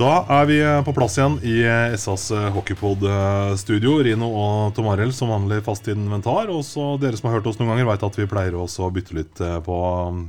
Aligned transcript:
Da 0.00 0.22
er 0.32 0.46
vi 0.48 0.56
på 0.86 0.94
plass 0.96 1.18
igjen 1.18 1.34
i 1.44 1.58
SAs 2.00 2.30
hockeypod-studio. 2.54 3.98
Rino 4.06 4.30
og 4.32 4.70
Tom 4.72 4.86
Arild 4.88 5.12
som 5.12 5.28
vanlig 5.28 5.58
fast 5.66 5.90
inventar. 5.92 6.48
Og 6.48 6.62
så 6.64 6.94
dere 7.02 7.18
som 7.18 7.28
har 7.28 7.36
hørt 7.36 7.48
oss 7.50 7.58
noen 7.60 7.74
ganger, 7.74 7.88
vet 7.90 8.06
at 8.08 8.16
vi 8.16 8.28
pleier 8.30 8.56
også 8.56 8.86
å 8.86 8.94
bytte 8.96 9.18
litt 9.18 9.42
eh, 9.44 9.58
på 9.66 9.76
um, 10.08 10.22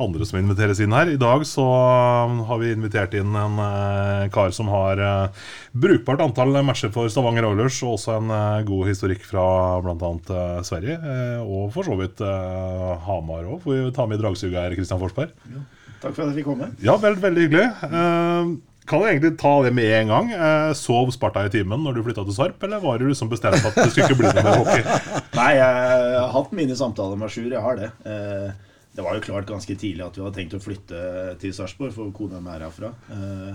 andre 0.00 0.24
som 0.24 0.38
inviteres 0.40 0.80
inn 0.80 0.96
her. 0.96 1.12
I 1.12 1.20
dag 1.20 1.44
så 1.44 1.66
um, 1.66 2.40
har 2.48 2.62
vi 2.64 2.72
invitert 2.72 3.18
inn 3.20 3.36
en 3.36 3.60
eh, 3.66 4.30
kar 4.32 4.56
som 4.56 4.72
har 4.72 5.04
eh, 5.04 5.44
brukbart 5.76 6.24
antall 6.24 6.56
matcher 6.64 6.94
for 6.96 7.12
Stavanger 7.12 7.50
Oilers, 7.50 7.82
og 7.84 7.98
også 7.98 8.16
en 8.16 8.32
eh, 8.32 8.64
god 8.72 8.90
historikk 8.94 9.28
fra 9.28 9.44
bl.a. 9.84 10.42
Sverige. 10.64 10.96
eh, 10.96 11.44
og 11.44 11.68
for 11.76 11.84
så 11.84 12.00
vidt 12.00 12.24
eh, 12.24 12.90
Hamar 13.04 13.44
òg, 13.44 13.60
får 13.68 13.76
vi 13.76 13.94
ta 14.00 14.08
med 14.08 14.22
i 14.22 14.24
dragsuget 14.24 14.56
her, 14.62 14.80
Kristian 14.80 15.04
Forsberg. 15.04 15.36
Takk 16.00 16.16
for 16.16 16.24
at 16.24 16.32
jeg 16.32 16.40
fikk 16.40 16.54
komme. 16.54 16.72
Ja, 16.80 16.96
veld, 16.96 17.20
veldig 17.20 17.50
hyggelig. 17.50 17.72
Kan 18.86 19.00
du 19.00 19.06
egentlig 19.06 19.36
ta 19.38 19.52
det 19.62 19.70
med 19.76 19.86
en 20.00 20.08
gang? 20.10 20.30
Eh, 20.34 20.72
sov 20.74 21.10
Sparta 21.14 21.44
i 21.46 21.52
timen 21.54 21.84
når 21.84 21.94
du 21.94 22.02
flytta 22.06 22.24
til 22.26 22.34
Sarp, 22.34 22.62
eller 22.66 22.80
var 22.82 22.98
du 22.98 23.06
liksom 23.08 23.30
bestemt 23.30 23.62
at 23.62 23.76
det 23.78 23.88
skulle 23.92 24.08
ikke 24.10 24.18
bli 24.18 24.32
noe 24.42 24.54
hockey? 24.58 24.82
Nei, 25.38 25.50
jeg 25.60 26.16
har 26.18 26.32
hatt 26.34 26.54
mine 26.58 26.76
samtaler 26.78 27.20
med 27.20 27.30
Sjur. 27.30 27.46
Jeg 27.54 27.62
har 27.62 27.78
det. 27.78 27.90
Eh, 28.04 28.50
Det 28.92 29.00
var 29.06 29.14
jo 29.16 29.22
klart 29.24 29.46
ganske 29.48 29.72
tidlig 29.80 30.02
at 30.04 30.16
vi 30.18 30.20
hadde 30.20 30.36
tenkt 30.36 30.52
å 30.58 30.60
flytte 30.60 30.98
til 31.40 31.54
Sarpsborg, 31.56 31.94
for 31.94 32.10
kona 32.12 32.42
mi 32.44 32.50
er 32.52 32.66
herfra. 32.66 32.90
Eh, 33.14 33.54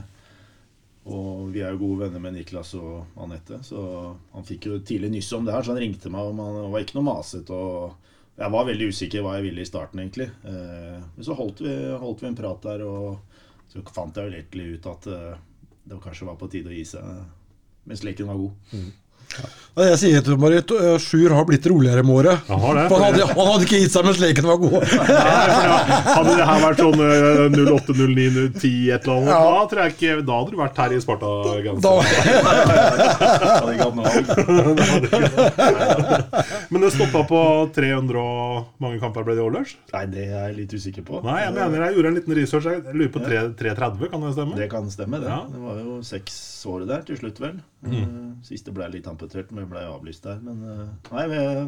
Og 1.08 1.52
vi 1.54 1.62
er 1.64 1.72
jo 1.76 1.78
gode 1.84 2.02
venner 2.08 2.20
med 2.24 2.34
Niklas 2.36 2.74
og 2.80 3.06
Anette, 3.24 3.60
så 3.64 3.84
han 4.34 4.44
fikk 4.48 4.66
jo 4.68 4.80
tidlig 4.84 5.12
nyss 5.14 5.30
om 5.38 5.46
det 5.48 5.54
her. 5.54 5.62
Så 5.64 5.72
han 5.76 5.80
ringte 5.84 6.10
meg, 6.12 6.20
og 6.20 6.40
han 6.42 6.72
var 6.74 6.82
ikke 6.84 6.98
noe 6.98 7.06
masete. 7.14 7.60
Jeg 8.38 8.52
var 8.56 8.66
veldig 8.68 8.90
usikker 8.92 9.24
hva 9.24 9.38
jeg 9.38 9.46
ville 9.48 9.62
i 9.64 9.70
starten, 9.70 10.02
egentlig. 10.04 10.28
Men 10.44 11.24
så 11.24 11.38
holdt 11.38 11.62
vi, 11.64 11.72
holdt 12.02 12.24
vi 12.26 12.28
en 12.32 12.36
prat 12.42 12.60
der, 12.66 12.84
og 12.84 13.27
så 13.72 13.84
fant 13.94 14.16
jeg 14.18 14.30
jo 14.30 14.36
virkelig 14.38 14.78
ut 14.78 14.88
at 14.94 15.10
eh, 15.14 15.42
det 15.88 16.00
kanskje 16.04 16.28
var 16.28 16.40
på 16.40 16.50
tide 16.52 16.72
å 16.72 16.76
gi 16.76 16.86
seg 16.88 17.04
mens 17.88 18.04
leken 18.04 18.28
var 18.28 18.40
god. 18.42 18.56
Ja, 18.74 18.88
Jeg 19.78 19.98
sier 20.02 20.24
til 20.26 20.40
Marit, 20.42 20.72
uh, 20.74 20.96
Sjur 20.98 21.30
har 21.38 21.44
blitt 21.46 21.66
roligere 21.70 22.02
med 22.02 22.16
året. 22.16 22.48
Han 22.50 22.58
hadde, 22.64 23.28
han 23.30 23.50
hadde 23.52 23.66
ikke 23.68 23.78
gitt 23.84 23.94
seg 23.94 24.08
mens 24.08 24.18
leken 24.18 24.48
var 24.50 24.58
god. 24.58 24.82
Hadde 24.88 26.34
det 26.34 26.48
her 26.50 26.64
vært 26.64 26.82
sånn 26.82 27.04
eh, 27.06 27.44
08, 27.76 27.94
09, 27.94 28.48
10 28.58 28.72
et 28.96 29.06
eller 29.06 29.20
annet, 29.20 29.30
Ja. 29.30 29.38
da 29.38 29.68
tror 29.70 29.82
jeg 29.84 29.94
ikke 29.94 30.16
Da 30.26 30.40
hadde 30.40 30.50
du 30.50 30.58
vært 30.58 30.82
her 30.82 30.90
i 30.90 31.00
valg. 31.06 32.06
Men 36.74 36.82
det 36.82 36.92
stoppa 36.98 37.22
på 37.30 37.42
300 37.78 38.18
og 38.18 38.82
mange 38.82 38.98
kamper 39.04 39.22
ble 39.28 39.38
det 39.38 39.46
årløs? 39.46 39.78
Nei, 39.94 40.06
det 40.10 40.26
er 40.26 40.48
jeg 40.48 40.58
litt 40.64 40.74
usikker 40.74 41.06
på. 41.06 41.22
Nei, 41.28 41.44
jeg 41.46 41.54
mener 41.54 41.86
jeg 41.86 42.00
gjorde 42.00 42.10
en 42.16 42.18
liten 42.18 42.38
research. 42.42 42.66
Jeg 42.74 42.98
lurer 42.98 43.14
på 43.14 43.22
330, 43.30 44.10
kan 44.10 44.26
det 44.26 44.34
stemme? 44.40 44.58
Det 44.58 44.70
kan 44.74 44.90
stemme, 44.90 45.22
det. 45.22 45.30
Ja. 45.30 45.44
Det 45.54 45.62
var 45.70 45.76
jo 45.86 46.02
seks 46.08 46.57
år 46.72 46.86
der 46.90 47.06
til 47.08 47.20
slutt, 47.20 47.42
vel. 47.44 47.60
Mm. 47.86 47.98
Eh, 47.98 48.30
Siste 48.48 48.74
ble 48.76 48.90
litt 48.94 49.08
amputert, 49.10 49.52
men 49.56 49.70
ble 49.72 49.86
avlyst 49.88 50.28
der. 50.28 50.40
Men 50.44 50.64
eh, 50.68 50.86
nei, 51.14 51.26
vi 51.32 51.42
har 51.42 51.64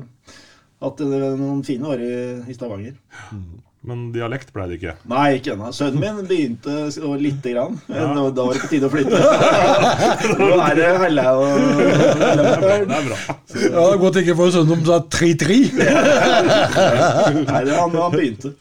hatt 0.83 1.03
eh, 1.05 1.16
noen 1.39 1.64
fine 1.67 1.89
år 1.93 2.05
i, 2.05 2.14
i 2.49 2.58
Stavanger. 2.58 2.99
Men 3.88 4.10
dialekt 4.12 4.50
ble 4.52 4.66
det 4.67 4.76
ikke. 4.76 4.92
Nei, 5.08 5.38
ikke 5.38 5.54
ennå. 5.54 5.70
Sønnen 5.72 6.02
min 6.04 6.26
begynte 6.28 6.73
så 6.92 7.14
lite 7.16 7.54
grann. 7.54 7.78
Men 7.88 8.10
da, 8.17 8.26
da 8.36 8.44
var 8.50 8.58
det 8.58 8.64
på 8.66 8.72
tide 8.73 8.90
å 8.90 8.92
flytte. 8.92 9.20
Nå 10.42 10.50
er 10.66 10.73
det 10.76 10.90
Helle 11.00 11.23
og 11.32 11.45
Det 11.80 12.68
er 12.76 12.84
bra. 12.89 13.20
ja, 13.23 13.38
det 13.56 13.86
er 13.86 14.02
godt 14.04 14.20
ikke 14.20 14.36
for 14.36 14.52
sønnen 14.52 14.76
om 14.76 14.84
sa 14.89 15.00
3-3. 15.16 15.60
Nei, 17.39 17.62
det, 17.70 17.78
han, 17.80 17.95
han 18.04 18.12
begynte. 18.18 18.52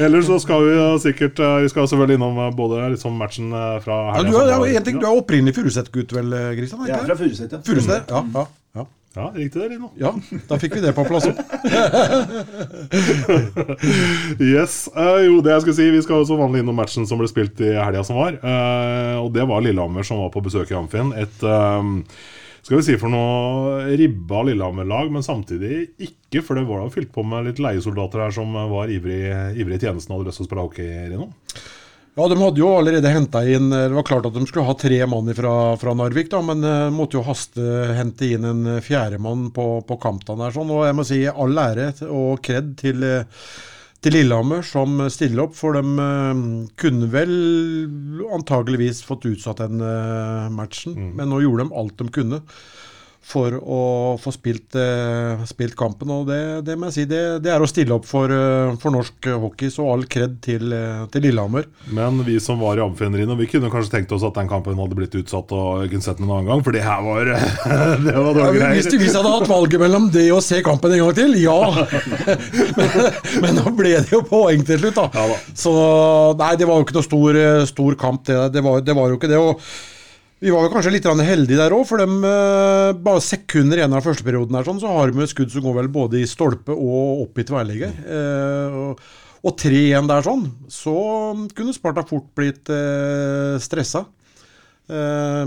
Ellers 0.00 0.26
så 0.26 0.40
skal 0.42 0.66
vi 0.66 0.74
sikkert 1.06 1.38
eh, 1.42 1.56
Vi 1.64 1.70
skal 1.72 1.88
selvfølgelig 1.90 2.18
innom 2.18 2.38
eh, 2.42 2.50
både 2.58 2.82
liksom 2.96 3.16
matchen 3.20 3.52
eh, 3.54 3.76
fra 3.84 4.00
Ja, 4.10 4.14
helga 4.18 4.30
du, 4.30 4.36
er, 4.36 4.40
som 4.40 4.50
ja, 4.50 4.58
var. 4.64 4.74
en 4.80 4.86
ting, 4.90 4.98
du 5.00 5.06
er 5.06 5.18
opprinnelig 5.22 5.54
Furuset-gutt, 5.60 6.14
vel, 6.16 6.34
Kristian? 6.58 6.86
Jeg 6.88 6.96
er 6.98 7.06
fra 7.10 7.16
Furuset, 7.22 7.54
ja. 7.54 7.62
Furuset, 7.66 8.10
ja, 8.10 8.46
ja, 8.80 8.86
ja. 9.16 9.26
Riktig 9.34 9.58
det, 9.58 9.68
Rino. 9.72 9.90
Ja, 9.98 10.12
da 10.48 10.58
fikk 10.62 10.76
vi 10.78 10.82
det 10.84 10.92
på 10.94 11.04
plass 11.08 11.26
òg. 11.30 11.38
Yes. 14.40 14.84
Uh, 14.94 15.18
jo, 15.26 15.40
det 15.44 15.54
jeg 15.54 15.64
skulle 15.64 15.78
si, 15.78 15.88
vi 15.90 16.02
skal 16.04 16.20
også 16.20 16.34
som 16.34 16.42
vanlig 16.44 16.62
innom 16.62 16.78
matchen 16.78 17.08
som 17.08 17.18
ble 17.20 17.28
spilt 17.30 17.58
i 17.64 17.72
helga 17.74 18.04
som 18.06 18.20
var. 18.20 18.38
Uh, 18.44 19.16
og 19.24 19.32
det 19.34 19.46
var 19.50 19.64
Lillehammer 19.64 20.06
som 20.06 20.22
var 20.22 20.30
på 20.34 20.44
besøk 20.44 20.70
i 20.70 20.78
Amfin. 20.78 21.10
Et 21.18 21.42
eh, 21.42 21.90
skal 22.60 22.78
vi 22.78 22.84
si 22.86 22.96
for 23.00 23.10
noe 23.12 23.96
ribba 23.98 24.44
Lillehammer-lag, 24.46 25.10
men 25.12 25.26
samtidig 25.26 25.88
ikke, 25.98 26.44
for 26.44 26.58
det 26.58 26.66
var 26.68 26.84
da 26.84 26.94
fylt 26.94 27.10
på 27.14 27.24
med 27.26 27.48
litt 27.48 27.62
leiesoldater 27.62 28.26
her 28.26 28.34
som 28.36 28.54
var 28.54 28.92
ivrig, 28.92 29.24
ivrig 29.58 29.80
i 29.80 29.84
tjenesten 29.86 30.14
og 30.14 30.20
hadde 30.20 30.30
lyst 30.30 30.42
til 30.42 30.46
å 30.46 30.50
spille 30.50 30.66
hockey, 30.68 30.88
Rino. 31.10 31.30
Ja, 32.18 32.26
de 32.28 32.36
hadde 32.40 32.58
jo 32.58 32.68
allerede 32.74 33.10
henta 33.12 33.40
inn 33.46 33.70
Det 33.70 33.94
var 33.94 34.06
klart 34.06 34.26
at 34.26 34.34
de 34.34 34.42
skulle 34.48 34.66
ha 34.66 34.74
tre 34.78 34.98
mann 35.06 35.30
fra, 35.36 35.54
fra 35.78 35.94
Narvik, 35.94 36.30
da, 36.32 36.40
men 36.42 36.64
uh, 36.66 36.90
måtte 36.94 37.20
jo 37.20 37.24
haste 37.26 37.62
hente 37.96 38.32
inn 38.34 38.46
en 38.48 38.70
fjerdemann 38.82 39.48
på, 39.54 39.66
på 39.86 39.98
Kamptan 40.02 40.42
der. 40.42 40.54
Sånn, 40.54 40.72
og 40.74 40.86
jeg 40.88 40.96
må 40.98 41.06
si 41.06 41.20
all 41.30 41.54
ære 41.62 41.92
og 42.08 42.42
kred 42.44 42.74
til, 42.82 43.06
uh, 43.06 43.46
til 44.02 44.18
Lillehammer 44.18 44.66
som 44.66 45.04
stiller 45.12 45.46
opp, 45.46 45.54
for 45.56 45.78
de 45.78 45.84
uh, 45.86 46.42
kunne 46.82 47.08
vel 47.14 47.32
antageligvis 48.34 49.04
fått 49.06 49.30
utsatt 49.30 49.62
den 49.62 49.78
uh, 49.78 50.50
matchen, 50.52 50.98
men 51.14 51.30
nå 51.30 51.44
gjorde 51.46 51.68
de 51.68 51.78
alt 51.84 51.98
de 52.02 52.10
kunne 52.18 52.42
for 53.20 53.52
å 53.52 53.80
få 54.18 54.32
spilt, 54.34 54.74
eh, 54.74 55.42
spilt 55.46 55.76
kampen. 55.78 56.10
Og 56.10 56.26
det, 56.30 56.40
det 56.66 56.76
må 56.78 56.88
jeg 56.88 56.96
si, 56.96 57.04
det, 57.10 57.20
det 57.44 57.52
er 57.52 57.62
å 57.62 57.68
stille 57.68 57.94
opp 57.94 58.08
for, 58.08 58.32
eh, 58.32 58.72
for 58.80 58.94
norsk 58.94 59.28
hockey. 59.42 59.70
Så 59.70 59.86
all 59.86 60.06
kred 60.10 60.38
til, 60.42 60.72
eh, 60.74 61.04
til 61.12 61.26
Lillehammer. 61.28 61.68
Men 61.94 62.22
vi 62.26 62.38
som 62.42 62.58
var 62.62 62.80
i 62.80 62.84
Amfin, 62.84 63.14
Rino, 63.16 63.36
vi 63.38 63.48
kunne 63.50 63.70
kanskje 63.72 63.98
tenkt 63.98 64.14
oss 64.16 64.24
at 64.26 64.40
den 64.40 64.50
kampen 64.50 64.78
hadde 64.80 64.98
blitt 64.98 65.14
utsatt 65.20 65.52
og 65.54 65.84
kunne 65.92 66.04
sett 66.04 66.18
den 66.18 66.26
en 66.30 66.38
annen 66.38 66.50
gang, 66.50 66.64
for 66.66 66.74
det 66.74 66.82
her 66.86 67.04
var 67.06 67.30
Det 67.30 68.16
var 68.16 68.32
dårlige 68.34 68.56
greier. 68.56 68.80
greier. 68.80 68.98
hvis 69.04 69.12
jeg 69.12 69.20
hadde 69.20 69.36
hatt 69.36 69.52
valget 69.52 69.84
mellom 69.84 70.10
det 70.14 70.26
og 70.34 70.42
se 70.46 70.62
kampen 70.66 70.96
en 70.96 71.04
gang 71.04 71.14
til, 71.20 71.36
ja! 71.44 71.60
men, 72.80 72.90
men 73.44 73.60
nå 73.60 73.76
ble 73.76 73.94
det 74.00 74.16
jo 74.16 74.24
poeng 74.26 74.64
til 74.66 74.80
slutt, 74.80 74.96
da. 74.96 75.06
Ja 75.14 75.28
da. 75.30 75.38
Så 75.60 75.76
nei, 76.40 76.54
det 76.58 76.66
var 76.68 76.80
jo 76.80 76.88
ikke 76.88 76.98
noe 76.98 77.06
stor, 77.06 77.40
stor 77.70 78.00
kamp, 78.00 78.24
det. 78.26 78.42
Det 78.56 78.64
var, 78.64 78.82
det 78.84 78.96
var 78.96 79.12
jo 79.12 79.20
ikke 79.20 79.30
det. 79.30 79.38
og 79.38 79.62
vi 80.40 80.52
var 80.52 80.64
jo 80.64 80.72
kanskje 80.72 80.92
litt 80.94 81.04
heldige 81.04 81.60
der 81.60 81.74
òg, 81.76 81.86
for 81.88 82.00
dem, 82.00 82.20
eh, 82.24 82.92
bare 82.96 83.20
sekunder 83.20 83.80
igjen 83.80 83.96
av 83.96 84.06
første 84.06 84.24
perioden 84.24 84.56
her, 84.56 84.64
sånn, 84.64 84.80
så 84.80 84.88
har 84.88 85.10
de 85.12 85.26
skudd 85.28 85.52
som 85.52 85.66
går 85.66 85.76
vel 85.82 85.90
både 85.92 86.20
i 86.20 86.28
stolpe 86.28 86.72
og 86.72 87.26
opp 87.26 87.38
i 87.38 87.44
tverrligger. 87.44 87.92
Eh, 88.08 88.78
og, 88.84 89.02
og 89.44 89.56
tre 89.60 89.82
igjen 89.90 90.08
der 90.08 90.24
sånn, 90.24 90.46
så 90.68 90.96
kunne 91.56 91.76
Sparta 91.76 92.06
fort 92.08 92.32
blitt 92.36 92.72
eh, 92.72 93.58
stressa. 93.60 94.06
Eh, 94.88 95.44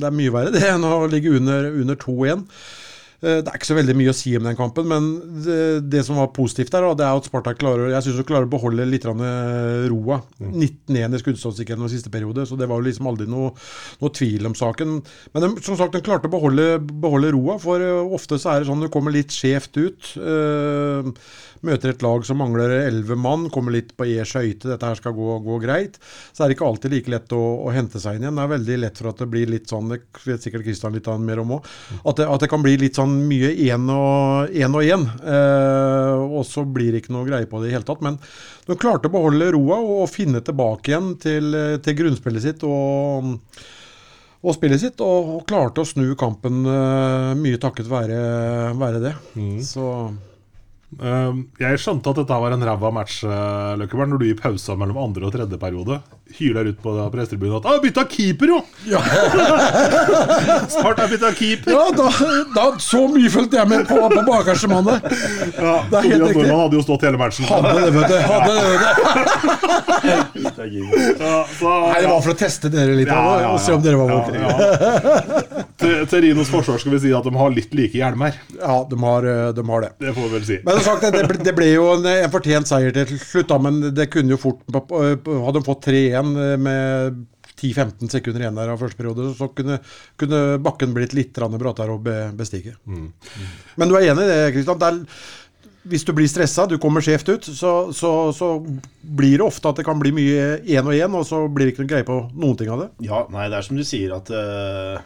det 0.00 0.08
er 0.08 0.16
mye 0.16 0.32
verre 0.32 0.54
det 0.56 0.64
enn 0.70 0.88
å 0.88 1.04
ligge 1.12 1.36
under, 1.36 1.68
under 1.84 2.00
to 2.00 2.16
igjen. 2.24 2.46
Eh, 2.48 2.81
Det 3.22 3.46
er 3.46 3.54
ikke 3.54 3.68
så 3.68 3.76
veldig 3.78 3.94
mye 3.94 4.10
å 4.10 4.16
si 4.16 4.32
om 4.34 4.46
den 4.48 4.56
kampen, 4.58 4.88
men 4.90 5.04
det, 5.44 5.58
det 5.92 6.00
som 6.02 6.18
var 6.18 6.32
positivt 6.34 6.72
der, 6.74 6.88
det 6.98 7.04
er 7.06 7.14
at 7.20 7.28
Spartak 7.28 7.60
klarer 7.60 7.92
jeg 7.92 8.06
synes 8.06 8.18
de 8.18 8.26
klarer 8.26 8.48
å 8.48 8.52
beholde 8.52 8.86
litt 8.88 9.06
eh, 9.06 9.84
roa. 9.92 10.18
19-1 10.42 11.14
i 11.14 11.20
skuddstatistikk 11.22 11.70
i 11.76 11.90
siste 11.92 12.10
periode, 12.10 12.46
så 12.48 12.58
det 12.58 12.66
var 12.70 12.80
jo 12.80 12.88
liksom 12.88 13.08
aldri 13.12 13.28
noe, 13.30 13.52
noe 14.02 14.14
tvil 14.16 14.50
om 14.50 14.56
saken. 14.58 14.98
Men 15.34 15.46
de, 15.46 15.52
som 15.62 15.78
sagt, 15.78 15.94
de 15.94 16.02
klarte 16.04 16.30
å 16.30 16.34
beholde, 16.34 16.66
beholde 16.82 17.32
roa, 17.36 17.58
for 17.62 17.82
eh, 17.82 18.14
ofte 18.18 18.40
så 18.42 18.54
er 18.56 18.62
det 18.62 18.70
sånn 18.70 18.82
du 18.82 18.90
kommer 18.92 19.14
litt 19.14 19.34
skjevt 19.34 19.78
ut. 19.78 20.12
Eh, 20.18 21.12
møter 21.62 21.92
et 21.92 22.02
lag 22.02 22.24
som 22.26 22.38
mangler 22.42 22.72
elleve 22.88 23.16
mann, 23.18 23.48
kommer 23.54 23.74
litt 23.74 23.92
på 23.98 24.06
e 24.10 24.24
skøyte, 24.26 24.68
dette 24.72 24.88
her 24.88 24.98
skal 24.98 25.14
gå, 25.16 25.36
gå 25.44 25.58
greit. 25.62 25.98
Så 26.34 26.42
er 26.44 26.50
det 26.50 26.56
ikke 26.56 26.66
alltid 26.68 26.94
like 26.96 27.12
lett 27.12 27.34
å, 27.36 27.40
å 27.66 27.72
hente 27.74 28.00
seg 28.02 28.16
inn 28.18 28.26
igjen. 28.26 28.38
Det 28.40 28.44
er 28.46 28.52
veldig 28.54 28.78
lett 28.82 28.98
for 29.02 29.10
at 29.12 29.22
det 29.22 29.28
blir 29.32 29.50
litt 29.52 29.70
sånn, 29.70 29.92
det 29.94 30.00
vet 30.26 30.42
sikkert 30.46 30.64
Kristian 30.66 30.96
litt 30.96 31.10
mer 31.22 31.42
om 31.44 31.54
òg, 31.58 31.68
at, 32.02 32.16
det- 32.18 32.28
at 32.34 32.40
det 32.44 32.50
kan 32.52 32.62
bli 32.64 32.76
litt 32.82 32.98
sånn 32.98 33.14
mye 33.30 33.52
én 33.68 33.86
og 33.94 34.50
én 34.56 34.74
og 34.78 34.82
én. 34.86 35.06
Eh, 35.22 36.22
og 36.38 36.42
så 36.48 36.64
blir 36.66 36.90
det 36.92 37.02
ikke 37.04 37.14
noe 37.14 37.28
greie 37.28 37.46
på 37.50 37.60
det 37.62 37.70
i 37.70 37.76
hele 37.76 37.86
tatt. 37.86 38.02
Men 38.02 38.18
de 38.66 38.78
klarte 38.78 39.06
å 39.10 39.14
beholde 39.14 39.52
roa 39.54 39.78
og 40.00 40.10
finne 40.10 40.42
tilbake 40.44 40.92
igjen 40.92 41.14
til, 41.22 41.54
til 41.84 41.98
grunnspillet 42.02 42.42
sitt. 42.50 42.66
og 42.66 43.38
og 44.42 44.56
spillet 44.56 44.80
sitt, 44.82 44.98
og, 45.06 45.28
og 45.36 45.42
klarte 45.46 45.84
å 45.84 45.86
snu 45.86 46.16
kampen 46.18 46.64
uh, 46.66 47.30
mye 47.38 47.60
takket 47.62 47.86
være, 47.86 48.16
være 48.74 48.98
det. 49.04 49.12
Så 49.62 49.84
Eh, 50.10 50.31
jeg 51.00 51.80
skjønte 51.80 52.12
at 52.12 52.18
dette 52.20 52.40
var 52.44 52.52
en 52.54 52.66
ræva 52.66 52.90
match, 52.92 53.22
uh, 53.24 53.72
Løkkeberg, 53.80 54.12
når 54.12 54.20
du 54.20 54.26
i 54.28 54.34
pausa 54.38 54.76
mellom 54.76 54.98
andre 55.00 55.28
og 55.28 55.32
tredje 55.34 55.58
periode 55.60 56.00
hyler 56.38 56.70
ut 56.70 56.78
på 56.82 56.92
pressetribunen 57.12 57.56
at 57.58 57.66
'Å, 57.68 57.80
bytta 57.82 58.04
keeper, 58.08 58.46
jo!' 58.54 58.62
Snart 60.72 61.00
er 61.04 61.08
bytta 61.12 61.32
keeper. 61.36 61.72
Ja, 61.72 61.84
da, 61.96 62.08
da, 62.54 62.64
så 62.80 63.02
mye 63.12 63.30
fulgte 63.32 63.56
jeg 63.60 63.68
med 63.68 63.86
på, 63.88 63.98
på 64.00 64.22
bakerste 64.28 64.70
mannet. 64.72 65.04
Ja, 65.58 65.74
Det 65.90 65.98
er 65.98 66.08
helt 66.08 66.24
riktig. 66.30 66.48
Hadde 66.62 66.76
jo 66.78 66.84
stått 66.86 67.04
hele 67.08 67.20
matchen. 67.20 67.44
Hadde 67.48 67.74
det, 67.76 67.90
vet 67.96 68.08
du. 68.08 68.16
Hadde 68.32 68.52
det, 68.56 68.64
vet 68.72 68.80
du. 68.82 68.90
Ja, 70.02 71.46
så, 71.58 71.70
Nei, 71.92 72.00
det 72.00 72.08
var 72.10 72.20
for 72.24 72.32
å 72.32 72.38
teste 72.38 72.70
dere 72.72 72.96
litt, 72.96 73.10
Ja, 73.10 73.20
og, 73.20 73.40
ja, 73.42 73.50
og 73.52 73.60
se 73.62 73.76
om 73.76 73.82
dere 73.84 74.00
var 74.00 74.08
ja, 74.08 74.14
våkne. 74.18 74.38
Til, 75.82 75.96
til 76.10 76.24
Rinos 76.26 76.52
forsvar 76.52 76.78
skal 76.80 76.94
vi 76.94 77.02
si 77.04 77.12
at 77.16 77.26
de 77.26 77.34
har 77.36 77.52
litt 77.54 77.74
like 77.76 77.98
hjelmer. 77.98 78.38
Ja, 78.58 78.78
de 78.88 78.98
har, 79.02 79.28
eh, 79.32 79.50
de 79.56 79.66
har 79.68 79.84
det. 79.86 79.90
Det 80.02 80.14
får 80.16 80.28
vi 80.28 80.32
vel 80.36 80.46
si. 80.48 80.60
Men 80.66 80.80
sagt, 80.86 81.08
det, 81.14 81.26
ble, 81.28 81.42
det 81.42 81.56
ble 81.58 81.68
jo 81.72 81.90
en, 81.96 82.08
en 82.12 82.32
fortjent 82.32 82.70
seier 82.70 82.94
til 82.96 83.18
slutt, 83.18 83.50
da, 83.50 83.60
men 83.62 83.82
det 83.94 84.08
kunne 84.12 84.36
jo 84.36 84.40
fort 84.40 84.64
Hadde 84.72 85.58
de 85.58 85.64
fått 85.66 85.86
3-1 85.90 86.32
med 86.62 87.22
10-15 87.62 88.10
sekunder 88.10 88.42
igjen 88.42 88.58
der 88.58 88.72
av 88.72 88.80
første 88.80 88.98
periode, 88.98 89.28
så 89.38 89.48
kunne, 89.54 89.78
kunne 90.20 90.42
bakken 90.62 90.94
blitt 90.96 91.14
litt 91.16 91.38
brattere 91.38 91.94
å 91.94 92.02
be, 92.02 92.18
Mm. 92.32 93.12
Men 93.78 93.88
du 93.88 93.96
er 93.96 94.10
enig 94.10 94.24
i 94.26 94.30
det, 94.30 94.40
Kristian? 94.56 95.06
Hvis 95.82 96.04
du 96.06 96.12
blir 96.14 96.28
stressa, 96.30 96.66
du 96.70 96.76
kommer 96.78 97.02
skjevt 97.02 97.28
ut, 97.32 97.46
så, 97.58 97.72
så, 97.94 98.10
så 98.34 98.50
blir 99.02 99.40
det 99.40 99.46
ofte 99.46 99.70
at 99.70 99.80
det 99.80 99.86
kan 99.86 99.98
bli 99.98 100.12
mye 100.14 100.60
én 100.62 100.86
og 100.86 100.94
én, 100.94 101.16
og 101.18 101.26
så 101.26 101.42
blir 101.50 101.66
det 101.68 101.74
ikke 101.74 101.84
noe 101.84 101.90
greie 101.90 102.06
på 102.06 102.18
noen 102.38 102.58
ting 102.58 102.70
av 102.70 102.84
det. 102.84 102.90
Ja, 103.06 103.24
nei, 103.32 103.48
det 103.50 103.58
er 103.58 103.66
som 103.66 103.78
du 103.78 103.82
sier 103.86 104.14
at 104.14 104.30
eh, 104.30 105.02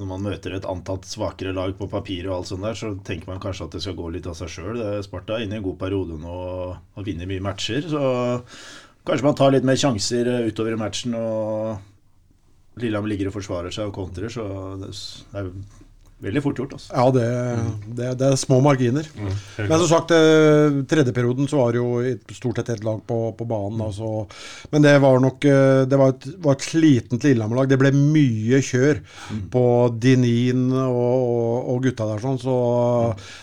når 0.00 0.08
man 0.08 0.24
møter 0.24 0.54
et 0.56 0.66
antatt 0.68 1.04
svakere 1.04 1.52
lag 1.52 1.74
på 1.76 1.88
papiret, 1.92 2.30
og 2.30 2.38
alt 2.38 2.48
sånt 2.48 2.64
der, 2.64 2.76
så 2.78 2.94
tenker 3.04 3.28
man 3.28 3.42
kanskje 3.42 3.66
at 3.66 3.74
det 3.76 3.82
skal 3.84 3.96
gå 3.98 4.08
litt 4.14 4.28
av 4.30 4.38
seg 4.38 4.48
sjøl. 4.54 4.80
Sparta 5.04 5.36
er 5.36 5.44
inne 5.44 5.58
i 5.58 5.60
en 5.60 5.66
god 5.66 5.78
periode 5.82 6.16
nå 6.20 6.32
og, 6.32 7.02
vinner 7.04 7.28
mye 7.28 7.44
matcher. 7.44 7.84
Så 7.92 8.02
kanskje 9.04 9.28
man 9.28 9.36
tar 9.36 9.52
litt 9.52 9.68
mer 9.68 9.80
sjanser 9.80 10.30
eh, 10.32 10.48
utover 10.48 10.78
i 10.78 10.80
matchen. 10.80 11.16
og 11.18 12.80
Lillehammer 12.80 13.12
ligger 13.12 13.28
og 13.28 13.36
forsvarer 13.36 13.74
seg 13.74 13.90
og 13.90 13.96
kontrer, 13.98 14.32
så 14.32 14.46
det 14.80 14.94
er 15.36 15.50
veldig 16.22 16.42
fort 16.44 16.60
gjort. 16.62 16.76
altså. 16.76 16.92
Ja, 16.94 17.04
det, 17.14 17.26
det, 17.98 18.10
det 18.20 18.28
er 18.28 18.38
små 18.40 18.60
marginer. 18.64 19.06
Mm, 19.18 19.32
Men 19.58 19.74
som 19.82 19.88
sagt, 19.90 20.14
tredje 20.90 21.14
perioden 21.14 21.50
så 21.50 21.58
var 21.58 21.74
det 21.74 21.80
jo 21.82 22.36
stort 22.36 22.60
sett 22.60 22.72
ett 22.76 22.84
lag 22.86 23.00
på, 23.06 23.18
på 23.38 23.46
banen. 23.48 23.80
Altså. 23.82 24.26
Men 24.70 24.86
det 24.86 24.94
var 25.02 25.18
nok 25.22 25.44
eh, 25.48 25.82
Det 25.88 25.98
var 25.98 26.14
et, 26.14 26.28
var 26.44 26.56
et 26.56 26.66
slitent 26.66 27.26
Lillehammer-lag. 27.26 27.70
Det 27.70 27.80
ble 27.80 27.92
mye 27.96 28.62
kjør 28.62 29.02
på 29.52 29.64
Dinin 30.02 30.68
og, 30.72 31.10
og, 31.10 31.72
og 31.74 31.82
gutta 31.86 32.06
der, 32.08 32.22
sånn, 32.22 32.38
så 32.40 32.56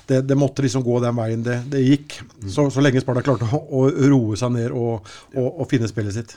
det, 0.09 0.23
det 0.29 0.37
måtte 0.39 0.63
liksom 0.65 0.85
gå 0.85 0.99
den 1.03 1.17
veien 1.17 1.43
det, 1.45 1.59
det 1.71 1.83
gikk. 1.83 2.19
Så, 2.47 2.69
så 2.73 2.83
lenge 2.83 3.03
Sparta 3.03 3.23
klarte 3.25 3.49
å, 3.49 3.61
å 3.65 3.85
roe 4.11 4.39
seg 4.39 4.55
ned 4.55 4.73
og, 4.75 5.07
og, 5.35 5.65
finne 5.69 5.89
spillet 5.89 6.15
sitt. 6.15 6.35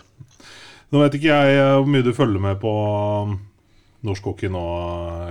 Nå 0.92 1.00
vet 1.00 1.16
ikke 1.16 1.32
jeg 1.32 1.56
eh, 1.56 1.78
hvor 1.78 1.88
mye 1.88 2.04
du 2.04 2.12
følger 2.16 2.42
med 2.42 2.60
på 2.62 2.72
norsk 4.06 4.26
hockey 4.30 4.50
nå, 4.52 4.62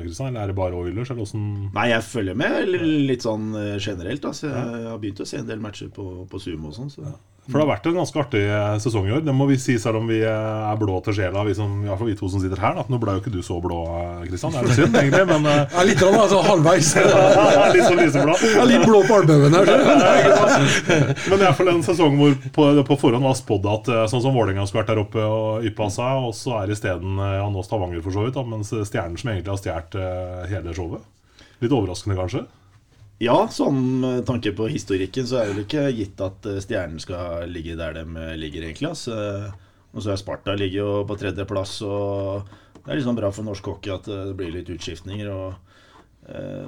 Kristian. 0.05 0.31
Eller 0.31 0.43
er 0.45 0.51
det 0.51 0.57
bare 0.59 0.79
Oilers? 0.79 1.11
Eller 1.11 1.25
åssen 1.25 1.45
Nei, 1.75 1.89
jeg 1.91 2.07
følger 2.07 2.37
med 2.39 2.71
litt 3.09 3.25
sånn 3.25 3.51
generelt. 3.77 4.25
Altså. 4.25 4.49
Jeg 4.51 4.87
har 4.87 5.01
begynt 5.01 5.23
å 5.23 5.27
se 5.27 5.41
en 5.41 5.49
del 5.49 5.63
matcher 5.63 5.91
på, 5.95 6.07
på 6.31 6.41
Zoom 6.41 6.69
og 6.69 6.77
sånn. 6.77 6.91
Så. 6.93 7.13
For 7.51 7.59
det 7.59 7.65
har 7.65 7.71
vært 7.73 7.89
en 7.91 7.97
ganske 7.99 8.21
artig 8.23 8.41
eh, 8.47 8.77
sesong 8.83 9.09
i 9.09 9.13
år. 9.17 9.23
Det 9.27 9.35
må 9.35 9.47
vi 9.49 9.57
si 9.61 9.75
selv 9.81 9.99
om 10.01 10.07
vi 10.09 10.21
eh, 10.23 10.69
er 10.71 10.79
blå 10.79 10.97
til 11.05 11.17
sjela, 11.17 11.43
vi 11.47 11.55
som, 11.57 11.81
fall 11.89 12.09
vi 12.09 12.15
to 12.19 12.29
som 12.31 12.41
sitter 12.43 12.61
her. 12.63 12.77
Da. 12.79 12.85
Nå 12.89 12.99
ble 13.01 13.17
jo 13.17 13.23
ikke 13.23 13.33
du 13.33 13.41
så 13.45 13.59
blå, 13.63 13.81
eh, 13.99 14.23
Kristian. 14.29 14.55
Det 14.55 14.61
er 14.61 14.69
litt 14.69 14.79
synd, 14.79 14.97
egentlig, 15.01 15.25
men 15.33 15.49
eh, 15.51 15.61
Ja, 15.75 15.85
litt 15.87 16.01
grann, 16.01 16.17
altså 16.21 16.41
halvveis. 16.47 16.93
litt 17.75 17.85
sånn 17.85 18.01
lyseblå. 18.01 18.37
Ja, 18.55 18.67
litt 18.69 18.87
blå 18.87 19.03
på 19.09 19.19
albuen 19.19 19.57
her. 19.59 19.71
Men 19.71 21.35
det 21.35 21.41
er 21.41 21.47
iallfall 21.49 21.73
en 21.75 21.83
sesong 21.85 22.17
hvor 22.19 22.37
på, 22.55 22.67
på 22.87 22.99
forhånd 23.03 23.27
var 23.27 23.37
spådd 23.39 23.69
at 23.75 23.91
eh, 23.91 24.07
sånn 24.11 24.23
som 24.23 24.35
Vålerenga 24.37 24.65
skulle 24.69 24.83
vært 24.83 24.93
der 24.93 25.03
oppe 25.03 25.27
og 25.27 25.67
yppa 25.67 25.89
seg, 25.93 26.25
og 26.29 26.33
så 26.37 26.61
er 26.61 26.73
isteden 26.73 27.19
eh, 27.19 27.37
ja, 27.39 27.47
nå 27.51 27.65
Stavanger 27.65 28.03
for 28.05 28.15
så 28.15 28.25
vidt, 28.25 28.37
da, 28.37 28.45
mens 28.47 28.71
Stjernen 28.71 29.19
som 29.19 29.33
egentlig 29.33 29.53
har 29.53 29.61
stjålet 29.61 29.99
eh, 30.01 30.41
hele 30.55 30.75
showet. 30.77 31.05
Litt 31.61 31.75
overraskende, 31.75 32.17
kanskje? 32.17 32.45
Ja, 33.21 33.35
sånn 33.53 33.81
med 34.01 34.23
tanke 34.25 34.49
på 34.57 34.65
historikken, 34.71 35.27
så 35.29 35.43
er 35.43 35.51
det 35.53 35.67
ikke 35.67 35.85
gitt 35.93 36.21
at 36.25 36.45
eh, 36.49 36.61
Stjernen 36.63 37.01
skal 37.01 37.51
ligge 37.53 37.77
der 37.77 37.99
de 37.99 38.05
eh, 38.17 38.37
ligger, 38.39 38.65
egentlig. 38.65 38.89
Altså. 38.95 39.13
Og 39.91 40.01
så 40.01 40.13
er 40.13 40.21
Sparta 40.21 40.55
ligger 40.57 40.79
jo 40.79 40.93
på 41.05 41.17
tredjeplass, 41.21 41.75
og 41.85 42.47
det 42.79 42.87
er 42.87 42.97
liksom 42.97 43.19
bra 43.19 43.29
for 43.35 43.45
norsk 43.45 43.67
hockey 43.69 43.93
at 43.93 44.07
det 44.09 44.33
blir 44.39 44.53
litt 44.55 44.71
utskiftninger. 44.73 45.29
og 45.29 45.67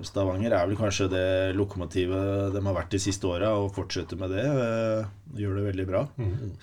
Stavanger 0.04 0.52
er 0.58 0.66
vel 0.68 0.76
kanskje 0.76 1.06
det 1.12 1.26
lokomotivet 1.56 2.52
de 2.52 2.62
har 2.66 2.76
vært 2.76 2.92
de 2.92 3.00
siste 3.00 3.30
åra, 3.30 3.54
og 3.56 3.72
fortsetter 3.74 4.20
med 4.20 4.34
det. 4.34 4.44
Gjør 5.40 5.60
det 5.60 5.66
veldig 5.70 5.86
bra. 5.88 6.02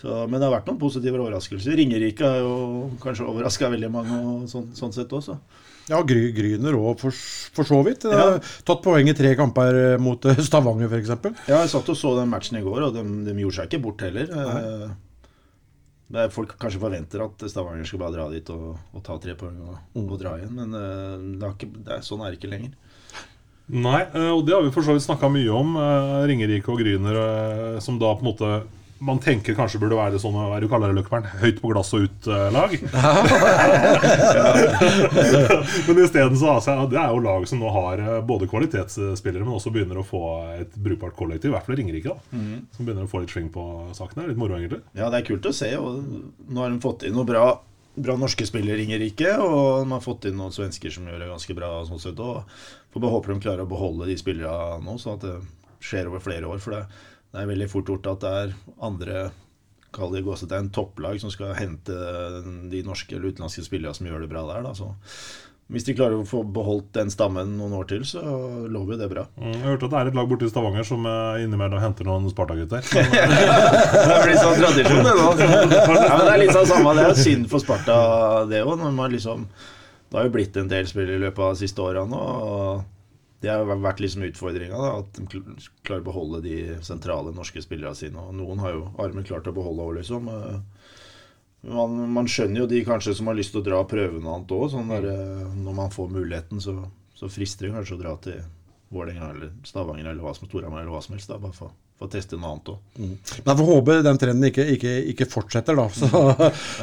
Så, 0.03 0.19
men 0.27 0.37
det 0.37 0.45
har 0.45 0.57
vært 0.59 0.69
noen 0.69 0.83
positive 0.83 1.23
overraskelser. 1.23 1.79
Ringerike 1.81 2.29
har 2.29 2.43
jo 2.45 2.91
kanskje 3.01 3.27
overraska 3.31 3.71
veldig 3.73 3.91
mange, 3.95 4.21
og 4.21 4.47
sånn, 4.53 4.69
sånn 4.77 4.93
sett 4.95 5.17
også. 5.17 5.39
Ja, 5.91 6.01
Gry, 6.07 6.29
Gryner 6.37 6.77
òg, 6.79 7.01
for, 7.03 7.11
for 7.57 7.67
så 7.67 7.81
vidt. 7.87 8.05
Ja. 8.07 8.37
Tatt 8.69 8.83
poeng 8.85 9.09
i 9.11 9.15
tre 9.19 9.33
kamper 9.39 9.75
eh, 9.83 9.99
mot 10.01 10.25
eh, 10.31 10.39
Stavanger, 10.47 10.87
f.eks. 10.93 11.15
Ja, 11.51 11.61
jeg 11.65 11.71
satt 11.73 11.89
og 11.91 11.99
så 11.99 12.13
den 12.21 12.31
matchen 12.31 12.61
i 12.61 12.65
går, 12.65 12.85
og 12.89 12.95
de, 12.99 13.03
de 13.27 13.35
gjorde 13.43 13.59
seg 13.61 13.71
ikke 13.73 13.83
bort 13.89 14.05
heller. 14.07 14.31
Eh, 14.31 14.91
Det 16.11 16.19
er 16.25 16.33
Folk 16.35 16.57
kanskje 16.59 16.81
forventer 16.83 17.21
at 17.23 17.43
Stavanger 17.51 17.87
skal 17.87 18.01
bare 18.03 18.17
dra 18.17 18.25
dit 18.33 18.49
og, 18.51 18.73
og 18.99 19.03
ta 19.07 19.15
tre 19.23 19.37
poeng 19.39 19.61
og, 19.63 19.77
og 19.95 20.17
dra 20.19 20.33
igjen, 20.41 20.57
men 20.57 20.73
eh, 20.75 21.13
det 21.39 21.47
er 21.47 21.53
ikke, 21.55 21.69
det 21.87 21.93
er, 21.99 22.01
sånn 22.07 22.25
er 22.27 22.33
det 22.35 22.41
ikke 22.41 22.51
lenger. 22.51 22.73
Nei, 23.71 24.01
eh, 24.19 24.31
og 24.35 24.43
det 24.49 24.57
har 24.57 24.65
vi 24.67 24.73
for 24.75 24.83
så 24.83 24.97
vidt 24.97 25.05
snakka 25.07 25.31
mye 25.31 25.53
om. 25.55 25.77
eh, 25.79 26.17
Ringerike 26.27 26.73
og 26.75 26.81
Gryner, 26.83 27.19
eh, 27.21 27.77
som 27.85 27.99
da 28.03 28.11
på 28.19 28.25
en 28.27 28.31
måte 28.33 28.49
man 29.01 29.17
tenker 29.23 29.55
kanskje 29.57 29.79
burde 29.81 29.97
være 29.97 30.19
sånn 30.21 30.35
hva 30.37 30.51
er 30.53 30.61
det 30.61 30.69
du 30.69 30.73
kaller 30.73 30.93
det, 30.93 30.99
Løkkeberg? 30.99 31.29
Høyt 31.41 31.61
på 31.63 31.71
glass 31.73 31.93
og 31.97 32.03
ut-lag. 32.05 32.71
men 35.87 36.01
isteden 36.05 36.37
så 36.37 36.47
altså, 36.57 36.73
det 36.91 36.99
er 37.01 37.09
jo 37.15 37.23
lag 37.25 37.43
som 37.49 37.63
nå 37.63 37.69
har 37.73 37.97
eh, 38.05 38.21
både 38.27 38.49
kvalitetsspillere, 38.51 39.45
men 39.47 39.57
også 39.57 39.73
begynner 39.75 39.99
å 40.03 40.07
få 40.07 40.23
et 40.59 40.73
brukbart 40.77 41.17
kollektiv. 41.17 41.51
I 41.51 41.55
hvert 41.57 41.67
fall 41.69 41.79
Ringerike, 41.81 42.13
da. 42.13 42.19
Som 42.77 42.83
begynner 42.85 43.05
å 43.07 43.11
få 43.11 43.19
litt 43.25 43.33
sving 43.33 43.49
på 43.55 43.63
sakene. 43.97 44.29
Litt 44.29 44.41
moro, 44.41 44.55
egentlig. 44.59 44.83
Ja, 44.93 45.09
det 45.09 45.17
er 45.23 45.29
kult 45.31 45.49
å 45.49 45.57
se. 45.57 45.71
og 45.81 45.91
Nå 46.51 46.59
har 46.65 46.71
de 46.73 46.85
fått 46.85 47.01
inn 47.09 47.17
noen 47.17 47.31
bra, 47.31 47.45
bra 47.97 48.15
norske 48.21 48.45
spillere 48.49 48.77
i 48.77 48.81
Ringerike, 48.85 49.31
og 49.41 49.87
de 49.87 49.91
har 49.97 50.05
fått 50.05 50.29
inn 50.29 50.39
noen 50.41 50.55
svensker 50.55 50.91
som 50.93 51.09
gjør 51.09 51.21
det 51.25 51.33
ganske 51.33 51.57
bra. 51.57 51.71
sånn 51.89 52.03
sett, 52.03 52.21
og 52.21 52.45
Får 52.91 53.03
bare 53.05 53.15
håpe 53.15 53.31
de 53.31 53.45
klarer 53.45 53.63
å 53.63 53.71
beholde 53.71 54.09
de 54.09 54.17
spillerne 54.19 54.81
nå, 54.83 54.97
sånn 54.99 55.15
at 55.15 55.23
det 55.23 55.37
skjer 55.81 56.09
over 56.11 56.21
flere 56.25 56.49
år. 56.51 56.59
For 56.63 56.75
det, 56.75 56.81
det 57.31 57.43
er 57.45 57.51
veldig 57.53 57.69
fort 57.71 57.91
gjort 57.93 58.09
at 58.11 58.25
det 58.25 58.35
er 58.45 58.57
andre 58.83 59.31
Kall 59.91 60.13
det 60.15 60.21
gåsetegn 60.23 60.69
topplag 60.71 61.17
som 61.19 61.33
skal 61.35 61.51
hente 61.59 61.95
de 62.71 62.83
norske 62.87 63.17
eller 63.17 63.33
utenlandske 63.33 63.65
spillerne 63.67 63.97
som 63.97 64.07
gjør 64.07 64.21
det 64.23 64.29
bra 64.31 64.45
der. 64.47 64.63
Da. 64.63 64.71
Så 64.79 64.93
hvis 65.71 65.83
de 65.87 65.97
klarer 65.99 66.19
å 66.19 66.27
få 66.27 66.45
beholdt 66.47 66.93
den 66.95 67.11
stammen 67.11 67.57
noen 67.59 67.75
år 67.79 67.89
til, 67.91 68.05
så 68.07 68.23
lover 68.71 68.95
jo 68.95 69.01
det 69.01 69.09
bra. 69.11 69.25
Mm, 69.35 69.51
Jeg 69.57 69.65
hørte 69.65 69.89
at 69.89 69.93
det 69.97 69.99
er 70.01 70.11
et 70.13 70.17
lag 70.21 70.31
borte 70.31 70.47
i 70.47 70.51
Stavanger 70.53 70.87
som 70.87 71.07
eh, 71.11 71.43
innimellom 71.43 71.83
henter 71.83 72.07
noen 72.07 72.31
Sparta-gutter. 72.31 72.87
Det 72.95 74.21
blir 74.29 74.39
sånn 74.39 74.63
tradisjon, 74.63 75.03
det 75.07 75.17
nå. 75.19 75.27
Ja, 75.43 76.15
men 76.15 76.25
det 76.27 76.33
er 76.37 76.41
litt 76.45 76.55
sånn 76.55 76.71
samme. 76.71 76.95
Det 76.99 77.09
er 77.09 77.21
synd 77.25 77.51
for 77.51 77.63
Sparta, 77.67 77.99
det 78.51 78.63
òg. 78.63 78.87
Liksom, 79.15 79.45
det 80.11 80.19
har 80.19 80.31
jo 80.31 80.35
blitt 80.39 80.59
en 80.63 80.71
del 80.71 80.87
spill 80.91 81.11
i 81.19 81.21
løpet 81.27 81.47
av 81.49 81.55
de 81.59 81.65
siste 81.67 81.83
åra 81.83 82.07
nå. 82.07 82.23
og 82.23 83.00
Det 83.41 83.49
har 83.49 83.65
vært 83.71 84.03
liksom 84.05 84.27
utfordringa. 84.29 84.81
At 85.01 85.17
de 85.17 85.43
klarer 85.87 86.03
å 86.03 86.09
beholde 86.11 86.43
de 86.45 86.57
sentrale 86.85 87.33
norske 87.37 87.63
spillerne 87.65 87.97
sine. 87.97 88.21
Og 88.21 88.37
noen 88.37 88.61
har 88.61 88.77
jo 88.77 88.87
armen 89.01 89.27
klart 89.27 89.49
å 89.49 89.57
beholde 89.57 89.87
òg, 89.87 89.95
liksom. 90.01 90.29
Man, 91.61 91.99
man 92.15 92.29
skjønner 92.29 92.63
jo 92.63 92.71
de 92.71 92.81
kanskje 92.85 93.15
som 93.17 93.29
har 93.29 93.37
lyst 93.37 93.53
til 93.53 93.61
å 93.61 93.67
dra 93.67 93.83
og 93.83 93.91
prøve 93.91 94.21
noe 94.21 94.39
annet 94.39 94.55
òg. 94.57 94.67
Sånn 94.73 94.93
eh, 94.97 95.45
når 95.61 95.77
man 95.77 95.93
får 95.93 96.13
muligheten, 96.13 96.61
så, 96.65 96.77
så 97.17 97.29
frister 97.33 97.69
det 97.69 97.75
kanskje 97.77 97.97
å 97.99 98.03
dra 98.05 98.17
til 98.25 98.41
Vålerenga 98.91 99.31
eller 99.35 99.53
Stavanger 99.69 100.09
eller 100.11 100.25
hva 100.25 100.33
som 100.35 100.49
Storhamar 100.49 100.83
eller 100.83 100.95
hva 100.95 101.03
som 101.05 101.17
helst. 101.17 101.31
Da, 101.31 101.41
bare 101.41 101.57
for, 101.57 101.75
for 102.01 102.09
å 102.09 102.13
teste 102.15 102.39
noe 102.41 102.55
annet 102.55 102.69
òg. 102.73 102.79
Men 102.97 103.51
jeg 103.51 103.59
får 103.59 103.67
håpe 103.69 103.95
den 104.07 104.19
trenden 104.21 104.49
ikke, 104.49 104.65
ikke, 104.73 104.93
ikke 105.13 105.27
fortsetter, 105.29 105.77
da. 105.77 105.85
Så, 106.01 106.09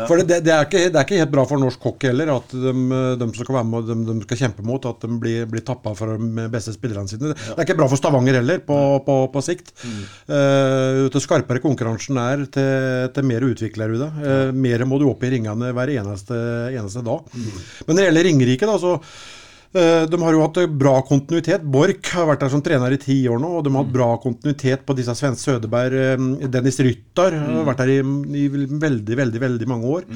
for 0.06 0.22
det, 0.22 0.44
det, 0.46 0.52
er 0.54 0.68
ikke, 0.68 0.84
det 0.94 1.00
er 1.00 1.08
ikke 1.08 1.22
helt 1.24 1.32
bra 1.34 1.46
for 1.50 1.62
norsk 1.62 1.88
hockey 1.90 2.12
heller 2.12 2.36
at 2.36 2.54
de, 2.54 2.74
de 3.18 3.30
som 3.32 3.40
skal 3.40 3.58
være 3.58 3.68
med 3.72 3.90
de, 3.90 3.96
de 4.12 4.28
skal 4.28 4.42
kjempe 4.44 4.66
mot, 4.68 4.86
at 4.86 5.02
de 5.02 5.18
blir, 5.24 5.48
blir 5.50 5.66
tappa 5.66 5.96
for 5.98 6.14
de 6.14 6.46
beste 6.54 6.76
spillerne 6.76 7.10
sine. 7.10 7.32
Det 7.34 7.56
er 7.56 7.66
ikke 7.66 7.80
bra 7.80 7.88
for 7.90 7.98
Stavanger 7.98 8.38
heller, 8.38 8.62
på, 8.68 8.78
på, 9.08 9.18
på 9.34 9.44
sikt. 9.48 9.74
Eh, 9.82 11.02
til 11.16 11.26
skarpere 11.26 11.64
konkurransen 11.66 12.22
er, 12.22 12.46
til, 12.54 13.10
til 13.18 13.28
mer 13.34 13.48
utvikler 13.50 13.96
du 13.96 13.98
deg. 14.04 14.22
Uh, 14.22 14.54
mer 14.54 14.86
må 14.86 15.02
du 15.02 15.08
opp 15.10 15.26
i 15.26 15.34
ringene 15.34 15.74
hver 15.74 15.96
eneste, 15.98 16.38
eneste 16.78 17.02
dag. 17.06 17.26
Men 17.34 17.90
når 17.90 18.04
det 18.04 18.08
gjelder 18.12 18.30
Ringerike, 18.30 18.70
da, 18.70 18.78
så 18.78 18.96
Eh, 19.00 19.47
De 19.74 20.20
har 20.22 20.34
jo 20.34 20.42
hatt 20.44 20.58
bra 20.80 20.94
kontinuitet. 21.06 21.66
Borch 21.68 22.12
har 22.16 22.28
vært 22.30 22.46
der 22.46 22.52
som 22.54 22.62
trener 22.66 22.94
i 22.94 23.00
ti 23.02 23.18
år 23.30 23.42
nå, 23.42 23.50
og 23.60 23.66
de 23.66 23.74
har 23.74 23.84
hatt 23.84 23.94
bra 23.94 24.08
kontinuitet 24.24 24.86
på 24.88 24.96
disse 24.98 25.14
Svens 25.18 25.44
Sødeberg, 25.44 26.18
Dennis 26.48 26.78
Dennis 26.78 26.80
Ryttar 26.84 27.36
har 27.38 27.66
vært 27.68 27.84
der 27.84 27.94
i, 27.96 28.00
i 28.02 28.48
veldig, 28.52 29.18
veldig 29.18 29.42
veldig 29.42 29.70
mange 29.70 29.94
år. 29.98 30.08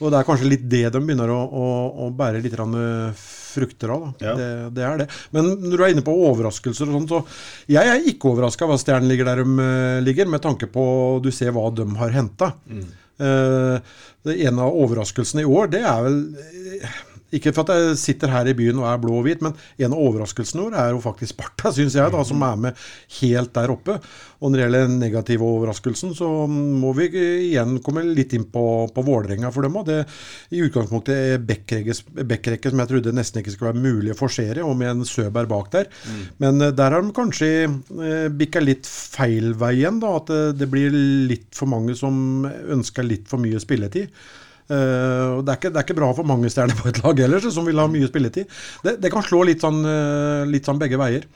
Og 0.00 0.10
det 0.10 0.18
er 0.18 0.26
kanskje 0.26 0.48
litt 0.48 0.64
det 0.70 0.86
de 0.94 1.02
begynner 1.02 1.30
å, 1.32 1.40
å, 1.44 1.66
å 2.06 2.10
bære 2.16 2.40
litt 2.42 2.56
eh, 2.56 3.24
frukter 3.50 3.92
av. 3.94 4.06
Ja. 4.22 4.34
Det, 4.38 4.48
det 4.76 4.86
er 4.86 5.02
det. 5.02 5.08
Men 5.36 5.52
når 5.66 5.76
du 5.76 5.84
er 5.84 5.94
inne 5.94 6.06
på 6.06 6.16
overraskelser 6.30 6.88
og 6.88 6.96
sånn, 6.96 7.10
så 7.10 7.20
Jeg 7.70 7.90
er 7.90 8.08
ikke 8.10 8.32
overraska 8.32 8.68
hva 8.68 8.78
Stjernen 8.80 9.10
ligger 9.10 9.28
der 9.28 9.44
de 9.44 9.66
eh, 9.66 10.00
ligger, 10.06 10.30
med 10.30 10.42
tanke 10.44 10.70
på 10.70 10.84
du 11.22 11.30
ser 11.34 11.52
hva 11.56 11.68
de 11.74 11.86
har 12.00 12.16
henta. 12.16 12.54
Mm. 12.70 12.88
Uh, 13.20 13.76
en 14.32 14.60
av 14.64 14.76
overraskelsene 14.80 15.42
i 15.44 15.48
år, 15.48 15.66
det 15.74 15.82
er 15.84 16.04
vel 16.06 16.14
eh, 16.80 16.94
ikke 17.36 17.52
for 17.54 17.68
at 17.68 17.78
jeg 17.78 18.00
sitter 18.00 18.32
her 18.32 18.48
i 18.50 18.56
byen 18.58 18.80
og 18.82 18.88
er 18.90 19.00
blå 19.02 19.20
og 19.20 19.26
hvit, 19.26 19.42
men 19.44 19.54
en 19.54 19.94
av 19.94 20.02
overraskelsene 20.02 20.66
våre 20.66 20.82
er 20.82 20.94
jo 20.94 21.02
faktisk 21.04 21.36
Sparta, 21.36 21.70
syns 21.74 21.94
jeg, 21.94 22.10
da, 22.10 22.24
som 22.26 22.42
er 22.42 22.56
med 22.58 22.80
helt 23.20 23.52
der 23.54 23.70
oppe. 23.70 23.98
Og 24.40 24.48
når 24.48 24.56
det 24.56 24.64
gjelder 24.64 24.86
den 24.86 24.98
negative 25.02 25.46
overraskelsen, 25.46 26.14
så 26.16 26.28
må 26.48 26.94
vi 26.96 27.10
igjen 27.12 27.76
komme 27.84 28.02
litt 28.08 28.32
inn 28.36 28.46
på, 28.50 28.64
på 28.94 29.04
Vålerenga 29.04 29.52
for 29.52 29.66
dem 29.66 29.76
òg. 29.76 29.92
I 30.50 30.62
utgangspunktet 30.64 31.36
er 31.36 31.44
backrekke 31.44 32.72
som 32.72 32.82
jeg 32.82 32.90
trodde 32.90 33.14
nesten 33.16 33.42
ikke 33.42 33.54
skulle 33.54 33.74
være 33.74 33.84
mulig 33.84 34.14
å 34.14 34.18
forsere, 34.18 34.64
og 34.64 34.78
med 34.80 34.94
en 34.94 35.06
Søberg 35.08 35.50
bak 35.50 35.70
der. 35.76 35.90
Men 36.42 36.60
eh, 36.64 36.74
der 36.76 36.96
har 36.96 37.04
de 37.04 37.14
kanskje 37.16 37.50
eh, 37.68 38.28
bikka 38.32 38.64
litt 38.64 38.88
feil 38.88 39.52
vei 39.60 39.74
igjen, 39.82 40.00
da. 40.02 40.16
At 40.20 40.32
det, 40.32 40.42
det 40.60 40.70
blir 40.72 40.94
litt 41.30 41.50
for 41.56 41.70
mange 41.70 41.96
som 41.98 42.46
ønsker 42.48 43.06
litt 43.06 43.28
for 43.30 43.42
mye 43.42 43.60
spilletid. 43.62 44.08
Eh, 44.70 45.26
og 45.34 45.42
det, 45.42 45.52
er 45.52 45.58
ikke, 45.58 45.72
det 45.74 45.80
er 45.80 45.86
ikke 45.88 45.98
bra 45.98 46.10
for 46.14 46.28
mange 46.28 46.50
stjerner 46.52 46.78
på 46.78 46.90
et 46.90 47.00
lag 47.02 47.22
ellers, 47.26 47.48
som 47.54 47.66
vil 47.66 47.80
ha 47.82 47.88
mye 47.90 48.10
spilletid. 48.10 48.50
Det, 48.86 48.96
det 49.02 49.10
kan 49.12 49.24
slå 49.26 49.42
litt 49.48 49.64
sånn, 49.64 49.80
eh, 49.82 50.44
litt 50.50 50.68
sånn 50.68 50.78
begge 50.80 51.00
veier. 51.00 51.26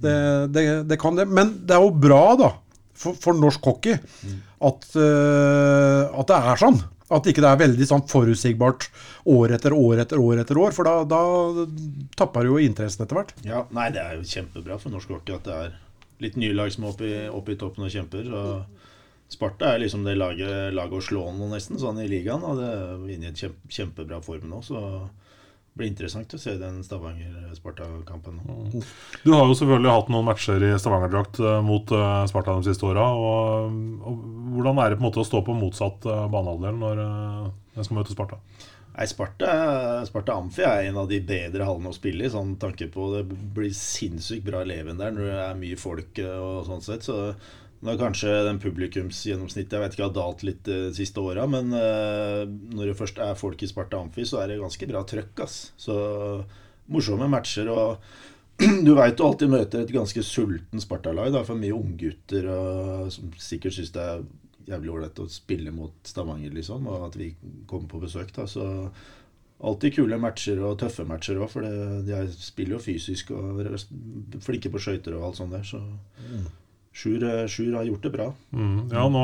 Det, 0.00 0.16
det, 0.54 0.64
det 0.88 1.00
kan 1.00 1.18
det. 1.18 1.28
Men 1.28 1.52
det 1.68 1.76
er 1.76 1.84
jo 1.84 1.92
bra, 1.92 2.22
da, 2.40 2.54
for, 3.00 3.18
for 3.20 3.36
norsk 3.36 3.68
hockey, 3.68 3.98
at, 4.60 4.88
uh, 4.96 6.08
at 6.20 6.28
det 6.28 6.40
er 6.52 6.60
sånn. 6.60 6.80
At 7.10 7.26
ikke 7.26 7.42
det 7.42 7.48
er 7.48 7.62
veldig 7.62 7.86
sånn 7.88 8.02
forutsigbart 8.06 8.84
år 9.32 9.54
etter 9.56 9.74
år 9.74 10.02
etter 10.04 10.20
år 10.22 10.42
etter 10.44 10.60
år. 10.62 10.74
For 10.76 10.86
da, 10.86 11.00
da 11.08 11.64
tapper 12.20 12.46
jo 12.46 12.60
interessen 12.62 13.02
etter 13.02 13.18
hvert. 13.18 13.32
Ja, 13.46 13.64
nei, 13.74 13.88
det 13.94 14.04
er 14.04 14.18
jo 14.18 14.28
kjempebra 14.28 14.76
for 14.78 14.94
norsk 14.94 15.16
hockey 15.16 15.34
at 15.34 15.48
det 15.48 15.56
er 15.56 15.72
litt 16.22 16.36
nye 16.38 16.54
lag 16.54 16.70
som 16.70 16.84
er 16.84 16.92
oppe 16.92 17.08
i, 17.08 17.16
oppe 17.40 17.56
i 17.56 17.58
toppen 17.58 17.88
og 17.88 17.90
kjemper. 17.90 18.28
Og 18.30 18.79
Sparta 19.30 19.74
er 19.74 19.84
liksom 19.84 20.02
det 20.06 20.16
laget, 20.18 20.72
laget 20.74 20.98
å 20.98 21.06
slå 21.06 21.24
nå, 21.36 21.48
nesten, 21.52 21.78
sånn 21.78 22.00
i 22.02 22.08
ligaen. 22.10 22.44
Og 22.46 22.58
det 22.58 22.68
er 22.68 23.04
inne 23.14 23.28
i 23.28 23.30
en 23.30 23.38
kjempe, 23.38 23.70
kjempebra 23.70 24.18
form 24.24 24.48
nå, 24.50 24.62
så 24.66 24.80
det 24.80 25.78
blir 25.78 25.90
interessant 25.92 26.34
å 26.34 26.40
se 26.42 26.56
den 26.58 26.80
Stavanger-Sparta-kampen 26.82 28.40
nå. 28.42 28.82
Du 29.22 29.30
har 29.36 29.46
jo 29.46 29.54
selvfølgelig 29.54 29.94
hatt 29.94 30.10
noen 30.10 30.26
matcher 30.26 30.66
i 30.66 30.72
Stavanger-drakt 30.82 31.38
eh, 31.38 31.60
mot 31.62 31.94
eh, 31.94 32.24
Sparta 32.32 32.58
de 32.58 32.66
siste 32.66 32.88
åra. 32.88 33.06
Og, 33.14 33.78
og 34.02 34.26
hvordan 34.56 34.82
er 34.82 34.90
det 34.90 34.98
på 34.98 35.04
en 35.04 35.08
måte 35.08 35.22
å 35.22 35.28
stå 35.30 35.44
på 35.46 35.54
motsatt 35.56 36.10
uh, 36.10 36.26
banehalvdel 36.32 36.82
når 36.82 37.04
en 37.06 37.86
skal 37.86 38.00
møte 38.00 38.16
Sparta? 38.16 38.42
Nei, 39.00 39.06
Sparta, 39.06 39.52
Sparta 40.04 40.34
Amfi 40.34 40.64
er 40.66 40.88
en 40.88 40.98
av 41.00 41.06
de 41.08 41.20
bedre 41.22 41.64
hallene 41.64 41.92
å 41.92 41.96
spille 41.96 42.26
i. 42.26 42.32
Sånn 42.32 42.56
tanke 42.60 42.90
på 42.92 43.06
Det 43.14 43.22
blir 43.30 43.72
sinnssykt 43.76 44.44
bra 44.44 44.64
leven 44.66 44.98
der 45.00 45.14
når 45.14 45.28
det 45.28 45.38
er 45.46 45.60
mye 45.60 45.78
folk 45.80 46.20
eh, 46.20 46.36
og 46.36 46.66
sånn 46.66 46.84
sett. 46.84 47.06
Så 47.06 47.30
nå 47.80 47.92
har 47.92 48.00
kanskje 48.00 48.32
den 48.44 48.58
publikumsgjennomsnittet 48.60 49.76
jeg 49.76 49.82
vet 49.82 49.94
ikke 49.96 50.06
har 50.08 50.16
dalt 50.16 50.42
litt 50.44 50.64
de 50.68 50.90
siste 50.96 51.22
åra, 51.24 51.46
men 51.48 51.72
uh, 51.72 52.42
når 52.76 52.90
det 52.90 52.98
først 52.98 53.20
er 53.24 53.38
folk 53.40 53.62
i 53.64 53.68
Sparta 53.70 54.00
Amfi, 54.00 54.26
så 54.28 54.42
er 54.42 54.52
det 54.52 54.60
ganske 54.60 54.88
bra 54.90 55.00
trøkk. 55.08 55.46
ass. 55.46 55.70
Så 55.80 55.94
morsomme 56.92 57.30
matcher. 57.32 57.70
og 57.72 58.02
du 58.86 58.92
veit 58.98 59.16
du 59.16 59.24
alltid 59.24 59.48
møter 59.48 59.80
et 59.80 59.94
ganske 59.94 60.24
sulten 60.26 60.82
Sparta-lag. 60.82 61.32
da, 61.32 61.44
For 61.48 61.56
mye 61.56 61.76
unggutter 61.76 62.50
som 63.14 63.32
sikkert 63.40 63.78
syns 63.78 63.94
det 63.96 64.04
er 64.04 64.28
jævlig 64.70 64.92
ålreit 64.92 65.22
å 65.22 65.30
spille 65.32 65.72
mot 65.74 65.94
Stavanger, 66.06 66.52
liksom. 66.54 66.84
Og 66.90 67.08
at 67.08 67.16
vi 67.16 67.32
kommer 67.70 67.88
på 67.88 68.02
besøk. 68.04 68.34
da, 68.36 68.46
så 68.50 68.90
Alltid 69.60 69.92
kule 69.92 70.16
matcher 70.16 70.56
og 70.64 70.78
tøffe 70.80 71.04
matcher 71.04 71.36
òg, 71.36 71.50
for 71.52 71.60
de 71.60 72.14
er, 72.16 72.30
spiller 72.32 72.78
jo 72.78 72.80
fysisk 72.80 73.34
og 73.36 73.58
er 73.60 73.74
flinke 74.40 74.70
på 74.72 74.80
skøyter 74.80 75.18
og 75.18 75.26
alt 75.26 75.40
sånt 75.40 75.52
der. 75.52 75.66
Så 75.68 75.80
Sjur, 76.90 77.22
eh, 77.22 77.46
Sjur 77.46 77.76
har 77.76 77.84
gjort 77.86 78.02
det 78.02 78.10
bra. 78.10 78.26
Mm. 78.50 78.90
Ja, 78.90 79.04
nå 79.08 79.22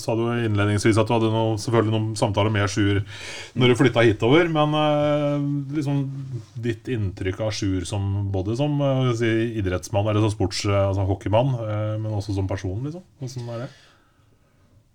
sa 0.00 0.16
du 0.18 0.24
innledningsvis 0.34 0.98
at 0.98 1.06
du 1.06 1.14
hadde 1.14 1.30
noe, 1.30 1.54
selvfølgelig 1.62 1.94
noen 1.94 2.16
samtaler 2.18 2.50
med 2.52 2.66
Sjur 2.70 3.04
når 3.54 3.70
du 3.70 3.76
flytta 3.78 4.02
hitover. 4.02 4.50
Men 4.52 4.74
eh, 4.80 5.46
liksom 5.78 6.02
ditt 6.64 6.90
inntrykk 6.90 7.44
av 7.46 7.54
Sjur 7.54 7.86
som 7.88 8.32
både 8.34 8.58
som 8.58 8.74
eh, 8.82 9.12
si, 9.20 9.30
idrettsmann 9.62 10.10
eller 10.10 10.26
som 10.26 10.34
sports, 10.34 10.64
altså 10.66 11.06
hockeymann, 11.06 11.54
men 12.02 12.10
også 12.18 12.34
som 12.34 12.50
person, 12.50 12.82
liksom? 12.82 13.04
Hvordan 13.22 13.54
er 13.54 13.64
det? 13.64 13.70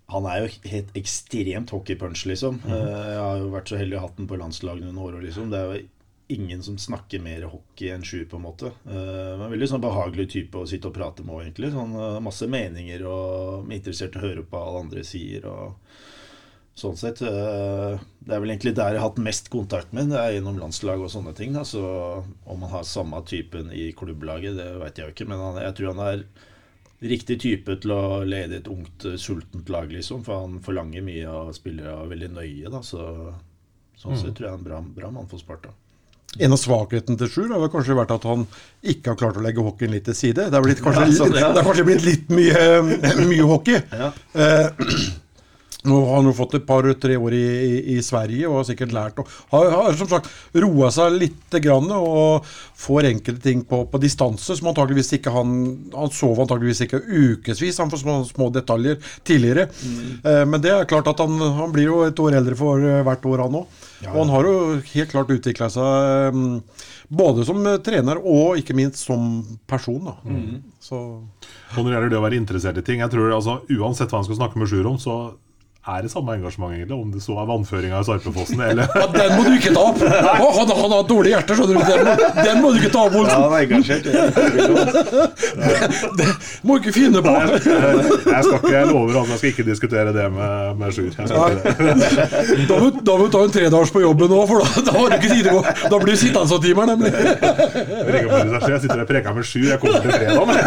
Han 0.10 0.26
er 0.26 0.42
jo 0.42 0.52
helt 0.72 0.96
ekstremt 0.98 1.72
hockeypunch, 1.72 2.26
liksom. 2.28 2.60
Mm. 2.66 2.76
Jeg 2.76 3.24
har 3.24 3.40
jo 3.40 3.50
vært 3.54 3.72
så 3.72 3.80
heldig 3.80 3.96
å 3.96 4.02
ha 4.02 4.10
hatt 4.10 4.20
den 4.20 4.30
på 4.30 4.40
landslaget 4.42 4.88
noen 4.88 5.02
år. 5.06 5.20
Liksom. 5.24 5.52
Det 5.54 5.60
er 5.60 5.68
jo 5.70 5.88
ingen 6.30 6.62
som 6.64 6.78
snakker 6.78 7.22
mer 7.24 7.48
hockey 7.50 7.90
enn 7.94 8.06
Sjur, 8.06 8.26
på 8.30 8.38
en 8.38 8.46
måte. 8.46 8.72
Uh, 8.86 9.36
en 9.36 9.52
veldig 9.52 9.70
sånn 9.72 9.84
behagelig 9.84 10.30
type 10.36 10.62
å 10.62 10.68
sitte 10.70 10.92
og 10.92 10.96
prate 10.96 11.26
med, 11.26 11.42
egentlig. 11.48 11.72
Sånn, 11.74 11.96
uh, 11.98 12.22
masse 12.24 12.48
meninger 12.50 13.04
og 13.10 13.66
er 13.66 13.78
interessert 13.80 14.18
i 14.18 14.22
å 14.22 14.26
høre 14.28 14.46
på 14.46 14.62
alle 14.62 14.84
andre 14.86 15.06
sier. 15.08 15.48
og 15.50 15.80
Sånn 16.80 16.96
sett. 16.96 17.22
uh, 17.26 17.98
Det 18.24 18.36
er 18.36 18.44
vel 18.44 18.54
egentlig 18.54 18.76
der 18.78 18.94
jeg 18.94 19.02
har 19.02 19.10
hatt 19.10 19.24
mest 19.26 19.50
kontakt 19.52 19.92
med. 19.96 20.14
Det 20.14 20.20
er 20.22 20.38
gjennom 20.38 20.62
landslag 20.62 21.02
og 21.02 21.12
sånne 21.12 21.34
ting. 21.36 21.52
Da. 21.58 21.66
Så 21.68 21.82
om 22.46 22.62
han 22.64 22.72
har 22.72 22.88
samme 22.88 23.20
typen 23.28 23.74
i 23.76 23.90
klubblaget, 23.98 24.56
det 24.60 24.70
vet 24.80 25.02
jeg 25.02 25.10
jo 25.10 25.16
ikke. 25.16 25.28
Men 25.32 25.44
han, 25.44 25.60
jeg 25.66 25.76
tror 25.80 25.94
han 25.96 26.06
er 26.06 26.24
riktig 27.00 27.40
type 27.42 27.76
til 27.82 27.94
å 27.96 28.24
lede 28.28 28.60
et 28.60 28.68
ungt, 28.72 29.06
eh, 29.08 29.18
sultent 29.20 29.70
lag, 29.72 29.92
liksom. 29.92 30.24
For 30.28 30.44
han 30.44 30.60
forlanger 30.64 31.06
mye 31.06 31.28
av 31.28 31.54
spillere 31.56 31.96
er 32.04 32.12
veldig 32.12 32.32
nøye, 32.36 32.72
da. 32.72 32.82
Så 32.84 33.04
sånn 34.00 34.20
sett 34.20 34.36
tror 34.36 34.50
jeg 34.50 34.56
han 34.58 34.60
er 34.60 34.64
en 34.64 34.70
bra, 34.70 34.82
bra 35.02 35.12
mann 35.12 35.30
for 35.32 35.40
Sparta. 35.42 35.74
En 36.38 36.54
av 36.54 36.60
svakhetene 36.62 37.18
til 37.18 37.32
Sjur 37.32 37.54
har 37.56 37.72
kanskje 37.74 37.96
vært 37.98 38.12
at 38.14 38.28
han 38.30 38.44
ikke 38.86 39.14
har 39.14 39.18
klart 39.18 39.40
å 39.40 39.46
legge 39.46 39.64
hockeyen 39.66 39.96
litt 39.96 40.06
til 40.06 40.18
side. 40.18 40.50
Det 40.52 40.54
har, 40.54 40.66
blitt 40.66 40.84
kanskje, 40.84 41.08
Ja, 41.08 41.16
sånn, 41.18 41.34
ja. 41.34 41.50
det 41.56 41.64
har 41.64 41.66
kanskje 41.72 41.88
blitt 41.88 42.06
litt 42.06 42.30
mye, 42.30 42.68
mye 43.32 43.48
hockey. 43.50 43.82
Ja. 43.90 44.12
Eh, 44.38 44.70
nå 45.90 45.98
har 46.06 46.20
han 46.20 46.30
jo 46.30 46.36
fått 46.36 46.54
et 46.60 46.68
par-tre 46.68 47.16
år 47.18 47.34
i, 47.34 47.42
i, 47.66 47.74
i 47.96 47.98
Sverige 48.06 48.46
og 48.50 48.60
har 48.60 48.68
sikkert 48.68 48.94
lært 48.94 49.22
å 49.22 49.26
Har, 49.56 49.70
har 49.74 49.98
som 49.98 50.10
sagt 50.12 50.30
roa 50.60 50.92
seg 50.94 51.16
litt 51.18 51.58
grann, 51.64 51.90
og 51.96 52.46
får 52.78 53.10
enkelte 53.10 53.44
ting 53.48 53.66
på, 53.66 53.82
på 53.90 54.02
distanse 54.04 54.60
som 54.60 54.70
antageligvis 54.70 55.16
ikke 55.18 55.34
han 55.34 55.54
Han 55.96 56.14
sov 56.14 56.44
antageligvis 56.44 56.84
ikke 56.86 57.02
ukevis, 57.08 57.80
han 57.82 57.90
får 57.90 58.04
små, 58.04 58.22
små 58.30 58.52
detaljer 58.54 59.00
tidligere. 59.26 59.70
Mm. 59.82 60.10
Eh, 60.20 60.44
men 60.52 60.62
det 60.62 60.76
er 60.76 60.90
klart 60.94 61.10
at 61.10 61.26
han, 61.26 61.40
han 61.64 61.74
blir 61.74 61.90
jo 61.90 62.04
et 62.06 62.26
år 62.28 62.38
eldre 62.44 62.60
for 62.60 62.84
eh, 62.86 63.02
hvert 63.08 63.32
år, 63.34 63.48
han 63.48 63.64
òg. 63.64 63.86
Og 64.08 64.16
han 64.22 64.32
har 64.32 64.48
jo 64.48 64.56
helt 64.94 65.12
klart 65.12 65.32
utvikla 65.34 65.68
seg 65.74 66.36
mm, 66.36 66.56
både 67.20 67.44
som 67.48 67.60
eh, 67.68 67.80
trener 67.84 68.22
og 68.22 68.60
ikke 68.62 68.76
minst 68.78 69.04
som 69.04 69.42
person. 69.68 70.00
Da. 70.08 70.16
Mm. 70.24 70.62
Så 70.80 71.00
Og 71.00 71.82
når 71.82 71.90
det 71.90 71.96
gjelder 71.98 72.14
det 72.14 72.20
å 72.22 72.26
være 72.26 72.40
interessert 72.40 72.80
i 72.80 72.86
ting 72.86 73.04
jeg 73.04 73.12
tror 73.14 73.36
altså 73.36 73.60
Uansett 73.76 74.12
hva 74.12 74.22
han 74.22 74.28
skal 74.28 74.40
snakke 74.40 74.62
med 74.62 74.72
Sjur 74.72 74.88
om, 74.90 75.00
så 75.02 75.20
er 75.88 76.02
det 76.04 76.12
samme 76.12 76.34
engasjement, 76.36 76.74
egentlig. 76.76 76.92
Om 77.00 77.12
det 77.14 77.22
så 77.24 77.32
er 77.40 77.46
vannføringa 77.48 78.00
i 78.04 78.06
Sarpefossen 78.06 78.60
eller 78.62 78.84
ja, 79.00 79.06
Den 79.14 79.32
må 79.38 79.44
du 79.48 79.52
ikke 79.56 79.72
ta 79.74 79.80
opp! 79.90 80.02
Oh, 80.04 80.10
Han, 80.60 80.68
han 80.76 80.92
har 80.92 81.04
dårlig 81.08 81.30
hjerte, 81.32 81.56
skjønner 81.56 81.76
du. 81.80 81.84
Den 81.88 82.04
må, 82.06 82.12
den 82.44 82.62
må 82.62 82.72
du 82.74 82.78
ikke 82.82 82.92
ta 82.94 83.00
opp, 83.08 83.16
Olsen! 83.16 83.40
han 83.40 83.54
er 83.56 83.60
engasjert. 83.64 84.06
Det 86.20 86.28
Må 86.68 86.72
du 86.76 86.80
ikke 86.84 86.92
finne 87.00 87.20
på! 87.24 87.32
Jeg 87.32 87.40
skal 87.64 88.56
ikke, 88.60 88.76
jeg 88.76 88.86
lover 88.92 89.14
at 89.22 89.28
jeg 89.32 89.38
skal 89.40 89.50
ikke 89.54 89.64
diskutere 89.70 90.10
det 90.16 90.28
med, 90.36 90.52
med 90.82 90.90
Sjur. 90.96 91.12
Da 92.70 92.76
må, 92.76 92.88
da 93.00 93.12
må 93.16 93.22
du 93.26 93.32
ta 93.34 93.40
en 93.48 93.54
tredagers 93.56 93.92
på 93.96 94.00
jobben 94.04 94.28
nå, 94.34 94.40
for 94.50 94.56
da, 94.64 94.68
da 94.90 94.94
har 94.98 95.06
du 95.08 95.14
ikke 95.18 95.32
tid 95.32 95.44
til 95.48 95.54
å 95.54 95.56
gå. 95.58 95.62
Da 95.90 95.96
blir 96.04 96.14
du 96.14 96.20
sittende 96.22 96.48
sånn 96.52 96.64
timer, 96.68 96.84
nemlig. 96.92 97.12
Jeg 98.70 98.80
sitter 98.84 99.00
og 99.06 99.10
preker 99.10 99.32
med 99.40 99.46
Sjur. 99.48 99.68
Jeg 99.72 99.80
kommer 99.82 100.00
til 100.04 100.12
fredag. 100.12 100.44
Men. 100.50 100.58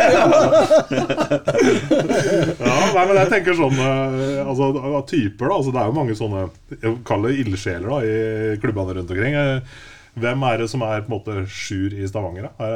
Ja, 2.62 2.74
nei, 2.94 3.04
men 3.08 3.16
jeg 3.18 3.28
tenker 3.32 3.54
sånn 3.56 3.78
eh, 3.82 4.48
altså, 4.48 4.66
typer, 5.12 5.46
da. 5.48 5.56
Altså, 5.60 5.72
det 5.76 5.80
er 5.84 5.90
jo 5.92 5.96
mange 6.00 6.18
sånne 6.18 6.44
jeg 6.82 6.98
kaller 7.08 7.32
det 7.32 7.44
ildsjeler 7.46 7.88
da, 7.92 8.02
i 8.04 8.60
klubbene 8.64 8.98
rundt 9.00 9.12
omkring. 9.16 9.38
Eh, 9.38 9.80
Hvem 10.12 10.42
er 10.44 10.58
det 10.60 10.66
som 10.68 10.82
er 10.84 11.00
på 11.06 11.08
en 11.08 11.14
måte 11.14 11.34
Sjur 11.48 11.94
i 11.96 12.04
Stavanger? 12.04 12.50
da? 12.58 12.66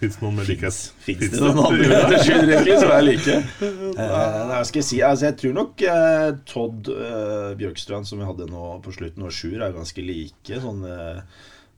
Fins 0.00 0.16
det 0.18 0.24
noen 0.24 0.38
med 0.38 0.48
likhet? 0.48 0.78
Fins 1.04 1.20
det 1.34 1.40
noen 1.42 1.60
andre 1.68 1.98
etter 2.00 2.22
Sjur 2.24 2.40
egentlig 2.48 2.78
som 2.80 2.92
er 2.94 3.04
like? 3.04 3.34
Eh, 3.94 4.38
nei, 4.48 4.62
skal 4.66 4.80
jeg 4.80 4.86
si? 4.88 4.96
Altså, 5.06 5.26
jeg 5.28 5.36
tror 5.38 5.52
nok 5.54 5.82
eh, 5.86 6.30
Todd 6.50 6.88
eh, 6.90 7.50
Bjørkstrand, 7.60 8.08
som 8.08 8.18
vi 8.18 8.26
hadde 8.26 8.48
nå 8.50 8.64
på 8.82 8.94
slutten, 8.96 9.22
og 9.28 9.36
Sjur 9.36 9.60
er 9.62 9.76
ganske 9.76 10.02
like. 10.02 10.58
Sånn, 10.64 10.80
eh, 10.88 11.20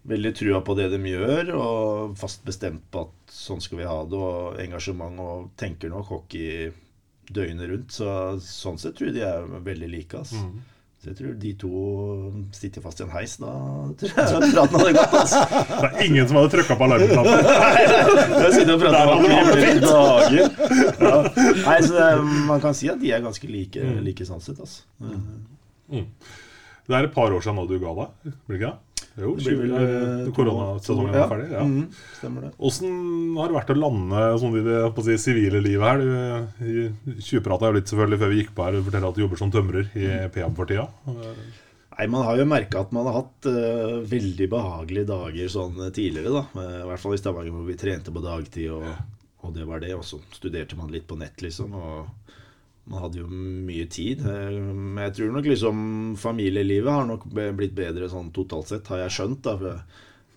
veldig 0.08 0.32
trua 0.38 0.62
på 0.64 0.78
det 0.78 0.86
de 0.94 1.00
gjør, 1.10 1.50
og 1.58 2.16
fast 2.22 2.46
bestemt 2.46 2.86
på 2.94 3.02
at 3.08 3.34
sånn 3.36 3.60
skal 3.60 3.82
vi 3.82 3.90
ha 3.90 3.98
det. 4.08 4.22
Og 4.30 4.62
engasjement, 4.62 5.18
og 5.26 5.50
tenker 5.60 5.90
nok 5.92 6.08
hockey 6.14 6.70
døgnet 7.34 7.68
rundt. 7.70 7.92
Så 7.94 8.08
sånn 8.44 8.80
sett 8.80 8.96
tror 8.98 9.10
jeg 9.10 9.18
de 9.18 9.26
er 9.28 9.46
veldig 9.66 9.88
like. 9.92 10.18
Altså. 10.22 10.42
Så 10.96 11.10
jeg 11.10 11.18
tror 11.18 11.34
de 11.42 11.50
to 11.60 11.70
sitter 12.56 12.82
fast 12.82 13.02
i 13.02 13.04
en 13.04 13.12
heis. 13.12 13.36
Da 13.42 13.50
tror 14.00 14.10
jeg 14.10 14.52
praten 14.54 14.78
hadde 14.80 14.94
gått. 14.96 15.16
Altså. 15.20 15.42
Det 15.82 15.90
er 15.90 16.00
ingen 16.06 16.30
som 16.30 16.38
hadde 16.40 16.52
trykka 16.54 16.78
på 16.80 16.88
alarmknappen. 16.88 17.50
Jeg 18.46 18.54
sitter 18.56 18.72
og 18.74 18.80
prater 18.80 19.12
om 19.12 19.28
hockey 19.34 19.68
i 19.68 19.84
dager. 19.84 20.40
Ja. 21.04 21.20
Nei, 21.66 21.76
så 21.84 21.92
det, 21.94 22.08
man 22.48 22.64
kan 22.64 22.74
si 22.78 22.90
at 22.92 22.98
de 23.02 23.12
er 23.12 23.22
ganske 23.24 23.50
like, 23.50 23.84
like 24.08 24.26
sånn 24.28 24.42
sett. 24.42 24.58
Altså. 24.62 24.82
Det 25.92 26.94
er 26.96 27.06
et 27.10 27.14
par 27.14 27.34
år 27.34 27.44
siden 27.44 27.58
nå 27.60 27.66
du 27.70 27.78
ga 27.82 27.92
deg, 28.00 28.34
blir 28.46 28.56
det 28.56 28.60
ikke 28.60 28.72
det? 28.72 28.82
Jo, 29.16 29.30
vel, 29.40 29.70
eh, 29.72 30.30
koronasesongen 30.36 31.12
to- 31.14 31.18
er 31.22 31.28
ferdig. 31.30 31.50
Ja. 31.54 31.62
Mm, 31.64 31.86
stemmer 32.18 32.42
det. 32.46 32.50
Åssen 32.58 33.36
har 33.38 33.48
det 33.48 33.56
vært 33.56 33.70
å 33.72 33.78
lande 33.80 34.24
sånn 34.42 34.56
i 34.60 34.64
det 34.66 34.80
si, 35.06 35.16
sivile 35.30 35.62
livet 35.64 35.86
her? 35.88 36.02
Du 36.60 37.14
tjuvprata 37.24 37.70
jo 37.70 37.76
litt 37.78 37.88
selvfølgelig 37.88 38.18
før 38.20 38.28
vi 38.34 38.42
gikk 38.42 38.52
på 38.54 38.64
her. 38.66 38.76
og 38.76 38.84
fortalte 38.90 39.08
at 39.08 39.14
du 39.16 39.22
jobber 39.24 39.38
som 39.40 39.50
tømrer 39.54 39.88
i 39.96 40.28
PM 40.34 40.54
for 40.54 40.66
tida. 40.68 40.88
Nei, 41.98 42.06
Man 42.12 42.24
har 42.28 42.36
jo 42.36 42.44
merka 42.44 42.80
at 42.84 42.92
man 42.92 43.06
har 43.08 43.22
hatt 43.22 43.46
uh, 43.48 44.02
veldig 44.04 44.50
behagelige 44.52 45.06
dager 45.08 45.48
sånn 45.48 45.78
eh, 45.86 45.90
tidligere. 45.96 46.28
da 46.28 46.42
Eh, 46.60 46.82
I 46.82 46.88
hvert 46.90 47.00
fall 47.00 47.14
i 47.16 47.20
Stavanger 47.22 47.54
hvor 47.56 47.64
vi 47.64 47.74
trente 47.80 48.12
på 48.12 48.20
dagtid, 48.22 48.68
og, 48.70 48.84
og 49.46 49.54
det 49.56 49.64
var 49.66 49.80
det. 49.80 49.94
Og 49.96 50.04
så 50.04 50.20
studerte 50.36 50.76
man 50.76 50.92
litt 50.92 51.06
på 51.08 51.16
nett, 51.16 51.40
liksom. 51.40 51.72
Og 51.72 52.06
man 52.86 53.02
hadde 53.02 53.18
jo 53.22 53.26
mye 53.28 53.86
tid. 53.90 54.20
Eh, 54.22 54.58
Men 54.58 55.02
jeg 55.08 55.14
tror 55.18 55.32
nok 55.34 55.48
liksom 55.50 55.78
familielivet 56.22 56.92
har 56.92 57.06
nok 57.08 57.26
blitt 57.34 57.74
bedre 57.74 58.08
sånn 58.12 58.32
totalt 58.36 58.70
sett, 58.70 58.86
har 58.92 59.04
jeg 59.04 59.16
skjønt. 59.18 59.42
da 59.42 59.56
For 59.58 59.80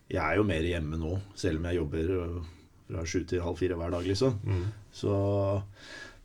jeg 0.09 0.23
er 0.23 0.39
jo 0.39 0.47
mer 0.49 0.65
hjemme 0.65 0.97
nå, 0.97 1.19
selv 1.37 1.59
om 1.61 1.69
jeg 1.69 1.77
jobber 1.81 2.13
eh, 2.17 2.37
fra 2.89 3.05
sju 3.05 3.19
til 3.29 3.43
halv 3.45 3.57
fire 3.59 3.77
hver 3.77 3.91
dag, 3.93 4.05
liksom. 4.09 4.39
Så 4.91 5.15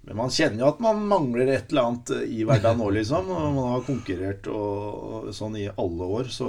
men 0.04 0.18
man 0.18 0.28
kjenner 0.28 0.60
jo 0.60 0.66
at 0.68 0.80
man 0.84 0.98
mangler 1.08 1.48
et 1.48 1.70
eller 1.72 1.86
annet 1.88 2.10
i 2.28 2.42
hverdagen 2.44 2.76
nå, 2.80 2.90
liksom. 2.92 3.28
Og 3.32 3.54
man 3.56 3.70
har 3.72 3.84
konkurrert 3.86 4.48
og, 4.52 5.30
sånn 5.32 5.56
i 5.56 5.68
alle 5.80 6.08
år, 6.18 6.28
så 6.32 6.48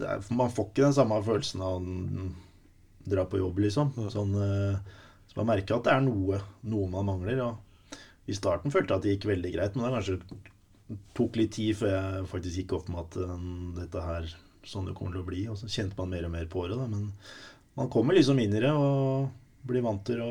er, 0.00 0.22
Man 0.32 0.52
får 0.54 0.70
ikke 0.70 0.86
den 0.86 0.96
samme 0.96 1.18
følelsen 1.26 1.60
av 1.66 1.76
å 1.76 2.28
dra 3.10 3.24
på 3.28 3.40
jobb, 3.40 3.58
liksom. 3.66 3.92
Sånn, 4.12 4.32
eh, 4.32 4.78
så 5.28 5.40
man 5.42 5.50
merker 5.52 5.76
at 5.76 5.84
det 5.88 5.92
er 5.96 6.06
noe, 6.06 6.40
noe 6.72 6.88
man 6.88 7.08
mangler. 7.10 7.42
Og 7.44 7.58
I 8.30 8.36
starten 8.38 8.70
følte 8.74 8.94
jeg 8.94 9.00
at 9.00 9.06
det 9.06 9.14
gikk 9.16 9.28
veldig 9.32 9.52
greit, 9.56 9.76
men 9.76 9.86
det 9.86 9.92
kanskje 9.98 10.18
tok 11.18 11.36
litt 11.38 11.52
tid 11.54 11.76
før 11.78 11.92
jeg 11.94 12.28
faktisk 12.30 12.62
gikk 12.62 12.72
opp 12.78 12.88
med 12.90 13.04
at 13.04 13.18
dette 13.80 14.02
her 14.06 14.30
sånn 14.66 14.86
det 14.88 14.94
kommer 14.98 15.14
til 15.16 15.22
å 15.24 15.28
bli. 15.28 15.44
Og 15.50 15.56
så 15.58 15.68
kjente 15.70 15.96
man 15.98 16.10
mer 16.12 16.26
og 16.28 16.32
mer 16.34 16.48
på 16.50 16.64
det. 16.68 16.76
Da. 16.78 16.86
Men 16.90 17.12
man 17.78 17.90
kommer 17.92 18.16
liksom 18.18 18.40
inn 18.42 18.54
i 18.56 18.62
det 18.62 18.70
og 18.74 19.30
blir 19.66 19.84
vant 19.84 20.02
til 20.08 20.20
å 20.24 20.30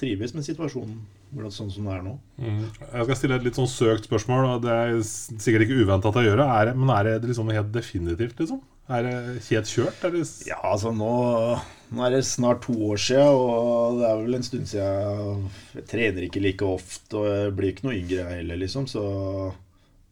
trives 0.00 0.34
med 0.36 0.44
situasjonen 0.46 0.98
hvordan- 1.34 1.52
sånn 1.52 1.70
som 1.72 1.84
det 1.84 1.92
er 1.96 2.02
nå. 2.06 2.14
Jeg 2.38 3.04
skal 3.04 3.16
stille 3.16 3.36
et 3.36 3.42
litt 3.44 3.58
sånn 3.58 3.66
søkt 3.68 4.06
spørsmål. 4.08 4.46
Og 4.54 4.62
det 4.62 4.70
er 4.70 4.94
sikkert 5.02 5.66
ikke 5.66 5.82
uventa 5.84 6.08
at 6.08 6.14
jeg 6.14 6.30
gjør 6.30 6.36
det. 6.42 6.48
Er, 6.48 6.64
det- 6.66 6.76
men 6.76 6.90
er 6.96 7.04
det 7.18 7.28
liksom 7.28 7.52
helt 7.52 7.72
definitivt, 7.72 8.36
liksom? 8.38 8.60
Er 8.88 9.02
det 9.02 9.42
helt 9.50 9.66
kjørt? 9.66 10.00
Det 10.00 10.46
Ja, 10.46 10.60
altså 10.62 10.94
nå, 10.94 11.60
nå 11.94 12.02
er 12.02 12.16
det 12.16 12.22
snart 12.26 12.64
to 12.66 12.74
år 12.88 12.98
siden, 13.00 13.28
og 13.30 14.00
det 14.00 14.06
er 14.08 14.22
vel 14.22 14.38
en 14.38 14.46
stund 14.46 14.70
siden 14.70 15.44
jeg, 15.76 15.84
trener 15.90 16.26
ikke 16.26 16.42
like 16.42 16.66
ofte, 16.66 17.20
og 17.20 17.28
jeg 17.30 17.52
blir 17.58 17.72
ikke 17.72 17.86
noe 17.86 17.98
yngre 17.98 18.26
heller, 18.32 18.58
liksom, 18.62 18.88
så 18.90 19.04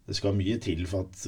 det 0.06 0.16
skal 0.18 0.36
mye 0.38 0.60
til 0.62 0.84
for 0.86 1.08
at, 1.08 1.26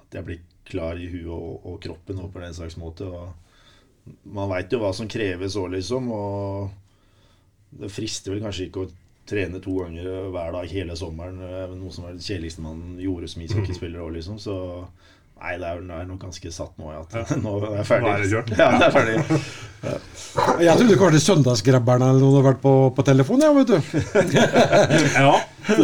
at 0.00 0.18
jeg 0.18 0.26
blir 0.26 0.42
klar 0.68 0.98
i 0.98 1.08
huet 1.12 1.30
og, 1.30 1.66
og 1.68 1.78
kroppen 1.84 2.22
og 2.22 2.32
på 2.32 2.42
den 2.42 2.54
slags 2.56 2.78
måte. 2.80 3.06
Og 3.06 4.14
man 4.34 4.50
veit 4.50 4.72
jo 4.72 4.80
hva 4.82 4.90
som 4.96 5.10
kreves 5.10 5.58
òg, 5.60 5.70
liksom, 5.76 6.10
og 6.10 7.78
det 7.82 7.92
frister 7.92 8.34
vel 8.34 8.42
kanskje 8.44 8.68
ikke 8.68 8.86
å 8.86 8.92
trene 9.28 9.60
to 9.62 9.76
ganger 9.78 10.28
hver 10.34 10.54
dag 10.56 10.72
hele 10.72 10.96
sommeren, 10.98 11.38
eh, 11.46 11.74
noe 11.78 11.92
som 11.94 12.08
er 12.08 12.16
det 12.18 12.26
kjedeligste 12.26 12.64
man 12.64 12.96
gjorde 13.00 13.30
som 13.30 13.44
ishockeyspiller 13.44 14.02
òg, 14.02 14.16
liksom, 14.18 14.40
så 14.42 14.56
Nei, 15.42 15.56
det 15.58 15.66
er, 15.66 15.80
det 15.82 15.96
er 15.98 16.04
nok 16.06 16.22
ganske 16.22 16.50
satt 16.54 16.76
nå, 16.78 16.92
ja. 16.94 17.02
At 17.02 17.32
nå 17.44 17.56
er 17.58 17.80
jeg 17.80 17.88
ferdig. 17.88 18.06
Nå 18.06 18.12
er 18.14 18.22
det 18.22 18.30
kjørt. 18.30 18.52
Ja, 18.58 18.68
det 18.78 18.88
er 18.88 18.96
ferdig. 18.96 19.16
Jeg 20.62 20.78
trodde 20.78 20.94
kanskje 20.96 21.20
Søndagsgrabberne 21.24 22.06
eller 22.12 22.22
noen 22.22 22.36
hadde 22.36 22.46
vært 22.46 22.60
på, 22.62 22.72
på 22.94 23.04
telefon, 23.04 23.42
ja, 23.42 23.48
vet 23.56 23.72
du. 23.72 23.78
Ja. 25.18 25.32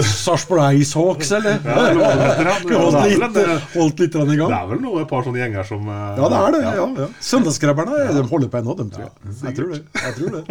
Sarpsborg 0.04 0.78
Icehawks, 0.80 1.30
eller? 1.38 1.58
ja, 1.64 1.76
det 1.84 2.02
ja. 2.02 2.54
Det 2.68 2.78
holdt 2.78 3.04
litt, 3.08 3.68
holdt 3.74 4.02
litt 4.02 4.16
i 4.18 4.36
gang. 4.38 4.50
Det 4.50 4.58
er 4.58 4.66
vel 4.72 4.80
noe, 4.82 5.02
et 5.04 5.10
par 5.10 5.22
sånne 5.26 5.40
gjenger 5.42 5.66
som 5.68 5.86
eh, 5.88 6.02
Ja, 6.18 6.28
det 6.32 6.40
er 6.40 6.56
det. 6.56 6.60
ja, 6.66 6.86
ja. 7.02 7.08
Søndagsgrabberne 7.30 8.02
de 8.16 8.24
holder 8.30 8.50
på 8.52 8.60
ennå, 8.62 8.76
de, 8.78 8.88
tror 8.94 9.06
jeg. 9.06 9.36
Jeg 9.44 9.56
tror 9.58 9.72
det. 9.72 9.80
Jeg 10.02 10.16
tror 10.18 10.36
det. 10.36 10.42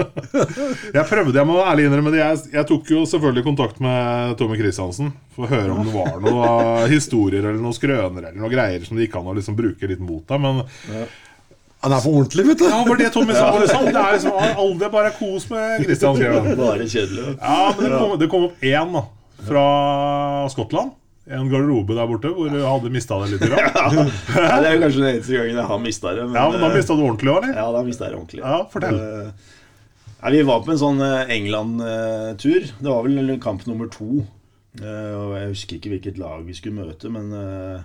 Jeg 0.97 1.05
prøvde, 1.11 1.35
jeg 1.37 1.47
må 1.49 1.59
ærlig 1.67 1.85
innrømme 1.89 2.11
det. 2.15 2.21
Jeg, 2.23 2.41
jeg 2.55 2.67
tok 2.71 2.89
jo 2.95 3.03
selvfølgelig 3.09 3.43
kontakt 3.45 3.79
med 3.83 4.35
Tommy 4.39 4.57
Kristiansen 4.59 5.11
for 5.35 5.45
å 5.45 5.51
høre 5.51 5.71
om 5.75 5.85
det 5.85 5.93
var 5.93 6.17
noen 6.23 6.89
historier 6.95 7.43
eller 7.45 7.61
noen 7.61 7.75
skrøner 7.77 8.29
eller 8.31 8.39
noen 8.39 8.53
greier 8.53 8.83
som 8.87 8.97
det 8.97 9.05
gikk 9.07 9.17
an 9.19 9.29
å 9.31 9.35
liksom 9.37 9.57
bruke 9.57 9.89
litt 9.91 10.01
mot 10.03 10.23
deg. 10.27 10.41
Men 10.41 10.63
Han 11.85 11.93
er 11.93 12.01
for 12.01 12.17
ordentlig, 12.23 12.43
vet 12.47 12.61
du. 12.63 12.65
ja, 12.65 12.79
for 12.87 12.97
det 12.97 13.11
Tommy 13.13 13.35
sa. 13.37 13.51
Liksom. 13.61 13.85
Det 13.93 14.01
er 14.01 14.15
liksom 14.17 14.57
aldri 14.63 14.89
bare 14.95 15.11
kos 15.19 15.45
med 15.51 15.83
Kristian. 15.85 16.17
Bare 16.57 16.87
kjedelig. 16.89 17.35
Ja, 17.37 17.59
men 17.77 17.85
det 17.85 17.91
kom, 17.99 18.15
det 18.23 18.29
kom 18.33 18.47
opp 18.49 18.65
én 18.65 18.95
da, 18.97 19.03
fra 19.45 19.65
Skottland. 20.53 20.95
En 21.27 21.49
garderobe 21.51 21.95
der 21.97 22.07
borte 22.07 22.29
hvor 22.31 22.47
du 22.47 22.61
hadde 22.63 22.89
mista 22.93 23.17
det 23.19 23.33
litt. 23.35 23.43
Ja, 23.51 24.61
det 24.63 24.69
er 24.69 24.79
kanskje 24.79 25.01
den 25.01 25.09
eneste 25.11 25.35
gangen 25.35 25.59
jeg 25.59 25.67
har 25.73 25.81
mista 25.83 26.13
det. 26.15 26.23
Ja, 26.23 26.45
men 26.53 26.63
da 26.63 26.69
eh, 26.69 26.77
mista 26.77 26.95
du 26.95 27.03
ordentlig 27.03 27.33
òg, 27.33 27.41
eller? 27.43 27.59
Ja, 27.59 27.67
da 27.75 27.83
mista 27.83 28.07
jeg 28.07 28.13
det 28.15 28.19
ordentlig. 28.21 28.43
Ja, 28.45 28.61
fortell. 28.71 29.01
Eh, 29.03 29.53
Nei, 30.17 30.31
vi 30.33 30.45
var 30.47 30.63
på 30.65 30.71
en 30.73 30.79
sånn 30.81 31.03
eh, 31.03 31.33
England-tur. 31.35 32.71
Det 32.79 32.87
var 32.87 33.03
vel 33.05 33.35
kamp 33.43 33.67
nummer 33.67 33.91
to. 33.93 34.23
Eh, 34.79 35.13
og 35.17 35.35
Jeg 35.37 35.51
husker 35.51 35.77
ikke 35.77 35.91
hvilket 35.95 36.21
lag 36.21 36.47
vi 36.47 36.55
skulle 36.57 36.85
møte, 36.85 37.11
men 37.13 37.29
eh, 37.35 37.83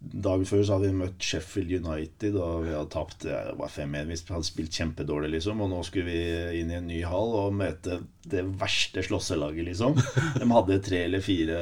dagen 0.00 0.46
før 0.48 0.62
så 0.64 0.76
hadde 0.76 0.88
vi 0.88 1.00
møtt 1.02 1.24
Sheffield 1.24 1.72
United, 1.84 2.36
og 2.40 2.64
vi 2.64 2.72
hadde 2.72 2.92
tapt 2.92 3.26
det 3.26 3.36
var 3.58 3.68
5-1. 3.68 4.08
Vi 4.08 4.16
hadde 4.32 4.48
spilt 4.48 4.78
kjempedårlig, 4.78 5.34
liksom. 5.34 5.60
Og 5.60 5.68
nå 5.68 5.82
skulle 5.84 6.08
vi 6.08 6.60
inn 6.60 6.72
i 6.72 6.78
en 6.78 6.88
ny 6.88 7.02
hall 7.04 7.36
og 7.42 7.58
møte 7.58 8.00
det 8.30 8.46
verste 8.60 9.04
slåsselaget, 9.04 9.66
liksom. 9.68 10.00
De 10.40 10.48
hadde 10.48 10.80
tre 10.86 11.04
eller 11.04 11.24
fire 11.24 11.60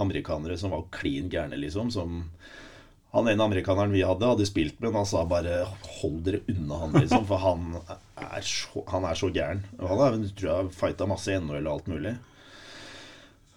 amerikanere 0.00 0.56
som 0.60 0.72
var 0.72 0.88
klin 0.96 1.28
gærne, 1.32 1.60
liksom. 1.60 1.92
Som 1.92 2.24
han 3.12 3.28
ene 3.28 3.44
amerikaneren 3.44 3.92
vi 3.92 4.06
hadde, 4.06 4.32
hadde 4.32 4.48
spilt 4.48 4.80
med, 4.80 4.88
men 4.88 5.02
han 5.02 5.12
sa 5.12 5.26
bare 5.28 5.64
'hold 5.68 6.20
dere 6.24 6.44
unna 6.48 6.82
han', 6.84 7.00
liksom. 7.02 7.28
For 7.28 7.44
han 7.44 7.72
er 8.16 8.40
så, 8.40 8.84
han 8.88 9.04
er 9.04 9.14
så 9.20 9.28
gæren. 9.28 9.66
Og 9.78 9.88
han 9.92 10.04
har, 10.06 10.20
tror 10.32 10.52
jeg, 10.54 10.74
fighta 10.80 11.10
masse 11.10 11.28
i 11.28 11.36
NHL 11.36 11.66
og 11.66 11.74
alt 11.76 11.92
mulig. 11.92 12.16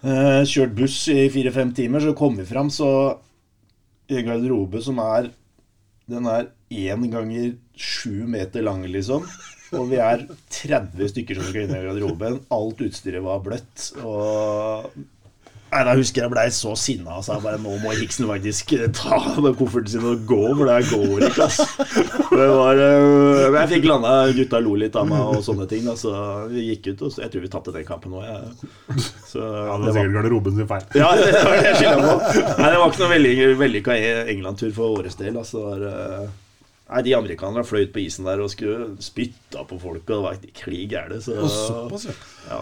Eh, 0.04 0.42
kjørt 0.44 0.76
buss 0.76 1.06
i 1.08 1.30
fire-fem 1.32 1.72
timer, 1.72 2.04
så 2.04 2.12
kom 2.18 2.36
vi 2.36 2.44
fram, 2.44 2.68
så 2.68 2.90
i 4.10 4.20
en 4.20 4.28
garderobe 4.28 4.82
som 4.84 5.00
er 5.04 5.32
Den 6.10 6.28
er 6.28 6.50
én 6.74 7.04
ganger 7.12 7.54
sju 7.80 8.26
meter 8.28 8.66
lang, 8.66 8.82
liksom. 8.92 9.24
Og 9.74 9.88
vi 9.90 10.00
er 10.04 10.26
30 10.52 11.12
stykker 11.14 11.40
som 11.40 11.48
skal 11.48 11.64
inn 11.64 11.76
i 11.78 11.84
garderoben. 11.86 12.42
Alt 12.54 12.84
utstyret 12.84 13.24
var 13.24 13.40
bløtt. 13.46 13.86
Og 14.04 14.92
Nei, 15.74 15.84
Da 15.88 15.96
husker 15.98 16.22
jeg 16.24 16.32
blei 16.34 16.46
så 16.54 16.74
sinna 16.78 17.16
og 17.18 17.24
sa 17.26 17.40
bare 17.42 17.58
nå 17.62 17.72
må 17.82 17.94
Hiksen 17.98 18.28
faktisk 18.30 18.74
ta 18.94 19.18
med 19.42 19.56
kofferten 19.58 19.90
sin 19.96 20.06
og 20.06 20.22
gå, 20.30 20.42
for 20.54 20.70
det 20.70 20.78
går 20.92 21.26
ikke, 21.30 21.48
Altså. 21.48 21.66
Det 22.34 22.48
var, 22.50 22.80
øh, 22.82 23.40
men 23.54 23.58
jeg 23.64 23.72
fikk 23.76 23.88
landa, 23.90 24.12
gutta 24.38 24.60
lo 24.62 24.76
litt 24.80 24.96
av 25.00 25.08
meg 25.10 25.22
og 25.34 25.42
sånne 25.46 25.66
ting, 25.70 25.84
da, 25.90 25.96
så 26.00 26.14
vi 26.52 26.68
gikk 26.70 26.92
ut. 26.94 27.04
Og 27.08 27.14
så, 27.16 27.24
jeg 27.26 27.34
tror 27.34 27.46
vi 27.46 27.52
tapte 27.56 27.74
den 27.76 27.88
kampen 27.88 28.14
òg, 28.20 28.26
Ja, 28.28 28.38
det 28.44 28.54
det 29.34 29.42
var, 29.42 29.84
sikkert 29.98 30.16
garderoben 30.20 30.58
sin 30.60 30.70
feil. 30.70 30.86
ja, 31.02 31.10
det 31.18 31.34
var 31.42 31.58
det 31.58 31.66
jeg 31.72 31.82
skylda 31.82 32.06
på. 32.06 32.16
Nei, 32.62 32.70
det 32.70 32.80
var 32.84 32.88
ikke 32.94 33.04
noe 33.04 33.14
veldig 33.16 33.50
vellykka 33.64 33.98
England-tur 34.36 34.72
for 34.78 34.96
vår 34.98 35.10
del. 35.18 35.38
Altså, 35.42 35.58
det 35.58 35.68
var, 35.72 35.90
øh, 36.22 36.32
Nei, 36.94 37.02
De 37.08 37.14
amerikanerne 37.18 37.64
fløyt 37.66 37.94
på 37.96 38.02
isen 38.04 38.26
der 38.28 38.42
og 38.44 38.52
skulle 38.54 38.92
spytta 39.02 39.64
på 39.66 39.80
folk, 39.82 40.04
og 40.04 40.14
det 40.14 40.24
var 40.28 40.42
klig 40.60 40.84
gære. 40.92 41.22
Så, 41.24 41.38
Og 41.42 41.50
såpass, 41.50 42.06
ja. 42.12 42.16
ja. 42.52 42.62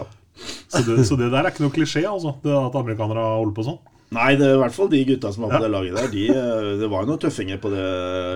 Så 0.72 0.80
det, 0.86 1.02
så 1.06 1.16
det 1.20 1.30
der 1.32 1.44
er 1.44 1.52
ikke 1.52 1.66
noe 1.66 1.74
klisjé, 1.74 2.06
altså? 2.08 2.36
Det 2.42 2.52
at 2.56 2.76
amerikanere 2.80 3.26
holder 3.36 3.56
på 3.58 3.66
sånn? 3.68 3.80
Nei, 4.12 4.34
det 4.36 4.44
er 4.44 4.58
i 4.58 4.60
hvert 4.60 4.74
fall 4.76 4.88
de 4.92 4.98
gutta 5.08 5.30
som 5.32 5.46
var 5.46 5.54
på 5.54 5.56
Ja. 5.56 5.60
det 5.64 5.68
laget 5.72 5.94
der. 5.96 6.08
De, 6.12 6.22
eh, 6.28 6.66
det 6.82 6.88
var 6.92 7.00
jo 7.04 7.08
noen 7.08 7.20
tøffinger 7.22 7.56
på 7.62 7.70
det 7.72 7.84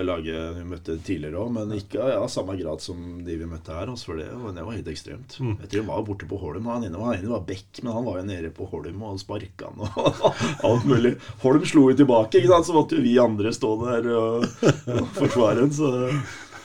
laget 0.09 0.55
vi 0.55 0.63
møtte 0.65 0.95
tidligere 1.05 1.37
òg, 1.43 1.51
men 1.53 1.73
ikke 1.77 1.99
av 2.01 2.09
ja, 2.15 2.23
samme 2.33 2.55
grad 2.57 2.81
som 2.81 3.03
de 3.27 3.35
vi 3.37 3.45
møtte 3.45 3.75
her. 3.77 3.91
Også, 3.93 4.09
for 4.09 4.17
det, 4.17 4.25
det 4.55 4.63
var 4.65 4.73
helt 4.73 4.89
ekstremt. 4.89 5.35
Mm. 5.37 5.51
Jeg 5.61 5.69
tror 5.69 5.83
han 5.83 5.91
var 5.91 6.07
borte 6.07 6.29
på 6.31 6.39
Holm. 6.41 6.65
Han 6.73 6.87
ene 6.87 6.97
var, 6.97 7.21
var 7.29 7.45
Beck, 7.45 7.83
men 7.83 7.93
han 7.93 8.07
var 8.09 8.17
jo 8.17 8.25
nede 8.31 8.49
på 8.57 8.65
Holm 8.71 9.05
og 9.05 9.21
sparka 9.21 9.69
han 9.69 9.85
og 9.85 10.33
alt 10.71 10.89
mulig. 10.89 11.13
Holm 11.45 11.69
slo 11.69 11.85
jo 11.91 11.99
tilbake, 12.01 12.41
ikke 12.41 12.53
sant? 12.55 12.71
så 12.71 12.73
måtte 12.79 12.97
jo 12.97 13.05
vi 13.05 13.13
andre 13.21 13.53
stå 13.53 13.75
der 13.85 14.09
og, 14.17 14.49
og 14.97 15.05
forsvare 15.21 15.61
ham. 15.61 15.77
Så 15.77 15.93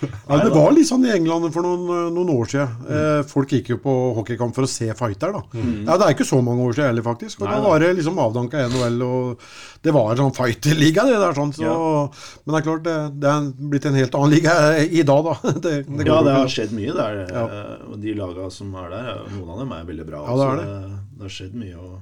Ja, 0.02 0.38
det 0.42 0.50
var 0.54 0.72
litt 0.74 0.88
sånn 0.88 1.04
i 1.06 1.12
England 1.14 1.48
for 1.54 1.66
noen, 1.66 2.12
noen 2.14 2.30
år 2.34 2.50
siden. 2.50 2.68
Mm. 2.88 3.28
folk 3.30 3.52
gikk 3.54 3.70
jo 3.74 3.78
på 3.82 3.92
hockeykamp 4.18 4.54
for 4.56 4.66
å 4.66 4.70
se 4.70 4.88
fighter. 4.98 5.32
da. 5.36 5.42
Ja, 5.54 5.96
Det 5.98 6.06
er 6.06 6.16
ikke 6.16 6.28
så 6.28 6.40
mange 6.44 6.64
år 6.66 6.76
siden 6.76 6.90
heller, 6.92 7.06
faktisk. 7.06 7.40
Og 7.42 7.48
Nei, 7.48 7.56
Da 7.56 7.68
var 7.68 7.78
det 7.84 7.92
liksom 7.98 8.18
avdanka 8.22 8.64
NHL, 8.68 9.02
og 9.06 9.46
det 9.82 9.94
var 9.94 10.12
en 10.12 10.22
sånn 10.24 10.34
fighterliga, 10.36 11.06
det 11.08 11.18
der. 11.22 11.36
sånn, 11.38 11.52
så, 11.54 11.62
Ja. 11.62 12.08
Men 12.44 12.54
det 12.54 12.60
er 12.60 12.66
klart, 12.70 12.82
det, 12.82 12.96
det 13.22 13.28
er 13.32 13.52
blitt 13.72 13.86
en 13.86 13.94
helt 14.00 14.14
annen 14.18 14.34
liga 14.34 14.56
i 14.82 15.02
dag, 15.02 15.24
da. 15.30 15.34
Det, 15.62 15.72
det 15.86 16.06
ja, 16.08 16.22
det 16.26 16.32
har 16.34 16.48
skjedd 16.50 16.72
mye 16.74 16.92
der. 16.96 17.20
Ja. 17.30 17.44
eh, 17.46 17.96
de 18.02 18.14
laga 18.18 18.50
som 18.50 18.74
er 18.74 18.90
der, 18.90 19.12
noen 19.36 19.52
av 19.54 19.62
dem 19.62 19.72
er 19.76 19.84
veldig 19.86 20.06
bra. 20.08 20.24
Ja, 20.26 20.36
det 20.36 20.48
er 20.48 20.62
så 20.66 21.00
det 21.22 21.28
har 21.28 21.34
skjedd 21.36 21.54
mye. 21.54 21.76
Og, 21.78 22.00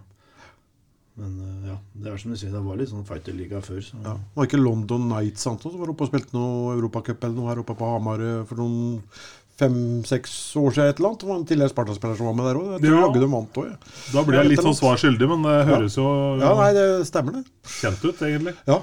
men 1.21 1.35
eh, 1.45 1.69
ja, 1.71 1.77
det 2.03 2.13
er 2.15 2.17
som 2.23 2.33
du 2.33 2.39
sier, 2.41 2.51
det 2.55 2.63
var 2.65 2.79
litt 2.81 2.91
sånn 2.91 3.05
fighterliga 3.09 3.61
før. 3.65 3.83
Så. 3.85 4.01
Ja. 4.05 4.17
Var 4.39 4.49
ikke 4.49 4.61
London 4.63 5.05
Knights 5.11 5.45
sant, 5.47 5.63
som 5.63 5.77
var 5.81 5.93
oppe 5.93 6.07
og 6.07 6.11
spilte 6.13 6.35
noe 6.37 6.73
Europacup 6.79 7.23
eller 7.29 7.37
noe 7.37 7.53
her 7.53 7.61
oppe 7.63 7.77
på 7.79 7.93
Hamar 7.95 8.25
eh, 8.25 8.41
for 8.49 8.59
noen 8.63 8.81
fem-seks 9.61 10.35
år 10.57 10.73
siden? 10.73 10.89
et 10.89 10.99
eller 11.01 11.11
annet. 11.11 11.21
Det 11.21 11.29
var 11.29 11.37
en 11.37 11.47
tidligere 11.51 11.73
Sparta-spiller 11.75 12.17
som 12.17 12.31
var 12.31 12.37
med 12.39 12.47
der 12.49 12.61
òg. 12.61 12.69
Jeg 12.73 12.81
tror 12.87 12.95
Ja. 12.97 13.03
jaggu 13.07 13.21
de 13.21 13.31
vant 13.35 13.59
òg. 13.61 13.67
Ja. 13.69 13.77
Da 14.15 14.23
blir 14.25 14.39
jeg 14.41 14.49
litt 14.55 14.63
sånn 14.65 14.79
svar 14.79 14.97
skyldig, 14.97 15.29
men 15.29 15.43
det 15.45 15.57
høres 15.69 15.97
jo 16.01 16.07
ja, 16.41 16.55
nei, 16.57 16.71
det 16.79 16.87
stemmer, 17.11 17.33
det. 17.41 17.45
kjent 17.81 18.05
ut, 18.09 18.23
egentlig. 18.25 18.55
Ja. 18.67 18.81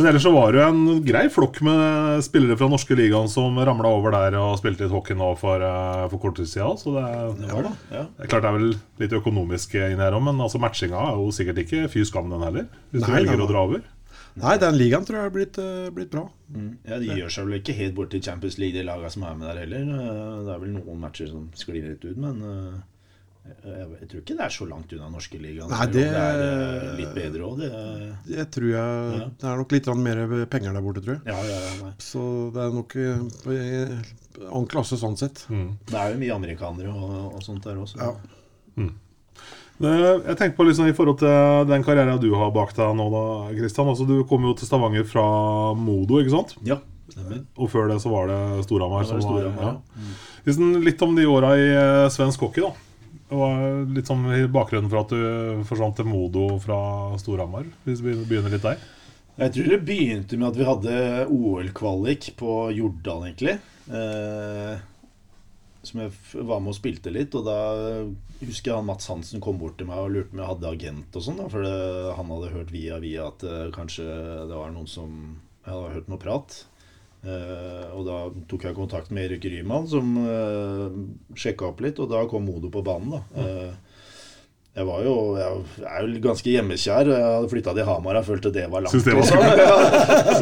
Men 0.00 0.08
ellers 0.08 0.22
så 0.24 0.30
var 0.32 0.54
det 0.54 0.62
jo 0.62 0.66
en 0.70 1.00
grei 1.04 1.26
flokk 1.28 1.58
med 1.66 2.22
spillere 2.24 2.56
fra 2.56 2.70
norske 2.72 2.96
ligaen 2.96 3.28
som 3.28 3.58
ramla 3.60 3.90
over 3.92 4.14
der 4.14 4.36
og 4.40 4.54
spilte 4.56 4.86
litt 4.86 4.94
hockey 4.94 5.12
nå 5.18 5.26
for, 5.36 5.60
eh, 5.60 6.06
for 6.08 6.22
kort 6.22 6.38
tid 6.40 6.48
siden. 6.48 6.78
Så 6.80 6.94
det, 6.96 7.04
Det 7.42 7.50
var 7.52 7.66
det, 7.68 7.72
ja. 7.92 8.04
det 8.16 8.24
er 8.24 8.30
klart 8.32 8.46
det 8.46 8.50
er 8.50 8.56
vel 8.56 8.70
litt 9.02 9.16
økonomisk 9.20 9.74
inni 9.76 10.00
her 10.00 10.16
òg, 10.16 10.24
men 10.24 10.40
altså 10.40 10.60
matchinga 10.62 10.96
er 11.10 11.20
jo 11.20 11.28
sikkert 11.36 11.60
ikke 11.66 11.82
fy 11.92 12.04
skam, 12.08 12.30
den 12.32 12.46
heller. 12.48 12.70
Hvis 12.94 13.04
du 13.04 13.12
velger 13.12 13.36
nei, 13.36 13.44
å 13.44 13.50
dra 13.52 13.64
over. 13.68 13.84
Nei, 14.40 14.56
den 14.62 14.78
ligaen 14.80 15.04
tror 15.04 15.18
jeg 15.20 15.26
har 15.28 15.34
blitt, 15.36 15.58
eh, 15.60 15.90
blitt 15.92 16.10
bra. 16.16 16.24
Ja, 16.88 16.98
De 17.02 17.12
gjør 17.20 17.28
seg 17.36 17.50
vel 17.50 17.58
ikke 17.60 17.76
helt 17.76 17.94
bort 18.00 18.10
til 18.16 18.22
Champions 18.24 18.56
League, 18.62 18.78
de 18.80 18.86
lagene 18.88 19.10
som 19.12 19.28
er 19.28 19.34
med 19.36 19.48
der 19.52 19.60
heller. 19.66 19.84
Eh, 19.84 20.44
Det 20.46 20.54
er 20.56 20.64
vel 20.64 20.72
noen 20.78 21.00
matcher 21.04 21.28
som 21.28 21.50
sklir 21.52 21.84
litt 21.92 22.04
ut, 22.08 22.16
men 22.16 22.40
jeg, 23.50 24.08
tror 24.08 24.20
ikke 24.20 24.36
det 24.36 24.44
er 24.46 24.52
så 24.54 24.66
langt 24.68 24.92
unna 24.94 25.08
norske 25.10 25.38
ligaen. 25.40 25.70
Nei, 25.70 25.86
det- 25.86 26.04
det 26.12 26.22
er 26.22 26.42
eh, 26.44 26.96
litt 27.00 27.14
bedre 27.14 27.40
òg. 27.48 27.58
Det 28.26 28.50
tror 28.50 28.68
jeg 28.70 29.18
Ja. 29.20 29.26
Det 29.40 29.44
er 29.50 29.56
nok 29.56 29.72
litt 29.72 29.86
mer 29.96 30.46
penger 30.46 30.72
der 30.72 30.80
borte, 30.82 31.02
tror 31.02 31.14
jeg. 31.18 31.22
Ja, 31.26 31.42
ja, 31.42 31.60
ja. 31.80 31.92
Så 31.98 32.52
det 32.54 32.62
er 32.62 32.70
nok 32.72 32.96
eh, 32.96 34.50
annen 34.50 34.66
klasse 34.68 34.96
sånn 35.00 35.16
sett. 35.18 35.46
Det 35.48 35.94
er 35.94 36.12
jo 36.14 36.18
mye 36.18 36.34
amerikanere 36.36 36.88
og, 36.94 37.34
og 37.34 37.42
sånt 37.42 37.62
der 37.64 37.76
også. 37.76 37.98
Ja. 37.98 38.14
Det- 39.80 40.26
Jeg 40.26 40.36
tenker 40.36 40.56
på 40.56 40.66
liksom 40.68 40.86
i 40.88 40.92
forhold 40.92 41.18
til 41.18 41.66
den 41.66 41.82
karrieren 41.82 42.20
du 42.20 42.34
har 42.34 42.50
bak 42.52 42.74
deg 42.76 42.94
nå, 42.96 43.06
da, 43.10 43.54
Kristian. 43.56 43.88
Altså, 43.88 44.06
du 44.06 44.24
kom 44.24 44.42
jo 44.44 44.52
til 44.54 44.66
Stavanger 44.68 45.04
fra 45.08 45.72
Modo, 45.74 46.20
ikke 46.20 46.30
sant? 46.34 46.54
Ja, 46.62 46.76
stemmer. 47.08 47.46
Og 47.56 47.70
før 47.70 47.88
det 47.88 47.96
så 48.02 48.10
var 48.12 48.26
det 48.28 48.64
Storhamar. 48.66 49.04
Det 49.08 49.56
ja. 49.56 49.76
Hvis 50.44 50.56
den- 50.58 50.82
Litt 50.84 51.00
om 51.02 51.14
de 51.16 51.24
åra 51.24 51.56
i 51.56 51.68
eh, 51.72 52.08
svensk 52.10 52.40
hockey, 52.40 52.60
da. 52.60 52.72
Var 53.30 53.84
litt 53.94 54.08
sånn 54.10 54.24
i 54.34 54.46
bakgrunnen 54.50 54.90
for 54.90 55.04
at 55.04 55.12
du 55.14 55.62
forsvant 55.68 56.00
til 56.00 56.08
Modo 56.10 56.46
fra 56.62 56.80
Storhamar. 57.20 57.68
Hvis 57.86 58.02
vi 58.02 58.16
begynner 58.18 58.50
litt 58.50 58.66
der. 58.66 58.80
Jeg 59.40 59.54
tror 59.54 59.68
det 59.72 59.84
begynte 59.86 60.36
med 60.36 60.50
at 60.50 60.58
vi 60.58 60.66
hadde 60.68 60.94
OL-kvalik 61.32 62.32
på 62.40 62.56
Jordal, 62.76 63.28
egentlig. 63.30 63.54
Eh, 63.88 64.82
som 65.86 66.02
jeg 66.02 66.12
var 66.44 66.60
med 66.60 66.74
og 66.74 66.76
spilte 66.76 67.12
litt. 67.14 67.36
Og 67.38 67.46
da 67.46 67.60
husker 68.42 68.72
jeg 68.72 68.76
han 68.76 68.88
Mats 68.88 69.08
Hansen 69.08 69.40
kom 69.44 69.60
bort 69.62 69.78
til 69.80 69.88
meg 69.88 70.02
og 70.02 70.12
lurte 70.16 70.34
om 70.34 70.42
jeg 70.42 70.50
hadde 70.50 70.74
agent 70.74 71.16
og 71.16 71.24
sånn. 71.24 71.40
For 71.52 71.70
han 72.18 72.34
hadde 72.34 72.52
hørt 72.56 72.74
via 72.74 72.98
via 73.00 73.30
at 73.30 73.46
eh, 73.46 73.70
kanskje 73.76 74.08
det 74.50 74.58
var 74.58 74.74
noen 74.74 74.90
som 74.90 75.14
Jeg 75.60 75.74
hadde 75.74 75.94
hørt 75.94 76.10
noe 76.10 76.20
prat. 76.20 76.60
Eh, 77.20 77.86
og 77.92 78.06
da 78.08 78.18
tok 78.48 78.64
jeg 78.68 78.76
kontakt 78.78 79.12
med 79.12 79.28
Erik 79.28 79.44
Ryman, 79.52 79.88
som 79.90 80.14
uh, 80.24 80.86
sjekka 81.36 81.68
opp 81.68 81.82
litt, 81.84 82.00
og 82.00 82.08
da 82.12 82.24
kom 82.30 82.46
Modo 82.48 82.72
på 82.72 82.84
banen. 82.86 83.18
da. 83.18 83.22
Uh, 83.36 83.90
jeg 84.70 84.86
var 84.86 85.00
jo 85.02 85.14
jeg 85.34 85.86
er 85.90 86.04
jo 86.06 86.20
ganske 86.22 86.52
hjemmekjær. 86.52 87.08
Jeg 87.10 87.24
hadde 87.26 87.48
flytta 87.50 87.72
til 87.74 87.88
Hamar 87.88 88.20
og 88.20 88.26
følte 88.28 88.52
det 88.54 88.68
var 88.70 88.84
langt. 88.84 88.94
Synes 88.94 89.08
det 89.08 89.16
var 89.18 89.26
sånn. 89.26 89.40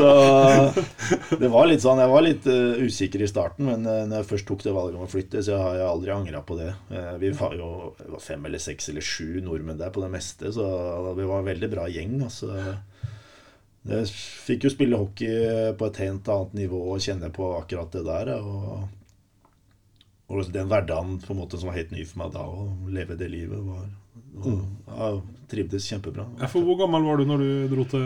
Så 1.32 1.38
det 1.40 1.48
var 1.50 1.70
litt 1.70 1.80
sånn 1.80 2.02
Jeg 2.02 2.12
var 2.12 2.26
litt 2.26 2.48
uh, 2.50 2.82
usikker 2.84 3.24
i 3.24 3.30
starten, 3.30 3.70
men 3.70 3.88
uh, 3.88 4.04
når 4.04 4.20
jeg 4.20 4.28
først 4.34 4.48
tok 4.50 4.66
det 4.66 4.74
valget 4.76 5.00
om 5.00 5.06
å 5.06 5.10
flytte, 5.10 5.42
så 5.46 5.56
har 5.62 5.80
jeg 5.80 5.88
aldri 5.88 6.12
angra 6.12 6.44
på 6.44 6.58
det. 6.60 6.68
Eh, 6.92 7.14
vi 7.22 7.32
var 7.38 7.56
jo 7.56 7.70
var 7.96 8.22
fem 8.22 8.44
eller 8.46 8.60
seks 8.62 8.92
eller 8.92 9.04
sju 9.04 9.40
nordmenn 9.44 9.80
der 9.80 9.94
på 9.94 10.04
det 10.04 10.12
meste, 10.12 10.52
så 10.52 10.68
vi 11.16 11.24
var 11.24 11.40
en 11.40 11.48
veldig 11.48 11.72
bra 11.72 11.88
gjeng. 11.90 12.18
Altså. 12.28 12.52
Jeg 13.88 14.08
fikk 14.10 14.66
jo 14.66 14.72
spille 14.72 14.98
hockey 15.00 15.72
på 15.78 15.88
et 15.88 16.00
helt 16.02 16.28
annet 16.32 16.56
nivå 16.58 16.80
og 16.92 17.02
kjenne 17.04 17.30
på 17.34 17.52
akkurat 17.56 17.94
det 17.94 18.02
der. 18.08 18.32
Og, 18.42 18.88
og 20.28 20.50
den 20.52 20.68
hverdagen 20.68 21.20
på 21.22 21.32
en 21.32 21.40
måte 21.40 21.60
som 21.60 21.70
var 21.70 21.78
helt 21.78 21.94
ny 21.94 22.04
for 22.08 22.24
meg 22.24 22.34
da, 22.34 22.44
å 22.44 22.68
leve 22.92 23.16
det 23.20 23.30
livet, 23.32 23.62
var 23.64 23.86
og, 24.38 24.64
ja, 24.86 25.12
Trivdes 25.48 25.86
kjempebra. 25.88 26.26
Ja, 26.42 26.48
for 26.52 26.66
Hvor 26.66 26.76
gammel 26.82 27.06
var 27.06 27.18
du 27.18 27.24
når 27.26 27.42
du 27.42 27.50
dro 27.72 27.86
til 27.88 28.04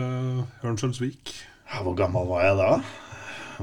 Ørnskjølsvik? 0.63 1.33
Ja, 1.67 1.81
hvor 1.83 1.97
gammel 1.97 2.29
var 2.29 2.45
jeg 2.45 2.57
da? 2.59 2.69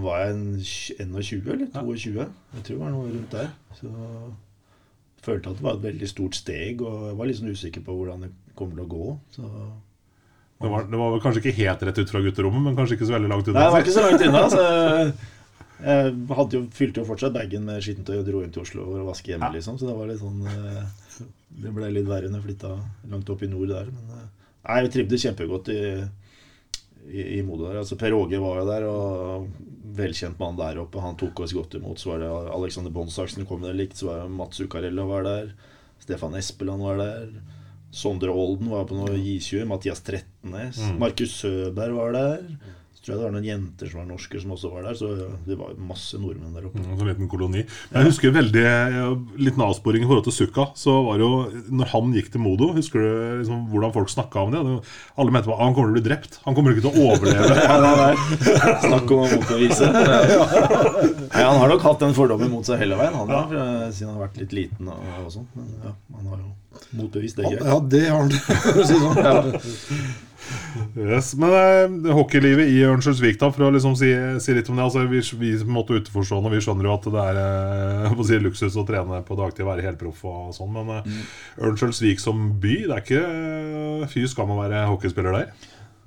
Var 0.01 0.21
jeg 0.21 0.35
en 0.35 0.45
21 0.61 1.51
eller 1.55 1.71
22? 1.73 2.27
Jeg 2.27 2.65
tror 2.67 2.77
det 2.77 2.83
var 2.83 2.93
noe 2.95 3.09
rundt 3.09 3.35
der. 3.35 3.49
Så 3.79 3.89
jeg 3.89 5.25
følte 5.25 5.51
at 5.51 5.59
det 5.59 5.67
var 5.67 5.79
et 5.79 5.87
veldig 5.89 6.11
stort 6.11 6.37
steg, 6.39 6.85
og 6.85 7.09
jeg 7.09 7.19
var 7.19 7.31
litt 7.31 7.41
sånn 7.41 7.55
usikker 7.55 7.85
på 7.87 7.97
hvordan 7.97 8.27
det 8.27 8.31
kommer 8.59 8.79
til 8.79 8.85
å 8.85 8.93
gå. 8.93 9.09
Så 9.35 9.49
Det 10.61 10.69
var, 10.69 10.85
det 10.93 10.99
var 11.01 11.21
kanskje 11.25 11.41
ikke 11.41 11.57
helt 11.57 11.83
rett 11.89 11.99
ut 12.03 12.11
fra 12.13 12.21
gutterommet, 12.21 12.63
men 12.67 12.75
kanskje 12.77 12.99
ikke 12.99 13.09
så 13.09 13.15
veldig 13.17 13.31
langt 13.33 13.47
Nei, 13.49 13.63
det 13.65 13.71
var 13.73 13.85
ikke 13.85 13.95
så 13.95 14.03
langt 14.05 14.25
unna. 14.27 14.43
Så 14.53 14.65
jeg 15.81 16.17
hadde 16.37 16.59
jo, 16.59 16.63
fylte 16.77 17.01
jo 17.01 17.07
fortsatt 17.09 17.33
bagen 17.33 17.65
med 17.65 17.81
skittentøy 17.85 18.19
og 18.19 18.27
dro 18.27 18.43
inn 18.45 18.53
til 18.53 18.65
Oslo 18.67 18.85
for 18.85 19.01
å 19.01 19.07
vaske 19.09 19.33
hjemme, 19.33 19.49
liksom. 19.55 19.79
Så 19.81 19.89
det 19.89 19.95
var 19.97 20.11
litt 20.11 20.21
sånn 20.21 20.43
eh, 20.45 20.83
Det 21.65 21.73
ble 21.73 21.89
litt 21.95 22.09
verre 22.09 22.29
når 22.29 22.43
jeg 22.43 22.49
flytta 22.51 22.75
langt 23.13 23.33
opp 23.33 23.45
i 23.47 23.49
nord 23.49 23.73
der. 23.73 23.89
Men 23.95 24.19
eh, 24.19 24.27
nei, 24.69 24.77
jeg 24.85 24.93
trivdes 24.99 25.25
kjempegodt 25.25 25.71
i, 25.73 25.81
i, 27.09 27.25
i 27.39 27.41
Modo 27.47 27.71
der. 27.71 27.81
Altså, 27.81 27.97
per 28.01 28.17
Åge 28.19 28.43
var 28.43 28.61
jo 28.61 28.67
der, 28.69 28.87
og 28.91 29.49
velkjent 29.97 30.37
mann 30.43 30.61
der 30.61 30.83
oppe. 30.83 31.01
Han 31.01 31.17
tok 31.21 31.41
oss 31.47 31.57
godt 31.57 31.79
imot. 31.81 32.03
Så 32.03 32.13
var 32.13 32.21
det 32.21 32.29
Alexander 32.53 32.93
Bonsaksen 32.95 33.49
kom 33.49 33.65
der 33.65 33.81
likt. 33.81 33.97
Så 33.97 34.11
var 34.11 34.21
det 34.27 34.37
Mats 34.37 34.61
Ucarella 34.61 35.09
var 35.09 35.25
der. 35.25 35.55
Stefan 36.05 36.37
Espeland 36.37 36.85
var 36.85 37.01
der. 37.01 37.33
Sondre 37.91 38.31
Olden 38.31 38.71
var 38.71 38.85
på 38.87 38.95
noe 38.95 39.17
J20. 39.19 39.65
Mathias 39.67 40.01
Trettenes. 40.07 40.79
Markus 40.99 41.33
Søberg 41.41 41.97
var 41.97 42.13
der. 42.15 42.45
Så 43.01 43.07
tror 43.07 43.15
jeg 43.15 43.21
det 43.21 43.25
var 43.25 43.33
noen 43.33 43.47
jenter 43.49 43.89
som 43.89 44.01
var 44.03 44.09
norske 44.11 44.41
som 44.43 44.51
også 44.53 44.71
var 44.75 44.83
der. 44.85 44.97
Så 44.99 45.07
det 45.49 45.57
var 45.57 45.71
masse 45.89 46.19
nordmenn 46.21 46.53
der 46.53 46.67
oppe. 46.69 46.83
En 46.83 46.99
sånn 47.01 47.09
liten 47.09 47.31
koloni. 47.33 47.63
Men 47.89 48.03
jeg 48.03 48.11
husker 48.11 48.35
veldig 48.35 48.65
liten 49.41 49.65
avsporing 49.65 50.05
i 50.05 50.09
forhold 50.11 50.27
til 50.27 50.35
Sukka. 50.37 50.67
Så 50.77 50.99
var 51.07 51.17
det 51.17 51.25
jo, 51.25 51.39
når 51.81 51.89
han 51.95 52.13
gikk 52.13 52.29
til 52.35 52.43
Modo, 52.45 52.69
husker 52.77 53.01
du 53.01 53.09
liksom, 53.41 53.63
hvordan 53.73 53.95
folk 53.97 54.13
snakka 54.13 54.45
om 54.45 54.53
det? 54.53 54.61
Alle 55.17 55.33
mente 55.33 55.49
at 55.49 55.63
han 55.65 55.73
kommer 55.79 55.89
til 55.89 55.97
å 55.97 55.97
bli 55.97 56.05
drept. 56.11 56.37
Han 56.45 56.59
kommer 56.59 56.77
ikke 56.77 56.85
til 56.91 56.93
å 56.93 57.09
overleve. 57.15 57.57
Nei, 57.71 57.81
nei, 57.81 57.97
nei. 58.05 58.15
Snakk 58.85 59.17
om 59.17 59.25
å 59.25 59.33
motbevise. 59.33 59.89
Nei, 59.97 61.45
han 61.47 61.59
har 61.65 61.73
nok 61.73 61.85
hatt 61.89 62.05
den 62.05 62.13
fordommen 62.21 62.53
mot 62.53 62.69
seg 62.69 62.83
hele 62.85 63.01
veien, 63.01 63.17
han 63.17 63.29
da, 63.33 63.41
for- 63.49 63.93
siden 63.97 64.11
han 64.13 64.17
har 64.21 64.27
vært 64.29 64.41
litt 64.45 64.53
liten 64.61 64.93
og, 64.93 65.11
og 65.25 65.31
sånn. 65.33 65.49
Men 65.57 65.73
ja, 65.89 65.93
han 66.21 66.33
har 66.35 66.41
jo 66.45 66.51
motbevist 67.01 67.41
det 67.41 67.49
greit. 67.49 67.65
Ja, 67.65 67.79
det 67.81 68.05
har 68.13 68.21
han, 68.21 69.53
Yes, 70.99 71.33
men 71.39 71.53
eh, 71.55 72.13
hockeylivet 72.15 72.71
i 72.71 72.81
Ørnskjølsvik, 72.87 73.39
da, 73.41 73.51
for 73.55 73.67
å 73.67 73.73
liksom 73.75 73.97
si, 73.99 74.11
si 74.43 74.55
litt 74.57 74.69
om 74.71 74.79
det. 74.79 74.87
Altså, 74.87 75.05
vi, 75.11 75.23
vi 75.41 75.51
måtte 75.71 75.99
utenforstående, 75.99 76.53
vi 76.55 76.63
skjønner 76.65 76.89
jo 76.89 76.95
at 76.95 77.09
det 77.15 77.25
er 77.25 77.41
eh, 77.43 78.15
å 78.15 78.27
si, 78.27 78.39
luksus 78.43 78.79
å 78.79 78.87
trene 78.89 79.21
på 79.27 79.39
dagtid, 79.39 79.67
være 79.69 79.87
helproff 79.87 80.23
og 80.29 80.55
sånn. 80.57 80.73
Men 80.77 80.95
eh, 81.01 81.19
Ørnskjølsvik 81.67 82.23
som 82.23 82.49
by, 82.63 82.77
det 82.87 82.97
er 82.97 83.05
ikke 83.05 83.25
eh, 83.27 84.07
fy 84.13 84.25
skam 84.31 84.55
å 84.55 84.61
være 84.63 84.87
hockeyspiller 84.91 85.39
der. 85.39 85.53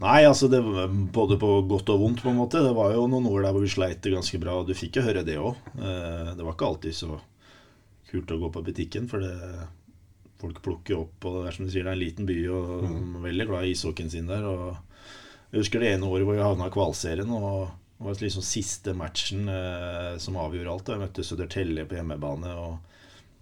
Nei, 0.03 0.23
altså 0.27 0.49
det 0.51 0.59
både 1.15 1.37
på 1.39 1.51
godt 1.69 1.93
og 1.93 2.01
vondt, 2.01 2.23
på 2.25 2.31
en 2.31 2.39
måte. 2.41 2.63
Det 2.65 2.73
var 2.75 2.95
jo 2.95 3.05
noen 3.11 3.29
år 3.29 3.45
der 3.45 3.55
hvor 3.55 3.63
vi 3.63 3.71
sleit 3.71 4.03
ganske 4.03 4.39
bra, 4.41 4.57
og 4.59 4.67
du 4.67 4.75
fikk 4.75 4.99
jo 4.99 5.05
høre 5.05 5.23
det 5.27 5.37
òg. 5.39 5.59
Det 5.77 6.41
var 6.41 6.55
ikke 6.55 6.71
alltid 6.71 6.97
så 6.97 7.19
kult 8.11 8.33
å 8.33 8.39
gå 8.41 8.49
på 8.53 8.65
butikken, 8.65 9.07
for 9.09 9.23
det 9.23 9.31
folk 10.43 10.61
plukker 10.65 10.99
opp, 10.99 11.25
og 11.29 11.39
det 11.39 11.47
er 11.49 11.55
som 11.57 11.65
du 11.67 11.71
sier, 11.73 11.87
det 11.87 11.93
er 11.93 11.97
en 11.97 12.03
liten 12.03 12.27
by, 12.29 12.37
og 12.51 12.87
er 12.89 13.27
veldig 13.29 13.47
glad 13.49 13.67
i 13.69 13.73
ishockeyen 13.73 14.11
sin 14.13 14.27
der. 14.29 14.43
og 14.43 14.75
Jeg 15.53 15.63
husker 15.63 15.79
det 15.83 15.93
ene 15.95 16.09
året 16.09 16.27
hvor 16.27 16.35
vi 16.37 16.43
havna 16.43 16.67
i 16.69 16.73
kvalserien, 16.75 17.31
og 17.31 17.69
det 17.97 18.07
var 18.09 18.23
liksom 18.25 18.43
siste 18.43 18.93
matchen 18.99 19.47
eh, 19.47 20.17
som 20.19 20.35
avgjorde 20.41 20.73
alt. 20.73 20.89
Jeg 20.91 20.99
møtte 21.05 21.23
Södertälje 21.23 21.85
på 21.87 21.95
hjemmebane, 21.95 22.51
og 22.59 22.89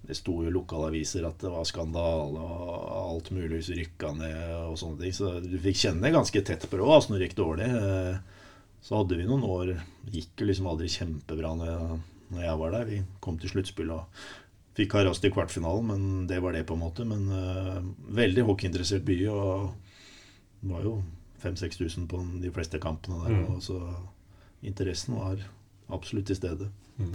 det 0.06 0.18
sto 0.18 0.36
jo 0.44 0.50
lokalaviser 0.54 1.26
at 1.28 1.42
det 1.42 1.50
var 1.54 1.66
skandale 1.70 2.42
og 2.42 2.94
alt 3.16 3.32
mulig 3.34 3.62
vi 3.68 3.80
rykka 3.82 4.12
ned 4.18 4.40
og 4.68 4.78
sånne 4.82 5.02
ting. 5.04 5.14
Så 5.14 5.34
du 5.46 5.58
fikk 5.62 5.78
kjenne 5.84 6.14
ganske 6.14 6.42
tett 6.46 6.66
på 6.70 6.78
det 6.80 6.86
òg, 6.86 6.94
altså 7.00 7.14
når 7.14 7.20
det 7.22 7.28
gikk 7.30 7.40
dårlig. 7.42 7.72
Eh, 7.82 8.38
Så 8.82 8.98
hadde 8.98 9.14
vi 9.14 9.28
noen 9.30 9.44
år 9.46 9.76
Gikk 10.10 10.42
jo 10.42 10.46
liksom 10.50 10.66
aldri 10.72 10.88
kjempebra 10.90 11.52
når 11.54 11.68
jeg, 11.70 11.98
når 12.34 12.42
jeg 12.48 12.58
var 12.64 12.72
der. 12.74 12.86
Vi 12.90 13.02
kom 13.22 13.38
til 13.38 13.52
sluttspill 13.52 13.92
og 13.94 14.24
fikk 14.78 14.92
Karast 14.94 15.26
i 15.28 15.32
kvartfinalen, 15.34 15.88
men 15.88 16.28
det 16.30 16.40
var 16.44 16.56
det, 16.56 16.66
på 16.68 16.78
en 16.78 16.84
måte. 16.84 17.06
Men 17.08 17.28
uh, 17.32 17.82
veldig 18.16 18.46
hockeyinteressert 18.48 19.04
by, 19.08 19.18
og 19.34 19.72
det 20.62 20.72
var 20.72 20.86
jo 20.88 20.96
5000-6000 21.44 22.08
på 22.12 22.22
de 22.44 22.54
fleste 22.54 22.80
kampene 22.82 23.24
der. 23.26 23.42
Og 23.52 23.64
så 23.66 23.80
interessen 24.62 25.18
var 25.18 25.42
absolutt 25.92 26.30
til 26.30 26.40
stede. 26.40 26.70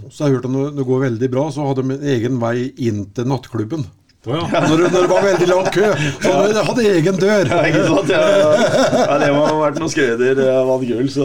Så 0.09 0.23
har 0.23 0.31
jeg 0.31 0.39
hørt 0.39 0.49
at 0.49 0.51
når 0.51 0.73
det 0.75 0.85
går 0.87 1.03
veldig 1.05 1.29
bra, 1.31 1.45
så 1.53 1.67
hadde 1.67 1.85
de 1.85 1.95
en 1.95 2.09
egen 2.13 2.41
vei 2.41 2.55
inn 2.83 3.05
til 3.15 3.29
nattklubben. 3.29 3.85
Å 4.27 4.35
ja. 4.35 4.61
Når, 4.67 4.83
når 4.91 5.05
det 5.05 5.09
var 5.11 5.21
veldig 5.25 5.47
lang 5.49 5.67
kø. 5.73 5.87
Så 6.19 6.33
hadde 6.33 6.53
de 6.57 6.63
hadde 6.69 6.83
egen 6.93 7.19
dør. 7.21 7.51
Ja, 7.51 7.59
ikke 7.69 7.83
sant? 7.87 8.09
Ja, 8.11 8.21
ja, 8.37 9.17
det 9.23 9.29
må 9.35 9.41
ha 9.47 9.55
vært 9.61 9.77
noen 9.81 9.93
skreder. 9.93 10.43
Jeg 10.43 10.65
vant 10.71 10.85
gull, 10.91 11.09
så 11.13 11.23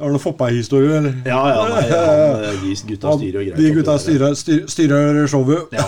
Har 0.00 0.06
du 0.06 0.12
noen 0.14 0.22
Foppa-historie, 0.22 0.92
eller? 1.00 1.14
Ja, 1.28 1.40
ja, 1.52 1.60
nei, 1.70 1.84
ja. 1.90 2.54
de 2.62 2.74
gutta 2.88 3.16
styrer 3.18 3.38
jo 3.40 3.44
greit. 3.50 3.58
De 3.60 3.74
gutta 3.76 3.94
styrer, 4.00 4.32
styrer 4.74 5.26
showet. 5.30 5.76
Ja, 5.76 5.86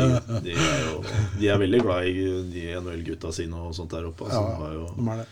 ja. 0.00 0.08
De 0.40 0.56
er 0.56 0.80
jo 0.88 1.00
de 1.40 1.48
er 1.48 1.60
veldig 1.60 1.80
glad 1.84 2.08
i 2.08 2.24
de 2.52 2.64
NHL-gutta 2.80 3.32
sine 3.34 3.60
og 3.60 3.74
sånt 3.76 3.94
der 3.94 4.08
oppe. 4.10 4.26
Altså, 4.28 4.42
de, 4.44 4.56
har 4.60 4.72
jo, 4.76 5.28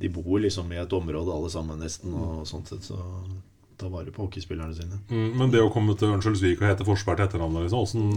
de 0.00 0.12
bor 0.12 0.38
liksom 0.40 0.72
i 0.72 0.80
et 0.80 0.96
område 0.96 1.34
alle 1.34 1.50
sammen 1.52 1.82
nesten, 1.84 2.14
og 2.16 2.46
sånt 2.48 2.72
sett, 2.72 2.86
så 2.88 2.98
ta 3.78 3.88
vare 3.90 4.12
på 4.14 4.24
hockeyspillerne 4.24 4.74
sine. 4.76 4.98
Mm, 5.10 5.30
men 5.38 5.52
det 5.52 5.62
å 5.62 5.70
komme 5.72 5.96
til 5.98 6.12
Ørnskjølsvik 6.14 6.62
og 6.62 6.68
hete 6.68 6.86
Forsberg 6.86 7.18
til 7.18 7.26
etternavn 7.26 7.58
liksom, 7.64 8.12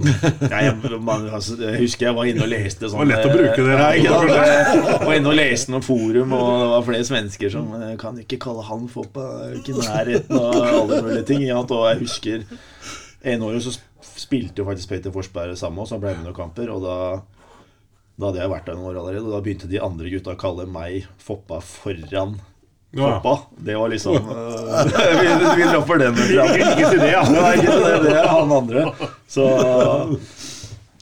Ja, 0.52 0.62
jeg, 0.68 0.76
altså, 1.34 1.58
jeg 1.62 1.82
husker 1.82 2.10
jeg 2.10 2.18
var 2.18 2.30
inne 2.30 2.46
og 2.46 2.52
leste 2.52 2.90
sånn 2.92 3.02
Det 3.02 3.04
var 3.04 3.10
lett 3.12 3.30
å 3.30 3.36
bruke 3.36 3.66
det. 3.68 3.78
Ja. 4.04 4.20
Jeg 4.28 5.06
var 5.08 5.16
inne 5.18 5.32
og 5.32 5.40
leste 5.40 5.74
noen 5.74 5.86
forum, 5.86 6.36
og 6.38 6.52
det 6.62 6.68
var 6.74 6.88
flere 6.92 7.08
svensker 7.10 7.54
som 7.54 7.72
eh, 7.80 7.96
Kan 8.02 8.20
ikke 8.22 8.40
kalle 8.48 8.66
han 8.68 8.86
Foppa, 8.92 9.26
det 9.38 9.48
er 9.48 9.58
ikke 9.62 9.80
nærheten 9.82 10.42
av 10.42 10.60
alle 10.82 11.02
mulige 11.08 11.26
ting. 11.32 11.48
Ja, 11.48 11.64
og 11.64 11.88
jeg 11.90 12.04
husker 12.04 12.46
En 13.28 13.48
år 13.48 13.58
så 13.66 13.74
spilte 14.18 14.62
jo 14.62 14.68
faktisk 14.68 14.94
Peter 14.94 15.14
Forsberg 15.14 15.58
sammen 15.58 15.80
med 15.80 15.88
oss, 15.88 15.96
han 15.96 16.04
ble 16.04 16.14
med 16.18 16.28
noen 16.28 16.38
kamper, 16.38 16.70
og 16.74 16.86
da 16.86 17.00
da 18.18 18.32
hadde 18.32 18.40
jeg 18.42 18.50
vært 18.50 18.66
der 18.66 18.78
noen 18.80 18.88
år 18.90 18.96
allerede, 18.98 19.28
og 19.30 19.34
da 19.36 19.40
begynte 19.46 19.68
de 19.70 19.82
andre 19.86 20.10
gutta 20.10 20.34
å 20.34 20.40
kalle 20.42 20.64
meg 20.74 21.06
Foppa 21.22 21.60
foran 21.62 22.40
Ja. 22.98 23.22
Foppa. 23.22 23.34
Det 23.62 23.76
var 23.78 23.92
liksom 23.94 24.16
uh, 24.18 24.84
vi, 25.22 25.28
vi 25.60 25.70
dropper 25.70 26.02
den. 26.02 26.18
Ikke 26.18 26.90
si 26.90 26.98
det, 26.98 27.12
ja. 27.14 27.24
Nei, 27.30 27.52
ikke 27.62 27.78
det, 27.84 27.96
det 28.08 28.16
er 28.18 28.30
han 28.32 28.54
andre. 28.58 28.88
Så 29.30 29.46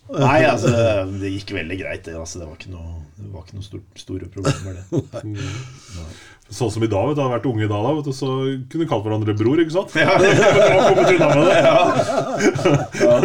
Nei, 0.05 0.41
altså, 0.45 0.69
det 1.17 1.31
gikk 1.33 1.55
veldig 1.55 1.77
greit. 1.79 2.03
Det, 2.05 2.13
altså, 2.19 2.43
det 2.43 2.49
var 2.49 2.59
ikke 2.59 2.73
noe, 2.75 2.99
det 3.17 3.31
var 3.33 3.45
ikke 3.47 3.57
noe 3.57 3.65
stort, 3.65 3.87
store 3.99 4.29
problemer, 4.31 4.77
det. 4.77 5.03
Sånn 6.53 6.69
som 6.69 6.83
i 6.85 6.87
dag, 6.87 7.07
vet 7.09 7.17
du, 7.17 7.21
hadde 7.23 7.33
vært 7.39 7.47
unge 7.49 7.63
i 7.65 7.69
dag, 7.71 7.85
da, 7.87 8.01
du, 8.05 8.11
så 8.13 8.27
kunne 8.69 8.85
kalt 8.85 9.01
hverandre 9.07 9.33
bror, 9.37 9.57
ikke 9.63 9.73
sant? 9.73 9.95
Ja. 9.97 10.13
kommet 10.85 11.09
unna 11.15 11.29
med 11.31 11.47
det. 11.49 11.55
Ja, 11.65 13.15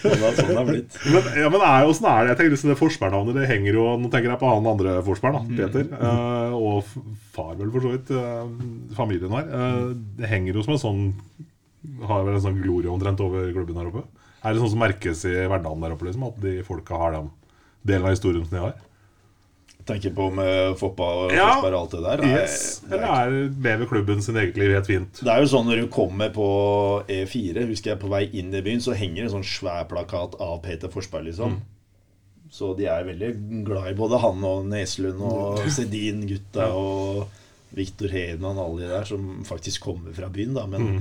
sånn 0.00 0.22
er- 0.24 0.36
sånn 0.38 0.48
det 0.48 0.56
er 0.56 0.68
blitt. 0.70 0.96
Men, 1.12 1.26
ja, 1.36 1.50
men 1.52 1.60
er, 1.60 1.84
hvordan 1.84 2.08
er 2.08 2.22
det? 2.22 2.30
Jeg 2.30 2.38
tenker 2.38 2.54
liksom 2.54 2.72
Det 2.72 2.78
Forsberg-navnet 2.80 3.36
det 3.36 3.48
henger 3.50 3.76
jo 3.76 3.84
Nå 4.00 4.08
tenker 4.12 4.32
jeg 4.32 4.40
på 4.40 4.52
han 4.54 4.68
andre 4.72 4.94
Forsberg, 5.04 5.36
Peter. 5.50 5.84
Peter. 5.84 5.90
Uh, 6.00 6.54
og 6.56 6.88
far, 7.36 7.52
vel, 7.60 7.68
for 7.74 7.84
så 7.84 7.92
vidt. 7.92 8.12
Uh, 8.14 8.94
familien 8.96 9.34
her. 9.36 9.50
Uh, 9.52 9.92
det 10.22 10.30
henger 10.32 10.56
jo 10.56 10.64
som 10.64 10.76
en 10.78 10.82
sånn 10.82 11.02
Har 12.08 12.24
vel 12.24 12.38
en 12.38 12.44
sånn 12.46 12.60
glorie 12.62 12.90
omtrent 12.92 13.20
over 13.24 13.50
klubben 13.52 13.78
her 13.82 13.90
oppe. 13.92 14.06
Er 14.42 14.54
det 14.56 14.62
sånn 14.64 14.72
som 14.72 14.80
merkes 14.82 15.26
i 15.28 15.34
hverdagen 15.44 15.84
der 15.84 15.92
oppe, 15.94 16.08
liksom? 16.08 16.24
At 16.32 16.40
de 16.42 16.56
folka 16.66 16.96
har 16.98 17.18
den 17.18 17.28
delen 17.86 18.08
av 18.08 18.16
historien 18.16 18.46
som 18.48 18.56
de 18.56 18.64
har? 18.64 18.74
Tenker 19.92 20.14
på 20.16 20.28
med 20.34 20.76
Foppa 20.80 21.08
og 21.26 21.34
Ja. 21.36 21.50
Og 21.60 21.74
alt 21.76 21.92
det 21.94 22.02
der. 22.04 22.22
Nei, 22.24 22.32
Yes. 22.40 22.82
Eller 22.88 23.04
er, 23.04 23.34
er 23.36 23.52
lever 23.66 23.90
klubben 23.90 24.22
sin 24.24 24.36
eget 24.40 24.56
liv 24.56 24.72
helt 24.72 24.88
fint? 24.88 25.20
det 25.20 25.28
er 25.32 25.42
jo 25.42 25.50
sånn 25.52 25.68
når 25.68 25.82
du 25.84 25.90
kommer 25.92 26.32
på 26.32 26.46
E4, 27.08 27.66
husker 27.68 27.92
jeg 27.94 28.00
på 28.02 28.10
vei 28.12 28.24
inn 28.32 28.54
i 28.54 28.62
byen, 28.64 28.80
så 28.82 28.96
henger 28.96 29.26
en 29.26 29.34
sånn 29.36 29.46
svær 29.46 29.84
plakat 29.90 30.38
av 30.40 30.60
Peter 30.64 30.90
Forsberg, 30.92 31.28
liksom. 31.30 31.60
Så 32.52 32.74
de 32.76 32.84
er 32.90 33.06
veldig 33.08 33.30
glad 33.64 33.90
i 33.92 33.96
både 33.96 34.18
han 34.20 34.42
og 34.44 34.66
Neslund 34.68 35.22
og 35.24 35.62
Sedin-gutta 35.76 36.66
og 36.76 37.22
Viktor 37.72 38.12
Hedman 38.12 38.58
alle 38.60 38.82
de 38.84 38.90
der 38.92 39.06
som 39.08 39.38
faktisk 39.48 39.86
kommer 39.86 40.12
fra 40.16 40.28
byen, 40.32 40.52
da. 40.58 40.66
Men 40.68 40.98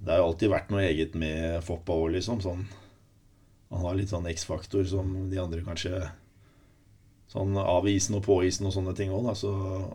det 0.00 0.12
har 0.12 0.20
jo 0.22 0.28
alltid 0.30 0.52
vært 0.52 0.70
noe 0.70 0.84
eget 0.86 1.16
med 1.18 1.58
Foppa 1.66 1.96
òg, 1.98 2.12
liksom. 2.14 2.38
Sånn, 2.44 2.62
han 3.70 3.86
har 3.86 3.98
litt 3.98 4.12
sånn 4.14 4.28
X-faktor 4.30 4.86
som 4.86 5.10
de 5.30 5.38
andre 5.42 5.64
kanskje 5.66 6.04
Sånn 7.30 7.54
av 7.62 7.86
isen 7.86 8.16
og 8.18 8.24
på 8.26 8.40
isen 8.42 8.66
og 8.66 8.72
sånne 8.74 8.94
ting 8.98 9.10
òg. 9.14 9.28
Så 9.38 9.50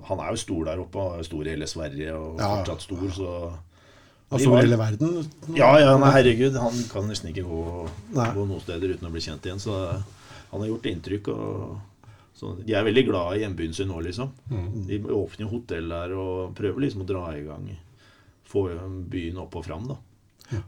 han 0.07 0.19
er 0.23 0.29
jo 0.31 0.39
stor 0.39 0.65
der 0.69 0.79
oppe. 0.79 1.01
Han 1.03 1.17
er 1.17 1.23
jo 1.23 1.27
stor 1.27 1.47
i 1.47 1.51
hele 1.51 1.67
Sverige 1.67 2.13
og 2.15 2.39
Ja. 2.39 2.51
fortsatt 2.63 2.81
stor, 2.81 3.07
så 3.11 3.31
Altså 4.31 4.49
over 4.49 4.61
hele 4.63 4.77
verden. 4.79 5.27
ja, 5.55 5.77
ja, 5.79 5.97
nei, 5.97 6.11
herregud. 6.11 6.55
Han 6.57 6.73
kan 6.89 7.03
nesten 7.07 7.29
ikke 7.33 7.43
gå, 7.45 7.89
gå 8.13 8.45
noen 8.47 8.61
steder 8.63 8.95
uten 8.95 9.07
å 9.07 9.11
bli 9.11 9.21
kjent 9.21 9.43
igjen. 9.45 9.59
Så 9.59 9.75
han 10.51 10.61
har 10.61 10.67
gjort 10.67 10.87
inntrykk. 10.89 11.27
Og, 11.27 11.77
så 12.35 12.55
de 12.65 12.73
er 12.73 12.83
veldig 12.83 13.05
glad 13.05 13.35
i 13.35 13.43
hjembyen 13.43 13.73
sin 13.75 13.87
nå, 13.87 13.99
liksom. 14.03 14.31
De 14.87 14.99
åpner 14.99 15.47
hotell 15.51 15.89
der 15.89 16.15
og 16.15 16.55
prøver 16.55 16.79
liksom 16.87 17.03
å 17.03 17.07
dra 17.07 17.25
i 17.35 17.43
gang 17.43 17.69
Få 18.45 18.69
byen 19.09 19.37
opp 19.41 19.55
og 19.55 19.65
fram, 19.65 19.87
da. 19.87 19.95
Ja, 20.51 20.61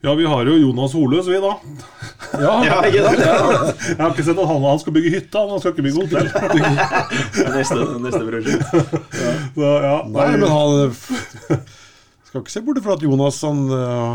vi 0.00 0.26
har 0.30 0.46
jo 0.46 0.54
Jonas 0.56 0.92
Holøs, 0.94 1.26
vi, 1.26 1.40
da. 1.42 1.54
Ja, 2.44 2.78
ikke 2.86 3.02
sant? 3.02 3.22
Jeg 3.88 3.98
har 3.98 4.12
ikke 4.12 4.26
sett 4.26 4.38
at 4.38 4.46
han, 4.50 4.62
han 4.62 4.78
skal 4.82 4.94
bygge 4.94 5.10
hytte, 5.16 5.40
han, 5.40 5.50
han 5.50 5.62
skal 5.62 5.74
ikke 5.74 5.86
bygge 5.88 6.04
hotell. 6.04 6.28
Neste, 7.56 7.80
neste 8.04 8.22
prosjekt. 8.28 8.62
Så, 9.56 9.72
ja, 9.82 9.96
Nei, 10.14 10.28
men 10.36 10.46
han 10.52 11.64
Skal 12.28 12.42
ikke 12.44 12.52
se 12.52 12.62
bort 12.62 12.82
fra 12.84 12.94
at 12.98 13.02
Jonas 13.02 13.40
han, 13.42 13.64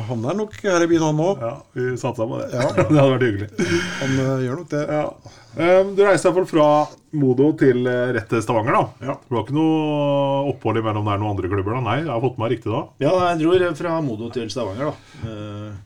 han 0.08 0.28
er 0.30 0.38
nok 0.38 0.56
her 0.64 0.86
i 0.86 0.90
byen, 0.92 1.08
han 1.10 1.24
òg. 1.26 1.44
Ja, 1.44 1.54
vi 1.76 1.92
satsa 2.00 2.28
på 2.30 2.40
det. 2.40 2.52
Ja. 2.54 2.70
Det 2.78 3.00
hadde 3.00 3.08
vært 3.16 3.26
hyggelig. 3.28 3.72
Han 4.04 4.20
eh, 4.24 4.36
gjør 4.46 4.62
nok 4.62 4.70
det. 4.76 4.84
Ja. 4.88 5.08
Eh, 5.58 5.84
Du 5.96 6.02
reiste 6.04 6.28
iallfall 6.30 6.48
fra 6.50 6.68
Modo 7.14 7.52
til 7.60 7.86
eh, 7.90 8.12
rett 8.16 8.30
til 8.32 8.42
Stavanger, 8.42 8.74
da. 8.74 9.08
Ja. 9.12 9.16
Det 9.22 9.36
var 9.36 9.44
ikke 9.46 9.56
noe 9.58 10.54
opphold 10.54 10.80
imellom 10.82 11.06
der 11.10 11.20
noen 11.22 11.36
andre 11.36 11.52
klubber? 11.52 11.76
da? 11.78 11.82
Nei, 11.86 11.98
jeg 12.02 12.10
har 12.10 12.24
fått 12.24 12.40
meg 12.42 12.54
riktig 12.56 12.74
da. 12.74 12.82
Ja, 13.04 13.12
jeg 13.30 13.42
dro 13.44 13.74
fra 13.78 13.98
Modo 14.06 14.30
til 14.34 14.50
Stavanger, 14.54 14.94
da. 14.94 15.28
Eh, 15.30 15.82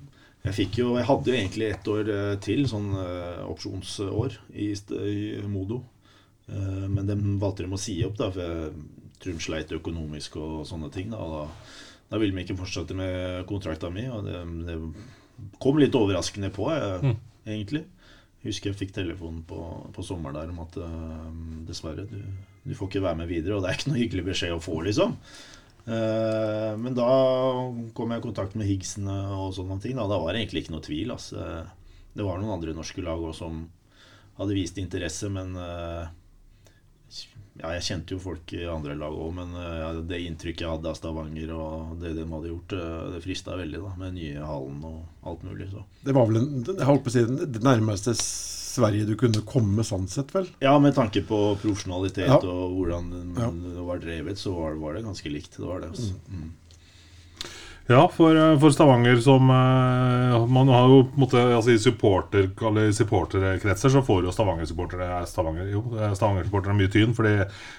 Jeg 0.47 0.55
fikk 0.55 0.77
jo 0.79 0.93
Jeg 0.95 1.03
hadde 1.09 1.27
jo 1.27 1.35
egentlig 1.35 1.65
ett 1.73 1.87
år 1.91 2.09
eh, 2.13 2.35
til, 2.39 2.63
sånn 2.71 2.93
opsjonsår, 3.51 4.37
i, 4.55 4.69
i 4.71 5.41
Modo. 5.51 5.81
Men 6.47 7.03
de 7.09 7.15
valgte 7.41 7.65
de 7.65 7.73
å 7.75 7.79
si 7.81 7.97
opp, 8.07 8.15
da, 8.15 8.29
for 8.31 8.39
jeg 8.39 8.69
tror 9.19 9.33
de 9.35 9.43
sleit 9.43 9.71
økonomisk 9.75 10.37
og 10.39 10.61
sånne 10.69 10.87
ting. 10.93 11.09
Da, 11.11 11.19
da, 11.19 11.41
da 12.13 12.21
ville 12.21 12.31
de 12.37 12.45
ikke 12.45 12.55
fortsette 12.61 12.95
med 12.95 13.43
kontrakta 13.49 13.89
mi, 13.91 14.05
og 14.07 14.23
det, 14.23 14.39
det 14.69 14.77
kom 15.59 15.75
litt 15.81 15.97
overraskende 15.99 16.47
på, 16.55 16.69
jeg, 16.71 17.17
egentlig. 17.43 17.83
Jeg 18.41 18.51
husker 18.51 18.71
jeg 18.71 18.79
fikk 18.79 18.95
telefonen 18.95 19.41
på, 19.47 19.59
på 19.95 20.05
sommeren 20.05 20.37
der 20.37 20.51
om 20.53 20.59
at 20.63 20.75
uh, 20.79 21.29
dessverre, 21.67 22.05
du, 22.07 22.19
du 22.63 22.75
får 22.77 22.91
ikke 22.91 23.05
være 23.07 23.21
med 23.23 23.31
videre. 23.31 23.57
Og 23.57 23.63
det 23.63 23.71
er 23.71 23.79
ikke 23.79 23.91
noe 23.91 24.01
hyggelig 24.01 24.27
beskjed 24.29 24.55
å 24.55 24.63
få, 24.63 24.77
liksom. 24.87 25.17
Uh, 25.87 26.75
men 26.79 26.95
da 26.95 27.07
kom 27.97 28.13
jeg 28.13 28.21
i 28.21 28.27
kontakt 28.27 28.55
med 28.59 28.69
Higgsene 28.69 29.17
og 29.39 29.55
sånne 29.57 29.79
ting. 29.83 29.97
Da, 29.97 30.05
da 30.11 30.21
var 30.21 30.35
det 30.35 30.43
egentlig 30.43 30.65
ikke 30.65 30.75
noe 30.77 30.85
tvil. 30.85 31.15
Altså. 31.15 31.47
Det 32.17 32.25
var 32.25 32.39
noen 32.41 32.55
andre 32.55 32.77
norske 32.77 33.03
lag 33.05 33.21
òg 33.21 33.35
som 33.37 33.65
hadde 34.37 34.57
vist 34.57 34.77
interesse, 34.81 35.29
men 35.33 35.55
eh, 35.57 36.09
ja, 37.61 37.71
Jeg 37.77 37.85
kjente 37.87 38.15
jo 38.15 38.19
folk 38.21 38.53
i 38.53 38.63
andre 38.69 38.95
lag 38.97 39.13
òg, 39.13 39.31
men 39.37 39.53
eh, 39.57 39.77
ja, 39.81 39.91
det 40.11 40.19
inntrykket 40.25 40.65
jeg 40.65 40.73
hadde 40.75 40.91
av 40.91 40.97
Stavanger 40.99 41.53
og 41.55 41.95
det 42.01 42.13
de 42.17 42.25
hadde 42.31 42.51
gjort, 42.51 42.75
eh, 42.77 42.99
det 43.15 43.23
frista 43.25 43.57
veldig 43.59 43.81
da, 43.85 43.93
med 44.01 44.17
nye 44.19 44.43
hallen 44.45 44.83
og 44.87 45.29
alt 45.31 45.47
mulig. 45.47 45.69
Så. 45.71 45.83
Det 46.05 46.15
var 46.17 46.29
vel 46.29 46.41
en, 46.41 46.51
jeg 46.69 46.89
holdt 46.91 47.05
på 47.07 47.13
å 47.13 47.15
si, 47.17 47.25
det 47.57 47.63
nærmeste 47.65 48.15
Sverige 48.77 49.07
du 49.09 49.15
kunne 49.17 49.41
komme 49.41 49.81
sånn 49.87 50.05
sett, 50.11 50.29
vel? 50.35 50.45
Ja, 50.61 50.75
med 50.77 50.93
tanke 50.93 51.23
på 51.25 51.37
profesjonalitet 51.63 52.27
Ja. 52.29 52.37
og 52.37 52.75
hvordan 52.77 53.07
det 53.33 53.85
var 53.87 54.03
drevet, 54.03 54.37
så 54.37 54.53
var, 54.53 54.77
var 54.77 54.93
det 54.93 55.01
ganske 55.07 55.31
likt. 55.33 55.57
Det 55.57 55.65
var 55.65 55.81
det, 55.81 55.89
altså. 55.95 56.13
Mm. 56.29 56.51
Ja, 57.89 58.11
for, 58.13 58.35
eh, 58.35 58.59
for 58.59 58.71
Stavanger 58.71 59.15
som 59.15 59.49
eh, 59.49 60.47
Man 60.47 60.67
har 60.67 60.89
jo 60.89 61.03
på 61.03 61.15
en 61.15 61.21
måte 61.21 61.43
altså 61.55 61.71
I 61.71 61.79
supporter, 61.79 62.49
supporterkretser 62.93 63.93
så 63.93 64.01
får 64.03 64.25
jo 64.27 64.33
Stavanger-supportere 64.35 65.21
Stavanger, 65.27 65.69
jo, 65.71 65.83
eh, 65.95 66.11
Stavanger-supportere 66.11 66.75
mye 66.75 66.91
tyn, 66.91 67.15
fordi 67.15 67.37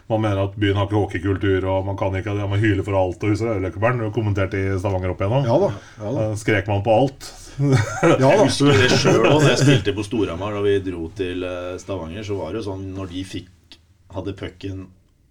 man 0.08 0.24
mener 0.24 0.46
at 0.46 0.56
byen 0.56 0.80
har 0.80 0.88
ikke 0.88 0.96
hockeykultur, 1.02 1.66
og 1.68 1.84
man 1.90 2.00
kan 2.00 2.16
ikke 2.16 2.38
man 2.38 2.62
hyler 2.62 2.86
for 2.86 2.96
alt 2.96 3.22
og 3.22 3.34
husker 3.34 3.60
Løkkebern. 3.60 4.00
Du 4.00 4.06
har 4.08 4.14
kommentert 4.16 4.56
i 4.56 4.64
Stavanger 4.80 5.12
opp 5.12 5.20
igjennom. 5.20 5.44
Ja 5.44 5.60
da. 5.60 5.70
Ja 6.00 6.14
da. 6.16 6.26
Skrek 6.40 6.72
man 6.72 6.84
på 6.86 6.96
alt? 7.02 7.28
Ja, 7.58 8.14
da. 8.16 8.18
Jeg 8.22 8.44
husker 8.46 8.70
det 8.78 8.88
sjøl 8.94 9.24
òg, 9.26 9.42
da 9.42 9.52
jeg 9.52 9.60
spilte 9.64 9.92
på 9.96 10.04
Storhamar 10.06 10.56
og 10.56 10.64
vi 10.64 10.76
dro 10.88 11.08
til 11.18 11.42
Stavanger. 11.82 12.24
Så 12.24 12.38
var 12.38 12.54
det 12.54 12.62
jo 12.62 12.68
sånn 12.70 12.86
når 12.96 13.10
de 13.12 13.24
fikk 13.26 13.80
hadde 14.14 14.32
pucken 14.38 14.86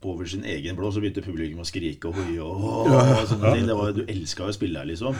over 0.05 0.25
sin 0.29 0.43
egen 0.45 0.75
blå, 0.77 0.91
så 0.93 1.01
begynte 1.01 1.23
publikum 1.25 1.63
å 1.63 1.67
skrike 1.67 2.09
og 2.11 2.19
hoie 2.19 2.43
og, 2.43 2.91
og 2.91 3.23
sånne 3.31 3.53
ting. 3.55 3.71
Var, 3.79 3.95
du 3.97 4.03
elska 4.05 4.45
jo 4.45 4.53
å 4.53 4.55
spille 4.55 4.79
her, 4.79 4.89
liksom. 4.89 5.17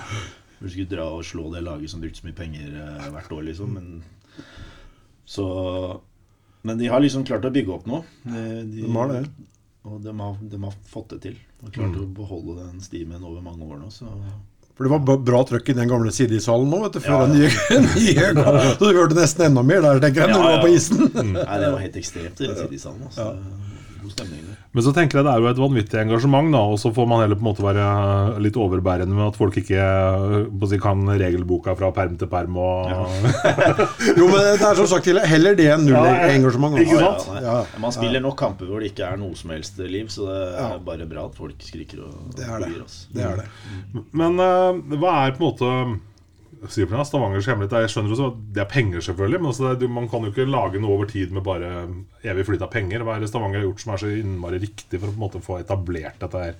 Du 0.59 0.69
skulle 0.69 0.89
dra 0.89 1.07
og 1.13 1.25
slå 1.25 1.49
det 1.53 1.63
laget 1.65 1.91
som 1.91 2.01
brukte 2.01 2.21
så 2.21 2.27
mye 2.27 2.37
penger 2.37 2.69
eh, 2.77 3.07
hvert 3.13 3.33
år, 3.33 3.43
liksom. 3.49 3.73
Men, 3.77 4.43
så, 5.25 5.47
men 6.61 6.77
de 6.79 6.89
har 6.93 7.03
liksom 7.03 7.25
klart 7.27 7.45
å 7.45 7.53
bygge 7.53 7.73
opp 7.73 7.89
noe. 7.89 8.03
De, 8.23 8.43
de, 8.69 8.83
De 8.85 8.91
har 8.93 9.11
det. 9.13 9.23
Og 9.87 10.01
de 10.03 10.13
har, 10.19 10.37
de 10.41 10.61
har 10.63 10.77
fått 10.91 11.15
det 11.15 11.19
til. 11.25 11.35
De 11.59 11.67
har 11.69 11.73
klart 11.75 11.97
å 11.97 12.05
beholde 12.17 12.59
den 12.61 12.81
stimen 12.83 13.23
over 13.23 13.41
mange 13.43 13.65
år 13.65 13.79
nå. 13.81 13.91
Så 13.93 14.09
For 14.77 14.85
det 14.87 14.93
var 14.93 15.21
bra 15.25 15.43
trøkk 15.47 15.71
i 15.71 15.77
den 15.77 15.89
gamle 15.89 16.11
sidisalen 16.13 16.69
nå, 16.69 16.81
vet 16.85 16.97
du, 16.97 17.03
før 17.05 17.23
Ja, 17.23 17.29
den 17.29 17.37
nye, 17.39 17.79
nye. 17.87 18.73
Så 18.77 18.91
du 18.91 18.99
hørte 18.99 19.17
nesten 19.17 19.47
enda 19.49 19.63
mer 19.65 19.81
der, 19.85 20.01
tenker 20.03 20.25
jeg, 20.25 20.35
når 20.35 20.43
ja, 20.43 20.51
Ja, 20.51 20.57
var 20.57 20.65
på 20.65 20.73
isen. 20.75 21.07
Nei, 21.37 21.61
det 21.63 21.71
var 21.73 21.81
helt 21.85 22.01
ekstremt 22.03 22.43
i 22.43 22.49
den 22.51 22.59
City-salen. 22.61 23.07
Altså. 23.09 23.29
God 24.07 24.13
stemning 24.15 24.45
der. 24.47 24.55
Men 24.77 24.83
så 24.85 24.91
tenker 24.95 25.19
jeg 25.19 25.25
det 25.27 25.31
er 25.33 25.41
jo 25.43 25.49
et 25.49 25.59
vanvittig 25.59 25.99
engasjement, 25.99 26.51
da, 26.53 26.59
og 26.71 26.77
så 26.79 26.91
får 26.95 27.07
man 27.09 27.21
heller 27.23 27.37
på 27.39 27.43
en 27.43 27.49
måte 27.49 27.65
være 27.65 27.85
litt 28.45 28.57
overbærende 28.61 29.15
med 29.17 29.25
at 29.31 29.37
folk 29.39 29.57
ikke 29.59 29.77
eh, 29.83 30.35
på 30.47 30.67
å 30.67 30.69
si, 30.71 30.79
kan 30.83 31.01
regelboka 31.19 31.73
fra 31.79 31.89
perm 31.95 32.15
til 32.21 32.29
perm 32.31 32.57
og 32.61 32.91
Jo, 34.19 34.27
men 34.29 34.37
det 34.45 34.55
er 34.69 34.79
som 34.79 34.89
sagt 34.91 35.09
heller 35.31 35.57
det 35.57 35.67
enn 35.73 35.85
null 35.87 35.97
Ja, 35.97 36.15
ja. 36.23 36.33
engasjement. 36.37 36.77
Ikke 36.83 36.99
sant? 37.01 37.27
nei. 37.33 37.43
Ja. 37.47 37.57
Man 37.83 37.95
spiller 37.95 38.23
nok 38.23 38.37
kamper 38.39 38.69
hvor 38.69 38.83
det 38.83 38.91
ikke 38.93 39.07
er 39.11 39.17
noe 39.21 39.35
som 39.39 39.51
helst 39.55 39.79
liv, 39.83 40.07
så 40.13 40.27
det 40.29 40.37
er 40.43 40.57
Ja. 40.57 40.69
bare 40.91 41.07
bra 41.09 41.25
at 41.29 41.35
folk 41.37 41.61
skriker 41.65 42.03
og 42.07 42.35
Det 42.37 42.45
er 42.47 42.59
det. 42.63 42.71
altså. 42.81 43.07
Det 43.13 43.23
er 43.27 43.41
det. 43.43 43.47
Men 44.13 44.39
uh, 44.39 44.77
hva 45.01 45.15
er 45.27 45.35
på 45.37 45.41
en 45.41 45.49
måte 45.51 45.71
sier 46.73 46.89
meg, 46.89 47.03
Stavangers 47.07 47.49
hemmelighet? 47.49 47.75
Jeg 47.85 47.93
skjønner 47.93 48.15
også 48.15 48.29
at 48.31 48.39
det 48.55 48.63
er 48.63 48.71
penger, 48.71 49.03
selvfølgelig. 49.05 49.41
Men 49.41 49.51
også 49.51 49.73
det, 49.81 49.89
man 49.97 50.07
kan 50.11 50.25
jo 50.25 50.31
ikke 50.33 50.47
lage 50.49 50.81
noe 50.83 50.95
over 50.95 51.09
tid 51.11 51.35
med 51.35 51.45
bare 51.45 51.73
evig 52.27 52.47
flyt 52.47 52.65
av 52.65 52.71
penger. 52.73 53.05
Hva 53.05 53.17
er 53.17 53.25
det 53.25 53.29
Stavanger 53.31 53.61
har 53.61 53.67
gjort 53.69 53.83
som 53.83 53.93
er 53.93 54.03
så 54.03 54.15
innmari 54.15 54.61
riktig 54.63 54.99
for 54.99 55.09
å 55.09 55.13
på 55.13 55.17
en 55.17 55.25
måte 55.27 55.43
få 55.43 55.61
etablert 55.61 56.19
dette 56.23 56.43
her 56.47 56.57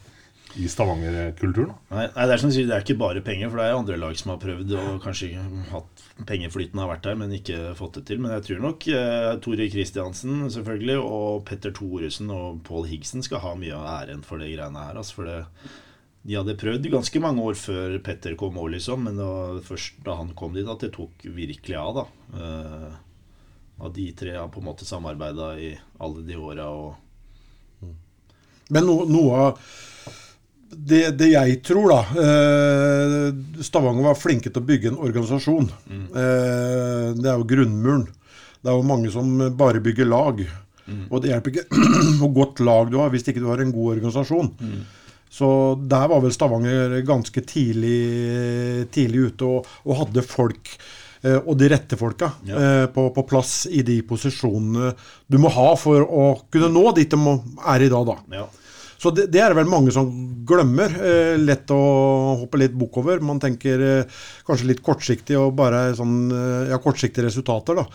i 0.58 0.68
Stavanger-kulturen. 0.72 1.74
Nei, 1.92 2.06
nei, 2.14 2.26
det 2.28 2.34
er 2.34 2.42
som 2.42 2.52
sier, 2.54 2.68
det 2.70 2.76
er 2.78 2.86
ikke 2.86 2.98
bare 3.00 3.24
penger, 3.26 3.50
for 3.52 3.60
det 3.60 3.66
er 3.68 3.78
andre 3.78 3.98
lag 4.00 4.16
som 4.18 4.32
har 4.34 4.40
prøvd 4.42 4.74
og 4.80 5.02
kanskje 5.04 5.44
hatt 5.72 6.06
pengeflyten 6.30 6.82
har 6.82 6.90
vært 6.90 7.04
der, 7.06 7.18
men 7.20 7.36
ikke 7.36 7.76
fått 7.78 8.00
det 8.00 8.06
til. 8.10 8.22
Men 8.24 8.34
jeg 8.38 8.46
tror 8.48 8.64
nok 8.64 8.88
eh, 8.90 9.34
Tore 9.44 9.68
Kristiansen 9.74 10.48
selvfølgelig, 10.54 10.98
og 11.04 11.44
Petter 11.50 11.76
Thoresen 11.76 12.32
og 12.34 12.64
Paul 12.68 12.88
Higsen 12.90 13.26
skal 13.26 13.44
ha 13.44 13.54
mye 13.60 13.76
av 13.76 13.90
æren 14.00 14.24
for 14.26 14.42
det 14.42 14.54
greiene 14.54 14.88
her. 14.88 14.98
Altså, 14.98 15.20
for 15.20 15.30
det, 15.30 15.42
de 16.28 16.36
hadde 16.36 16.58
prøvd 16.60 16.90
ganske 16.92 17.20
mange 17.24 17.44
år 17.48 17.56
før 17.56 17.94
Petter 18.04 18.34
kom 18.40 18.58
òg, 18.60 18.74
liksom, 18.74 19.06
men 19.08 19.16
det 19.16 19.28
var 19.28 19.60
først 19.64 20.02
da 20.04 20.18
han 20.20 20.34
kom 20.36 20.58
dit, 20.58 20.68
at 20.68 20.82
det 20.84 20.92
tok 20.98 21.24
virkelig 21.24 21.78
av. 21.80 22.02
da. 22.02 22.08
Uh, 22.36 22.96
at 23.88 23.94
de 23.96 24.08
tre 24.18 24.34
har 24.36 24.50
på 24.52 24.60
en 24.60 24.68
måte 24.68 24.88
samarbeida 24.90 25.52
i 25.62 25.70
alle 26.02 26.24
de 26.26 26.40
åra 26.42 26.66
og 26.74 26.96
Men 28.74 28.88
no, 28.90 29.04
noe 29.06 29.38
av 29.38 29.62
det, 30.68 31.14
det 31.16 31.30
jeg 31.32 31.62
tror, 31.64 31.94
da 31.94 32.00
uh, 32.12 33.62
Stavanger 33.64 34.10
var 34.10 34.20
flinke 34.20 34.52
til 34.52 34.60
å 34.60 34.68
bygge 34.68 34.92
en 34.92 35.00
organisasjon. 35.00 35.70
Eh, 35.88 37.06
det 37.16 37.30
er 37.30 37.38
jo 37.38 37.48
grunnmuren. 37.48 38.04
Det 38.60 38.68
er 38.68 38.76
jo 38.76 38.90
mange 38.90 39.14
som 39.14 39.32
bare 39.56 39.80
bygger 39.86 40.10
lag. 40.12 40.42
Og 41.08 41.22
det 41.24 41.32
hjelper 41.32 41.54
ikke 41.54 41.88
hvor 42.20 42.34
godt 42.36 42.60
lag 42.68 42.92
du 42.92 43.00
har 43.00 43.14
hvis 43.14 43.24
ikke 43.32 43.40
du 43.40 43.48
har 43.48 43.64
en 43.64 43.72
god 43.72 43.94
organisasjon. 43.96 44.52
Så 45.30 45.48
der 45.90 46.08
var 46.08 46.22
vel 46.24 46.32
Stavanger 46.34 47.02
ganske 47.06 47.42
tidlig, 47.46 48.88
tidlig 48.94 49.26
ute 49.32 49.50
og, 49.50 49.68
og 49.86 50.00
hadde 50.02 50.24
folk, 50.26 50.72
eh, 51.24 51.38
og 51.42 51.58
de 51.60 51.70
rette 51.74 51.98
folka, 52.00 52.32
Ja. 52.48 52.56
eh, 52.62 52.86
på, 52.94 53.10
på 53.16 53.26
plass 53.28 53.66
i 53.70 53.82
de 53.86 54.00
posisjonene 54.08 54.94
du 55.28 55.38
må 55.44 55.52
ha 55.54 55.74
for 55.80 56.02
å 56.08 56.28
kunne 56.52 56.72
nå 56.74 56.94
dit 56.98 57.10
de 57.12 57.20
er 57.68 57.86
i 57.88 57.90
dag. 57.92 58.06
da. 58.14 58.18
ja. 58.42 58.48
Så 58.98 59.12
det, 59.14 59.28
det 59.34 59.42
er 59.44 59.54
det 59.54 59.60
vel 59.60 59.70
mange 59.70 59.94
som 59.94 60.10
glemmer. 60.48 60.94
Eh, 61.04 61.36
lett 61.42 61.70
å 61.74 61.80
hoppe 62.42 62.60
litt 62.62 62.76
bukk 62.78 63.00
over. 63.04 63.22
Man 63.26 63.42
tenker 63.44 63.84
eh, 63.84 64.18
kanskje 64.48 64.72
litt 64.72 64.84
kortsiktig 64.86 65.38
og 65.40 65.56
bare 65.60 65.92
sånn 65.98 66.18
eh, 66.34 66.72
ja, 66.72 66.80
kortsiktige 66.82 67.28
resultater, 67.28 67.78
da. 67.78 67.86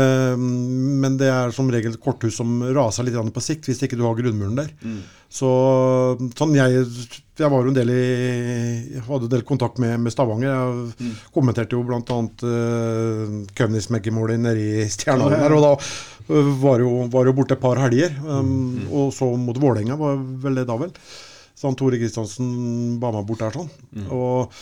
Eh, 0.00 0.34
men 0.40 1.18
det 1.20 1.30
er 1.30 1.54
som 1.54 1.70
regel 1.72 1.96
korthus 2.02 2.40
som 2.40 2.60
raser 2.74 3.06
litt 3.06 3.18
på 3.20 3.44
sikt, 3.44 3.68
hvis 3.68 3.82
ikke 3.86 3.98
du 4.00 4.06
har 4.08 4.18
grunnmuren 4.18 4.58
der. 4.58 4.74
Så 5.30 5.50
sånn 6.38 6.56
jeg 6.58 6.86
jeg 7.40 7.50
var 7.52 7.64
jo 7.64 7.70
en 7.72 7.76
del 7.76 7.90
i 7.94 8.00
jeg 8.94 9.02
hadde 9.06 9.26
en 9.28 9.32
del 9.34 9.42
kontakt 9.48 9.80
med, 9.82 9.96
med 10.04 10.12
Stavanger. 10.14 10.52
Jeg 11.00 11.14
kommenterte 11.34 11.76
jo 11.76 11.82
bl.a. 11.88 12.00
Uh, 12.44 13.40
Køvnismeggemålet 13.58 14.40
nede 14.44 14.68
i 14.84 14.86
Stjerna 14.92 15.30
der. 15.32 15.56
Og 15.56 15.64
da 15.64 15.72
uh, 15.76 16.52
var 16.62 16.84
jo, 16.84 16.92
var 17.12 17.26
jo 17.30 17.34
borte 17.40 17.56
et 17.58 17.62
par 17.64 17.80
helger. 17.82 18.14
Um, 18.24 18.86
Og 18.90 19.10
så 19.16 19.28
mot 19.36 19.58
Vålerenga, 19.60 19.96
var 20.00 20.16
vel 20.44 20.60
det 20.60 20.68
da 20.70 20.76
vel. 20.80 20.92
Så 21.60 21.68
han 21.68 21.76
Tore 21.76 21.98
Kristiansen 22.00 22.96
ba 23.02 23.10
meg 23.12 23.26
bort 23.28 23.42
der 23.42 23.52
sånn. 23.58 23.68
Og 24.08 24.54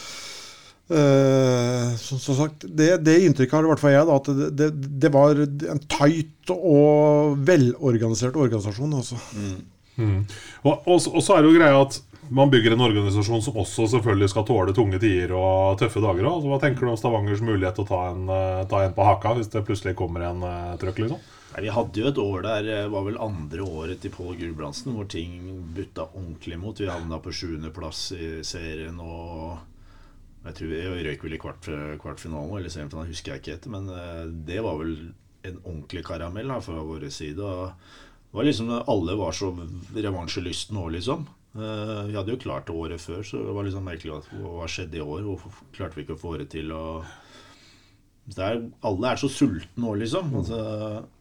uh, 0.91 1.95
som, 2.01 2.19
som 2.19 2.35
sagt, 2.39 2.65
det, 2.69 2.91
det 3.07 3.19
inntrykket 3.27 3.55
har 3.59 3.67
i 3.67 3.71
hvert 3.73 3.83
fall 3.83 3.95
jeg, 3.95 4.07
da, 4.09 4.17
at 4.19 4.31
det, 4.39 4.49
det, 4.59 4.69
det 5.05 5.11
var 5.15 5.39
en 5.45 5.83
tight 5.91 6.53
og 6.55 7.37
velorganisert 7.47 8.39
organisasjon. 8.41 8.95
altså. 8.99 9.19
Og, 9.99 10.75
og, 10.87 11.01
så- 11.03 11.11
og 11.15 11.23
så 11.27 11.35
er 11.37 11.43
det 11.43 11.51
jo 11.53 11.59
greia 11.59 11.79
at 11.83 11.97
man 12.31 12.51
bygger 12.51 12.75
en 12.75 12.85
organisasjon 12.85 13.43
som 13.43 13.57
også 13.61 13.87
selvfølgelig 13.95 14.29
skal 14.33 14.47
tåle 14.49 14.75
tunge 14.77 15.01
tider 15.03 15.33
og 15.37 15.79
tøffe 15.81 16.03
dager. 16.05 16.29
Altså, 16.29 16.51
hva 16.51 16.61
tenker 16.63 16.85
du 16.87 16.93
om 16.93 17.01
Stavangers 17.01 17.43
mulighet 17.45 17.79
til 17.79 17.87
å 17.87 17.91
ta 17.91 18.03
en, 18.13 18.29
eh, 18.35 18.67
ta 18.71 18.85
en 18.85 18.95
på 18.97 19.07
haka 19.09 19.35
hvis 19.39 19.51
det 19.53 19.65
plutselig 19.69 19.97
kommer 19.99 20.27
en 20.29 20.45
uh, 20.45 20.77
trøkk? 20.81 21.03
liksom? 21.05 21.23
Nei, 21.55 21.63
Vi 21.65 21.73
hadde 21.73 22.03
jo 22.03 22.11
et 22.11 22.21
år 22.23 22.45
der, 22.45 22.63
det 22.67 22.83
var 22.93 23.07
vel 23.07 23.23
andre 23.25 23.65
året 23.65 24.03
til 24.03 24.13
Pål 24.13 24.37
Gulbrandsen, 24.41 24.93
hvor 24.95 25.09
ting 25.09 25.41
butta 25.75 26.11
ordentlig 26.13 26.59
mot. 26.61 26.79
Vi 26.79 26.91
havna 26.91 27.21
på 27.25 27.33
sjuendeplass 27.33 28.13
i 28.13 28.31
serien 28.47 29.01
og 29.01 29.59
jeg 30.49 30.57
tror 30.57 30.71
vi 30.71 30.83
røyk 31.05 31.25
vel 31.27 31.35
i 31.37 31.41
kvart, 31.41 31.67
kvartfinalen, 32.01 32.59
eller 32.61 32.73
semifinalen, 32.73 33.11
husker 33.13 33.35
jeg 33.35 33.43
ikke 33.43 33.57
etter. 33.59 33.73
Men 33.75 33.89
eh, 33.93 34.29
det 34.49 34.61
var 34.65 34.79
vel 34.81 34.95
en 35.49 35.59
ordentlig 35.65 36.05
karamell 36.07 36.53
da, 36.53 36.61
fra 36.65 36.85
vår 36.85 37.09
side. 37.15 37.43
Og 37.43 37.73
det 38.29 38.39
var 38.39 38.49
liksom 38.49 38.71
Alle 38.79 39.19
var 39.19 39.37
så 39.37 39.51
revansjelystne 39.97 40.79
nå, 40.79 40.87
liksom. 40.97 41.27
Eh, 41.59 42.07
Vi 42.09 42.17
hadde 42.17 42.35
jo 42.35 42.41
klart 42.41 42.67
det 42.69 42.75
året 42.77 43.03
før, 43.03 43.23
så 43.27 43.41
det 43.43 43.55
var 43.57 43.67
liksom 43.67 43.87
merkelig 43.89 44.15
at 44.19 44.29
hva 44.39 44.69
skjedde 44.71 45.01
i 45.01 45.05
år? 45.05 45.25
Hvorfor 45.27 45.73
klarte 45.75 45.99
vi 45.99 46.05
ikke 46.07 46.17
å 46.17 46.23
få 46.23 46.37
det 46.39 46.49
til? 46.55 46.71
Det 48.29 48.45
er, 48.45 48.59
alle 48.85 49.11
er 49.11 49.17
så 49.21 49.31
sultne 49.33 49.83
nå, 49.83 49.95
liksom. 50.03 50.35
Altså, 50.37 50.59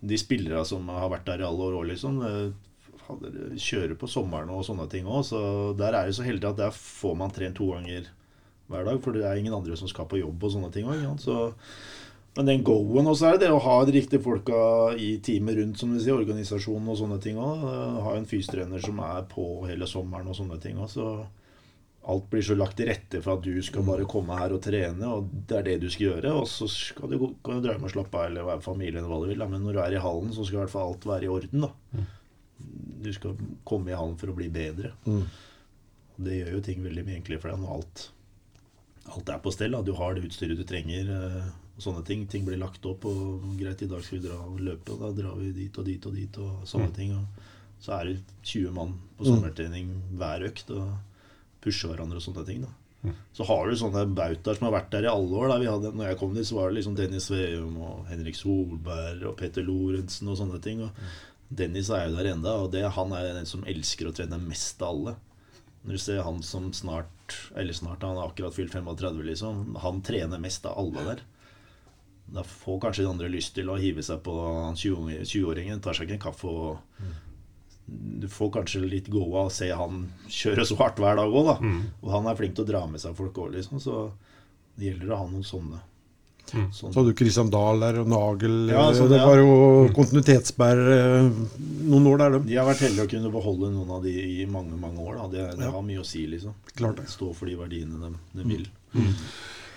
de 0.03 0.17
spillere 0.19 0.65
som 0.67 0.89
har 0.91 1.09
vært 1.13 1.25
der 1.29 1.43
i 1.43 1.47
alle 1.47 1.69
år 1.69 1.77
òg, 1.81 1.87
liksom. 1.93 2.19
Kjører 3.07 3.95
på 3.95 4.09
sommeren 4.11 4.51
og 4.51 4.65
sånne 4.67 4.89
ting 4.91 5.07
òg. 5.07 5.23
Så 5.29 5.39
der 5.79 5.95
er 5.95 6.09
det 6.09 6.17
så 6.17 6.25
heldig 6.27 6.49
at 6.51 6.59
der 6.59 6.75
får 6.75 7.15
man 7.17 7.31
trent 7.31 7.55
to 7.55 7.69
ganger 7.71 8.09
hver 8.67 8.83
dag. 8.89 8.99
For 9.03 9.15
det 9.15 9.23
er 9.23 9.39
ingen 9.39 9.55
andre 9.55 9.77
som 9.79 9.87
skal 9.87 10.09
på 10.11 10.19
jobb 10.19 10.43
og 10.43 10.51
sånne 10.57 10.71
ting 10.75 10.89
òg. 10.91 11.05
Men 12.37 12.45
den 12.51 12.63
go-en 12.65 13.09
også 13.09 13.31
er 13.31 13.37
det 13.37 13.47
det 13.47 13.55
å 13.55 13.63
ha 13.65 13.79
de 13.87 13.95
riktige 13.95 14.21
folka 14.21 14.57
i 15.01 15.15
teamet 15.25 15.57
rundt, 15.57 15.79
som 15.81 15.89
du 15.89 15.97
sier, 15.97 16.13
organisasjonen 16.13 16.91
og 16.93 16.99
sånne 16.99 17.17
ting 17.23 17.39
òg. 17.41 17.63
Ha 18.05 18.13
en 18.13 18.29
fystrener 18.29 18.83
som 18.83 18.99
er 19.01 19.25
på 19.31 19.45
hele 19.65 19.89
sommeren 19.89 20.29
og 20.29 20.37
sånne 20.37 20.59
ting 20.61 20.77
òg. 20.77 20.91
Så 20.93 21.07
alt 22.07 22.29
blir 22.29 22.45
så 22.45 22.55
lagt 22.55 22.77
til 22.79 22.87
rette 22.91 23.23
for 23.23 23.35
at 23.35 23.43
du 23.43 23.57
skal 23.65 23.83
bare 23.87 24.05
komme 24.07 24.37
her 24.37 24.53
og 24.55 24.61
trene, 24.63 25.09
og 25.09 25.31
det 25.49 25.57
er 25.57 25.65
det 25.65 25.75
du 25.81 25.89
skal 25.89 26.11
gjøre. 26.11 26.35
Og 26.39 26.45
så 26.51 26.69
skal 26.71 27.11
du, 27.11 27.17
kan 27.43 27.57
du 27.57 27.65
dra 27.65 27.75
hjem 27.75 27.89
og 27.89 27.95
slappe 27.95 28.21
av 28.21 28.29
eller 28.29 28.47
være 28.47 28.65
familie 28.69 29.01
eller 29.01 29.11
hva 29.11 29.19
du 29.23 29.27
vil. 29.31 29.41
Da. 29.41 29.49
Men 29.51 29.65
når 29.65 29.75
du 29.75 29.81
er 29.83 29.97
i 29.97 30.05
hallen, 30.05 30.31
så 30.35 30.45
skal 30.45 30.61
i 30.61 30.63
hvert 30.63 30.75
fall 30.77 30.93
alt 30.93 31.09
være 31.09 31.27
i 31.27 31.33
orden. 31.33 31.65
da. 31.65 32.05
Du 33.07 33.13
skal 33.17 33.37
komme 33.67 33.91
i 33.91 33.97
hallen 33.97 34.17
for 34.21 34.31
å 34.31 34.37
bli 34.37 34.47
bedre. 34.53 34.93
Mm. 35.09 35.25
Det 36.27 36.37
gjør 36.39 36.53
jo 36.55 36.65
ting 36.69 36.85
veldig 36.85 37.09
mye 37.09 37.19
enklere 37.19 37.41
for 37.41 37.51
deg 37.51 37.65
når 37.65 37.75
alt, 37.75 38.09
alt 39.17 39.33
er 39.33 39.41
på 39.41 39.53
stell. 39.57 39.73
Da. 39.73 39.83
Du 39.85 39.97
har 39.97 40.15
det 40.15 40.29
utstyret 40.29 40.61
du 40.61 40.67
trenger. 40.69 41.11
Og 41.77 41.83
sånne 41.85 42.03
ting. 42.05 42.25
Ting 42.27 42.45
blir 42.47 42.57
lagt 42.59 42.85
opp, 42.89 43.05
og 43.05 43.45
greit, 43.59 43.83
i 43.85 43.89
dag 43.89 44.01
skal 44.03 44.17
vi 44.19 44.27
dra 44.27 44.39
og 44.41 44.59
løpe, 44.59 44.95
og 44.95 45.03
da 45.05 45.11
drar 45.21 45.37
vi 45.37 45.53
dit 45.55 45.77
og 45.77 45.85
dit 45.85 46.09
og 46.09 46.17
dit, 46.17 46.41
og 46.41 46.65
sånne 46.69 46.89
ting. 46.95 47.13
Og 47.13 47.83
så 47.83 47.93
er 47.99 48.09
det 48.09 48.17
20 48.41 48.73
mann 48.73 48.97
på 49.17 49.27
sommertrening 49.29 49.93
hver 50.17 50.47
økt 50.49 50.73
og 50.73 50.89
pusher 51.61 51.93
hverandre 51.93 52.17
og 52.17 52.25
sånne 52.25 52.45
ting. 52.47 52.65
da. 52.65 52.73
Så 53.37 53.45
har 53.45 53.69
du 53.69 53.75
sånne 53.77 54.07
bautaer 54.17 54.57
som 54.57 54.67
har 54.67 54.73
vært 54.79 54.91
der 54.91 55.05
i 55.05 55.11
alle 55.11 55.37
år. 55.37 55.51
Da. 55.51 55.59
Vi 55.61 55.69
hadde, 55.69 55.93
når 55.95 56.09
jeg 56.09 56.19
kom 56.19 56.33
dit, 56.33 56.47
så 56.49 56.57
var 56.57 56.69
det 56.69 56.79
liksom 56.79 56.97
Dennis 56.97 57.29
Veum 57.31 57.77
og 57.85 58.07
Henrik 58.09 58.35
Solberg 58.39 59.23
og 59.29 59.37
Petter 59.37 59.63
Lorentzen 59.63 60.31
og 60.33 60.39
sånne 60.39 60.59
ting. 60.63 60.81
Og 60.87 61.53
Dennis 61.61 61.91
er 61.93 62.07
jo 62.07 62.17
der 62.17 62.31
enda, 62.33 62.57
og 62.63 62.71
det, 62.73 62.83
han 62.97 63.13
er 63.15 63.29
den 63.37 63.47
som 63.47 63.63
elsker 63.69 64.09
å 64.09 64.15
trene 64.17 64.41
mest 64.41 64.81
av 64.81 64.95
alle. 64.95 65.15
Når 65.85 65.95
du 65.95 66.01
ser 66.03 66.25
han 66.25 66.41
som 66.43 66.71
snart 66.75 67.13
Eller 67.55 67.75
snart, 67.75 68.01
han 68.03 68.17
har 68.17 68.29
akkurat 68.31 68.55
fylt 68.55 68.73
35, 68.73 69.21
liksom. 69.29 69.75
Han 69.83 70.01
trener 70.01 70.39
mest 70.39 70.65
av 70.65 70.79
alle 70.79 71.03
der. 71.03 71.23
Da 72.33 72.43
får 72.43 72.79
kanskje 72.83 73.03
de 73.05 73.09
andre 73.13 73.29
lyst 73.31 73.53
til 73.55 73.69
å 73.71 73.77
hive 73.79 74.03
seg 74.03 74.19
på 74.25 74.33
han 74.65 74.75
20 74.75 75.21
20-åringen. 75.23 75.79
tar 75.81 75.93
seg 75.95 76.07
ikke 76.09 76.17
en 76.19 76.25
kaffe 76.27 76.47
og 76.51 76.77
Du 77.87 78.27
får 78.27 78.49
kanskje 78.51 78.81
litt 78.83 79.07
gåa 79.07 79.45
av 79.45 79.47
å 79.47 79.51
se 79.53 79.69
han 79.71 80.09
kjøre 80.27 80.65
så 80.67 80.75
hardt 80.75 80.97
hver 80.99 81.15
dag 81.15 81.31
òg, 81.31 81.45
da. 81.47 81.53
Og 82.03 82.09
han 82.11 82.25
er 82.27 82.35
flink 82.35 82.55
til 82.57 82.65
å 82.65 82.67
dra 82.67 82.81
med 82.87 82.99
seg 82.99 83.15
folk 83.15 83.37
òg, 83.39 83.53
liksom. 83.55 83.79
Så 83.79 84.09
det 84.75 84.89
gjelder 84.91 85.13
å 85.15 85.19
ha 85.21 85.27
noen 85.29 85.45
sånne. 85.47 85.79
sånne. 86.51 86.73
Så 86.75 86.91
hadde 86.99 87.13
du 87.13 87.15
Christian 87.15 87.49
Dahl 87.49 87.79
der, 87.79 88.01
og 88.01 88.07
Nagel 88.11 88.67
Ja, 88.73 88.89
så 88.93 89.07
Det, 89.07 89.15
Det 89.15 89.21
ja. 89.21 89.25
var 89.27 89.37
jo 89.39 89.87
kontinuitetsbær 89.95 90.83
eh, 90.97 91.29
noen 91.87 92.07
år 92.11 92.17
der, 92.25 92.29
de. 92.35 92.43
De 92.51 92.55
har 92.59 92.67
vært 92.67 92.83
heldige 92.89 93.07
å 93.07 93.11
kunne 93.15 93.31
beholde 93.31 93.71
noen 93.71 93.89
av 93.95 94.03
de 94.03 94.11
i 94.41 94.45
mange 94.45 94.75
mange 94.75 94.99
år. 94.99 95.15
Da. 95.21 95.27
Det, 95.31 95.47
det 95.57 95.65
Ja. 95.65 95.71
har 95.71 95.81
mye 95.87 96.03
å 96.03 96.05
si, 96.05 96.27
liksom. 96.27 96.53
Klart 96.75 96.97
det. 96.99 97.07
Stå 97.07 97.31
for 97.33 97.45
de 97.47 97.55
verdiene 97.55 97.99
de, 98.03 98.11
de 98.35 98.43
vil. 98.51 98.67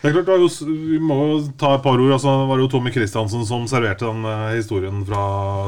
Det 0.01 0.09
er 0.09 0.15
klart, 0.17 0.27
det 0.31 0.37
jo, 0.41 0.49
Vi 0.91 0.99
må 1.05 1.17
jo 1.29 1.39
ta 1.61 1.75
et 1.77 1.83
par 1.85 2.01
ord. 2.01 2.13
altså 2.17 2.33
Det 2.43 2.49
var 2.49 2.59
jo 2.63 2.69
Tommy 2.73 2.93
Christiansen 2.95 3.43
som 3.49 3.67
serverte 3.69 4.07
den 4.09 4.25
eh, 4.25 4.55
historien 4.57 5.03
fra 5.09 5.25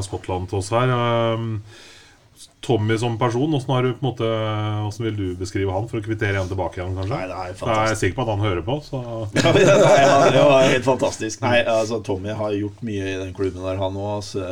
Skottland 0.07 0.49
til 0.49 0.63
oss 0.63 0.71
her. 0.73 0.89
Um, 1.37 1.59
Tommy 2.63 2.95
som 2.99 3.17
person, 3.19 3.51
hvordan, 3.51 3.75
har 3.75 3.83
du, 3.83 3.91
på 3.99 4.05
en 4.05 4.07
måte, 4.09 4.29
åssen 4.87 5.05
vil 5.09 5.17
du 5.19 5.25
beskrive 5.41 5.75
han? 5.75 5.89
For 5.91 5.99
å 5.99 6.05
kvittere 6.07 6.37
igjen 6.39 6.49
tilbake 6.53 6.79
igjen, 6.79 6.95
kanskje? 6.95 7.17
Nei, 7.19 7.27
det 7.27 7.35
er 7.43 7.57
fantastisk. 7.59 7.83
Jeg 7.83 7.97
er 7.97 8.01
sikker 8.05 8.17
på 8.21 8.23
at 8.25 8.31
han 8.33 8.45
hører 8.47 8.63
på. 8.69 8.77
Så 8.87 9.01
Ja, 9.43 9.53
det 9.57 9.67
var- 9.67 10.31
det 10.37 10.45
var 10.47 10.69
helt 10.71 10.87
fantastisk. 10.87 11.43
Nei, 11.43 11.59
altså 11.67 11.99
Tommy 12.07 12.31
har 12.39 12.55
gjort 12.55 12.81
mye 12.87 13.03
i 13.13 13.19
den 13.25 13.35
klubben 13.37 13.67
der, 13.67 13.81
han 13.83 13.99
òg. 13.99 14.13
Altså. 14.21 14.47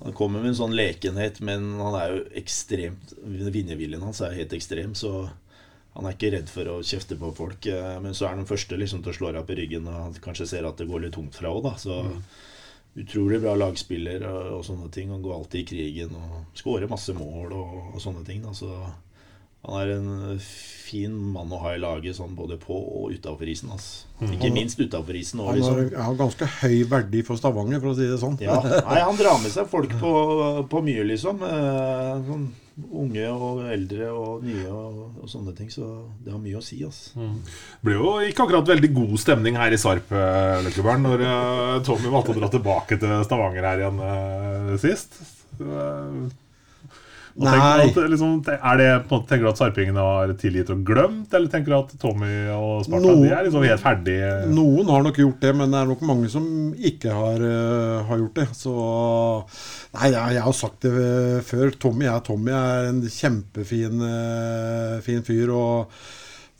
Han 0.00 0.16
kommer 0.16 0.40
med 0.40 0.54
en 0.54 0.56
sånn 0.62 0.72
lekenhet, 0.72 1.42
men 1.44 1.74
han 1.76 1.94
er 2.00 2.14
jo 2.14 2.20
ekstremt 2.40 3.10
Vinnerviljen 3.20 4.00
hans 4.00 4.22
er 4.24 4.32
helt 4.38 4.54
ekstrem, 4.56 4.94
så 4.96 5.26
han 5.94 6.06
er 6.06 6.14
ikke 6.14 6.30
redd 6.36 6.50
for 6.52 6.68
å 6.70 6.76
kjefte 6.86 7.16
på 7.18 7.32
folk. 7.34 7.66
eh, 7.66 7.98
Men 8.00 8.14
så 8.14 8.26
er 8.26 8.34
han 8.34 8.44
den 8.44 8.50
første 8.50 8.78
liksom, 8.78 9.02
til 9.02 9.12
å 9.12 9.16
slå 9.18 9.32
deg 9.34 9.46
på 9.48 9.56
ryggen 9.58 9.88
og 9.90 9.98
han 9.98 10.14
kanskje 10.22 10.46
ser 10.52 10.68
at 10.68 10.78
det 10.78 10.86
går 10.90 11.06
litt 11.06 11.14
tungt 11.16 11.34
fra 11.34 11.50
òg, 11.50 11.62
da. 11.66 11.74
Så 11.80 11.96
utrolig 13.00 13.40
bra 13.42 13.54
lagspiller 13.58 14.24
og, 14.26 14.58
og 14.58 14.64
sånne 14.66 14.90
ting. 14.94 15.10
Han 15.14 15.22
går 15.22 15.36
alltid 15.36 15.60
i 15.62 15.68
krigen 15.72 16.16
og 16.18 16.58
skårer 16.58 16.90
masse 16.90 17.14
mål 17.14 17.52
og, 17.54 17.76
og 17.94 18.00
sånne 18.02 18.24
ting. 18.26 18.42
Da. 18.42 18.54
Så 18.56 18.70
Han 19.66 19.80
er 19.80 19.90
en 19.98 20.38
fin 20.40 21.12
mann 21.34 21.52
å 21.52 21.58
ha 21.62 21.74
i 21.76 21.80
laget, 21.80 22.16
sånn 22.16 22.32
både 22.38 22.56
på 22.60 22.74
og 22.74 23.12
utafor 23.14 23.50
isen. 23.52 23.70
Altså. 23.74 24.08
Ikke 24.26 24.50
minst 24.54 24.80
utafor 24.80 25.18
isen. 25.18 25.42
liksom. 25.42 25.76
Han 25.76 25.76
har 25.76 25.84
liksom. 25.84 26.16
ganske 26.22 26.48
høy 26.62 26.78
verdi 26.90 27.20
for 27.26 27.40
Stavanger, 27.40 27.82
for 27.82 27.92
å 27.92 27.98
si 27.98 28.08
det 28.08 28.18
sånn. 28.22 28.40
ja. 28.42 28.56
Nei, 28.64 28.98
han 29.04 29.20
drar 29.20 29.38
med 29.42 29.52
seg 29.52 29.68
folk 29.70 29.92
på, 30.00 30.14
på 30.72 30.82
mye, 30.86 31.04
liksom. 31.12 31.44
Eh, 31.46 32.26
sånn 32.30 32.50
unge 32.80 33.26
og 33.28 33.58
eldre 33.68 34.06
og 34.16 34.44
nye 34.46 34.64
og, 34.72 35.00
og 35.20 35.28
sånne 35.28 35.52
ting. 35.58 35.68
Så 35.72 35.86
det 36.24 36.32
har 36.32 36.40
mye 36.40 36.58
å 36.58 36.64
si. 36.64 36.80
Altså. 36.86 37.12
Det 37.20 37.84
ble 37.84 37.98
jo 37.98 38.14
ikke 38.24 38.46
akkurat 38.46 38.72
veldig 38.72 38.92
god 38.96 39.16
stemning 39.20 39.60
her 39.60 39.76
i 39.76 39.80
Sarp 39.80 40.12
eh, 40.16 40.60
Løkkeberg, 40.64 41.04
når 41.04 41.26
eh, 41.28 41.74
Tommy 41.86 42.12
valgte 42.12 42.32
å 42.32 42.40
dra 42.40 42.52
tilbake 42.56 43.00
til 43.02 43.18
Stavanger 43.28 43.68
her 43.68 43.84
igjen 43.84 44.78
sist. 44.80 45.20
Eh, 45.60 46.39
og 47.36 47.46
Nei. 47.46 47.56
at, 47.86 47.98
liksom, 48.10 48.32
er 48.50 48.78
det, 48.80 48.88
måte, 49.10 49.28
tenker 49.30 49.46
du 49.46 49.50
at 49.52 49.60
sarpingene 49.60 50.04
har 50.04 50.32
tilgitt 50.40 50.72
og 50.74 50.82
glemt, 50.86 51.30
eller 51.36 51.50
tenker 51.52 51.72
du 51.72 51.76
at 51.78 51.92
Tommy 52.02 52.32
og 52.54 52.86
Sparta 52.86 53.06
noen, 53.06 53.22
de 53.22 53.30
er 53.30 53.46
liksom 53.46 53.66
helt 53.66 53.84
ferdige? 53.84 54.30
Noen 54.50 54.90
har 54.90 55.04
nok 55.06 55.20
gjort 55.22 55.44
det, 55.44 55.52
men 55.60 55.70
det 55.70 55.80
er 55.80 55.90
nok 55.92 56.02
mange 56.08 56.30
som 56.32 56.46
ikke 56.74 57.14
har, 57.14 57.44
uh, 57.44 58.00
har 58.08 58.22
gjort 58.24 58.40
det. 58.42 58.48
Så 58.58 58.74
Nei, 59.94 60.10
jeg, 60.12 60.36
jeg 60.36 60.46
har 60.46 60.54
sagt 60.54 60.84
det 60.86 60.90
eh, 61.02 61.38
før. 61.42 61.72
Tommy 61.82 62.06
er 62.06 62.20
Tommy 62.26 62.52
er 62.54 62.90
en 62.92 63.00
kjempefin 63.10 64.02
uh, 64.04 64.98
fin 65.02 65.24
fyr. 65.26 65.50
og 65.54 66.02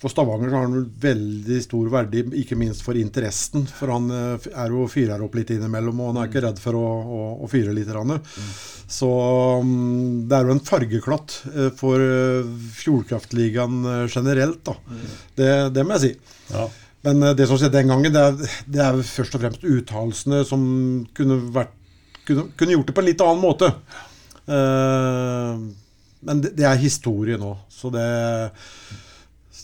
for 0.00 0.08
Stavanger 0.08 0.54
har 0.54 0.62
han 0.64 0.84
veldig 1.00 1.58
stor 1.60 1.88
verdi, 1.92 2.22
ikke 2.40 2.56
minst 2.56 2.80
for 2.80 2.96
interessen. 2.96 3.66
For 3.68 3.92
han 3.92 4.06
eh, 4.16 4.46
er 4.48 4.72
jo 4.72 4.86
fyrer 4.88 5.20
opp 5.20 5.34
litt 5.36 5.50
innimellom, 5.52 5.98
og 6.00 6.14
han 6.14 6.22
er 6.22 6.30
ikke 6.30 6.42
redd 6.46 6.62
for 6.62 6.78
å, 6.78 6.84
å, 6.88 7.18
å 7.44 7.48
fyre 7.52 7.74
litt. 7.76 7.90
Mm. 7.92 8.14
Så 8.88 9.10
mm, 9.60 10.22
det 10.30 10.38
er 10.38 10.48
jo 10.48 10.54
en 10.56 10.62
fargeklatt 10.64 11.34
eh, 11.52 11.68
for 11.76 12.00
eh, 12.00 12.48
Fjordkraftligaen 12.78 13.82
generelt, 14.06 14.62
da. 14.70 14.78
Det, 15.36 15.50
det 15.76 15.84
må 15.84 15.98
jeg 15.98 16.06
si. 16.06 16.38
Ja. 16.54 16.64
Men 17.04 17.28
det 17.36 17.48
som 17.48 17.60
skjedde 17.60 17.76
den 17.76 17.92
gangen, 17.92 18.16
det 18.16 18.24
er, 18.24 18.56
det 18.72 18.82
er 18.86 19.02
først 19.04 19.36
og 19.36 19.44
fremst 19.44 19.68
uttalelsene 19.68 20.40
som 20.48 20.64
kunne, 21.16 21.38
vært, 21.52 21.76
kunne, 22.24 22.48
kunne 22.56 22.76
gjort 22.78 22.88
det 22.88 22.96
på 22.96 23.04
en 23.04 23.08
litt 23.08 23.24
annen 23.24 23.44
måte. 23.44 23.70
Uh, 24.48 25.60
men 26.28 26.42
det, 26.44 26.52
det 26.58 26.66
er 26.68 26.82
historie 26.82 27.40
nå, 27.40 27.54
så 27.72 27.92
det 27.94 28.04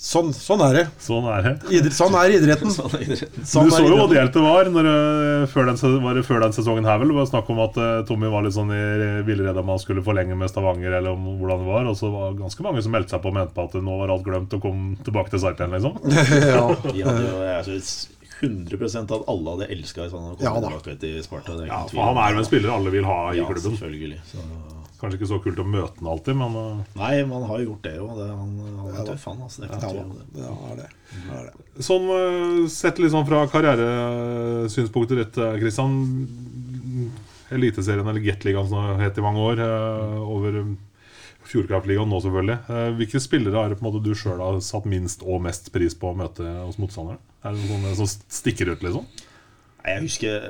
Sånn, 0.07 0.29
sånn 0.31 0.61
er 0.63 0.77
det. 0.77 0.83
Sånn 1.03 1.25
er 1.33 1.43
det. 1.43 1.81
Sånn 1.97 2.15
er 2.15 2.35
idretten. 2.37 2.71
Sånn 2.77 2.93
er 2.95 3.03
idretten. 3.09 3.47
Sånn 3.49 3.67
du 3.67 3.75
så 3.75 3.81
jo 3.83 3.97
hvor 3.97 4.13
delt 4.13 4.37
det 4.37 4.45
var, 4.45 4.71
når, 4.71 4.89
eh, 4.93 5.47
før, 5.51 5.67
den, 5.67 5.81
var 6.05 6.19
det 6.19 6.23
før 6.29 6.45
den 6.45 6.55
sesongen 6.55 6.87
her 6.87 7.01
vel. 7.03 7.11
Det 7.11 7.17
var 7.19 7.27
snakk 7.33 7.51
om 7.51 7.63
at 7.65 7.81
uh, 7.81 7.89
Tommy 8.07 8.31
var 8.31 8.47
litt 8.47 8.55
sånn 8.55 8.71
i 8.71 8.83
villrede 9.27 9.65
om 9.65 9.73
han 9.75 9.83
skulle 9.83 10.05
forlenge 10.07 10.39
med 10.39 10.53
Stavanger, 10.53 10.95
eller 11.01 11.17
om 11.17 11.27
hvordan 11.41 11.65
det 11.65 11.71
var. 11.73 11.91
Og 11.91 11.99
så 11.99 12.13
var 12.13 12.31
det 12.31 12.45
ganske 12.45 12.69
mange 12.69 12.85
som 12.87 12.95
meldte 12.95 13.17
seg 13.17 13.25
på 13.25 13.33
og 13.33 13.39
mente 13.41 13.57
på 13.57 13.67
at 13.67 13.79
nå 13.89 13.99
var 14.03 14.15
alt 14.15 14.29
glemt 14.29 14.55
og 14.55 14.63
kom 14.69 14.87
tilbake 15.09 15.35
til 15.35 15.43
Sarpien, 15.43 15.75
liksom. 15.75 15.99
ja. 16.53 16.63
ja, 17.03 17.17
jeg 17.57 17.67
synes 17.73 17.97
100 18.37 18.79
at 19.01 19.29
alle 19.33 19.53
hadde 19.55 19.69
elska 19.73 20.07
sånn 20.13 20.35
Ja 20.45 20.53
Ja, 21.97 22.09
han 22.13 22.19
er 22.21 22.35
jo 22.37 22.43
en 22.43 22.49
spiller 22.49 22.75
alle 22.75 22.93
vil 22.93 23.07
ha 23.09 23.21
i 23.33 23.41
Ja, 23.41 23.47
klubben. 23.49 23.73
selvfølgelig. 23.75 24.21
Så, 24.29 24.45
Kanskje 24.97 25.19
ikke 25.19 25.29
så 25.29 25.39
kult 25.45 25.59
å 25.61 25.65
møte 25.69 25.99
han 26.01 26.09
alltid, 26.09 26.37
men 26.41 26.55
eh, 26.61 26.79
nei, 26.97 27.13
man 27.29 27.43
har 27.51 27.61
gjort 27.61 27.83
det 27.85 27.95
òg. 28.01 28.21
Han, 28.25 28.55
han 28.81 28.95
er 28.97 29.09
tøff, 29.11 29.27
han. 29.29 29.43
Altså, 29.45 29.61
det 29.63 29.69
er 29.69 29.77
ikke 29.77 29.91
Ja, 29.93 29.93
noe 29.93 29.93
tvil 29.93 30.07
om 30.07 30.17
det. 30.17 30.41
ja, 30.41 30.55
det 30.57 30.73
er 30.73 30.77
det. 30.81 30.89
det, 31.13 31.37
er 31.37 31.47
det. 31.51 31.85
Sånn 31.91 32.09
eh, 32.17 32.67
sett 32.73 33.01
litt 33.03 33.13
sånn 33.13 33.27
fra 33.29 33.43
karrieresynspunktet 33.53 35.21
ditt, 35.23 35.41
Kristian. 35.61 35.99
Eliteserien, 37.55 38.03
eller 38.11 38.19
Gateligaen 38.25 38.67
som 38.67 38.81
det 38.99 39.05
het 39.05 39.19
i 39.21 39.23
mange 39.23 39.39
år, 39.39 39.61
eh, 39.63 40.17
over 40.27 40.57
eh, 40.65 40.71
Fjordkraftligaen 41.47 42.09
nå, 42.11 42.19
selvfølgelig. 42.25 42.57
Eh, 42.75 42.89
Hvilke 42.99 43.21
spillere 43.23 43.61
er 43.63 43.71
det 43.71 43.79
på 43.79 43.85
en 43.85 43.91
måte 43.93 44.03
du 44.03 44.11
sjøl 44.19 44.41
har 44.43 44.59
satt 44.67 44.89
minst 44.91 45.23
og 45.23 45.45
mest 45.45 45.71
pris 45.75 45.95
på 45.95 46.11
å 46.11 46.17
møte 46.19 46.43
hos 46.65 46.81
motstanderen? 46.83 47.21
Er 47.47 47.55
det 47.55 47.69
noen 47.71 47.95
som 48.01 48.09
stikker 48.11 48.73
ut, 48.73 48.83
liksom? 48.83 49.07
Jeg 49.87 50.03
husker 50.09 50.49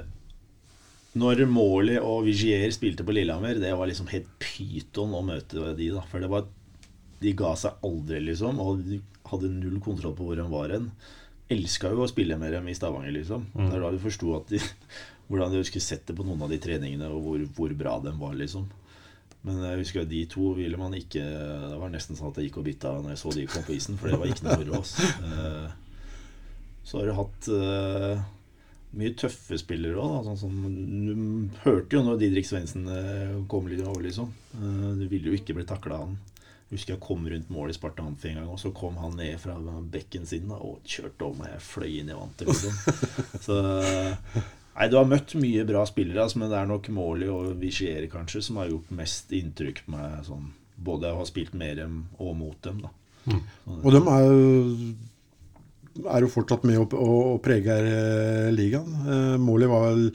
når 1.16 1.44
Morley 1.48 1.96
og 2.00 2.26
Vigier 2.26 2.66
spilte 2.74 3.04
på 3.06 3.14
Lillehammer, 3.16 3.56
det 3.62 3.72
var 3.78 3.88
liksom 3.88 4.08
helt 4.12 4.28
pyton 4.42 5.14
å 5.16 5.22
møte 5.24 5.72
de, 5.78 5.90
da. 5.94 6.02
For 6.10 6.20
det 6.22 6.28
var 6.32 6.46
De 7.22 7.30
ga 7.32 7.54
seg 7.56 7.78
aldri, 7.86 8.18
liksom, 8.20 8.58
og 8.60 8.82
de 8.84 8.98
hadde 9.30 9.48
null 9.48 9.78
kontroll 9.80 10.12
på 10.18 10.26
hvor 10.28 10.36
de 10.36 10.44
var 10.52 10.74
hen. 10.74 10.90
Elska 11.50 11.88
jo 11.94 12.02
å 12.04 12.08
spille 12.10 12.36
med 12.36 12.52
dem 12.52 12.66
i 12.68 12.74
Stavanger, 12.76 13.14
liksom. 13.16 13.46
Det 13.56 13.70
er 13.78 13.80
da 13.86 13.92
du 13.94 13.98
forsto 14.02 14.34
hvordan 15.28 15.54
de 15.56 15.62
skulle 15.66 15.82
sett 15.86 16.04
det 16.06 16.14
på 16.18 16.26
noen 16.26 16.44
av 16.44 16.52
de 16.52 16.58
treningene, 16.62 17.08
og 17.08 17.24
hvor, 17.24 17.46
hvor 17.56 17.72
bra 17.80 17.96
de 18.04 18.12
var, 18.20 18.36
liksom. 18.36 18.68
Men 19.46 19.62
jeg 19.64 19.80
husker 19.80 20.02
at 20.04 20.10
de 20.10 20.20
to 20.26 20.52
ville 20.58 20.74
man 20.80 20.94
ikke 20.98 21.22
Det 21.22 21.76
var 21.78 21.90
nesten 21.92 22.18
sånn 22.18 22.32
at 22.32 22.38
jeg 22.40 22.48
gikk 22.48 22.56
og 22.60 22.64
bytta 22.66 22.92
når 22.98 23.12
jeg 23.12 23.20
så 23.20 23.32
de 23.36 23.44
kom 23.50 23.62
på 23.66 23.76
isen, 23.76 23.96
for 24.00 24.10
det 24.10 24.18
var 24.20 24.30
ikke 24.32 24.46
noe 24.48 24.60
moro. 24.60 24.80
Eh, 25.32 25.68
Så 26.86 27.00
har 27.00 27.08
du 27.08 27.16
hatt 27.18 27.48
eh, 27.50 28.24
mye 28.96 29.12
tøffe 29.18 29.58
spillere 29.60 30.00
òg. 30.02 30.24
Sånn 30.26 30.38
som 30.40 30.54
du 30.66 31.58
hørte 31.64 31.98
jo 31.98 32.02
når 32.06 32.18
Didrik 32.22 32.48
Svendsen 32.48 32.86
eh, 32.92 33.36
kom 33.50 33.68
litt 33.70 33.84
over, 33.84 34.02
liksom. 34.06 34.32
Eh, 34.56 34.88
Du 35.00 35.06
ville 35.12 35.30
jo 35.32 35.36
ikke 35.38 35.56
bli 35.58 35.66
takla 35.68 35.98
av 36.00 36.06
han. 36.08 36.16
Jeg 36.66 36.80
husker 36.80 36.94
jeg 36.96 37.02
kom 37.04 37.26
rundt 37.30 37.50
mål 37.54 37.70
i 37.70 37.74
Sparta 37.76 38.02
Amfi 38.02 38.32
en 38.32 38.40
gang, 38.40 38.48
og 38.50 38.58
så 38.58 38.72
kom 38.74 38.96
han 38.98 39.12
ned 39.20 39.36
fra 39.38 39.54
bekken 39.92 40.24
sin 40.26 40.48
da, 40.50 40.56
og 40.58 40.80
kjørte 40.82 41.22
over 41.28 41.44
meg. 41.44 41.52
Jeg 41.54 41.62
fløy 41.68 41.92
inn 42.00 42.10
i 42.10 42.16
vantet, 42.18 42.48
liksom. 42.50 42.74
Så 43.46 43.58
Nei, 44.76 44.88
du 44.92 44.96
har 44.98 45.06
møtt 45.08 45.32
mye 45.40 45.62
bra 45.64 45.86
spillere, 45.88 46.24
altså, 46.26 46.40
men 46.42 46.50
det 46.52 46.58
er 46.58 46.66
nok 46.68 46.88
Måli 46.92 47.28
og 47.32 47.54
Vigier 47.62 48.04
kanskje 48.12 48.42
som 48.44 48.58
har 48.60 48.68
gjort 48.68 48.90
mest 48.98 49.30
inntrykk 49.32 49.84
på 49.86 49.94
meg. 49.94 50.18
Sånn, 50.26 50.50
både 50.76 51.14
å 51.14 51.20
ha 51.22 51.28
spilt 51.28 51.54
med 51.56 51.78
dem 51.80 52.02
og 52.18 52.34
mot 52.36 52.58
dem. 52.66 52.82
da 52.84 52.90
Og 53.78 53.86
de 53.94 54.02
er 54.02 54.26
jo, 54.26 54.90
er 56.04 56.26
jo 56.26 56.28
fortsatt 56.32 56.64
med 56.68 56.78
å, 56.82 56.86
å, 56.96 57.08
å 57.34 57.38
prege 57.42 57.76
eh, 57.80 58.50
ligaen. 58.54 58.92
Eh, 59.06 59.34
Morley 59.42 59.68
var 59.70 59.88
vel 59.90 60.06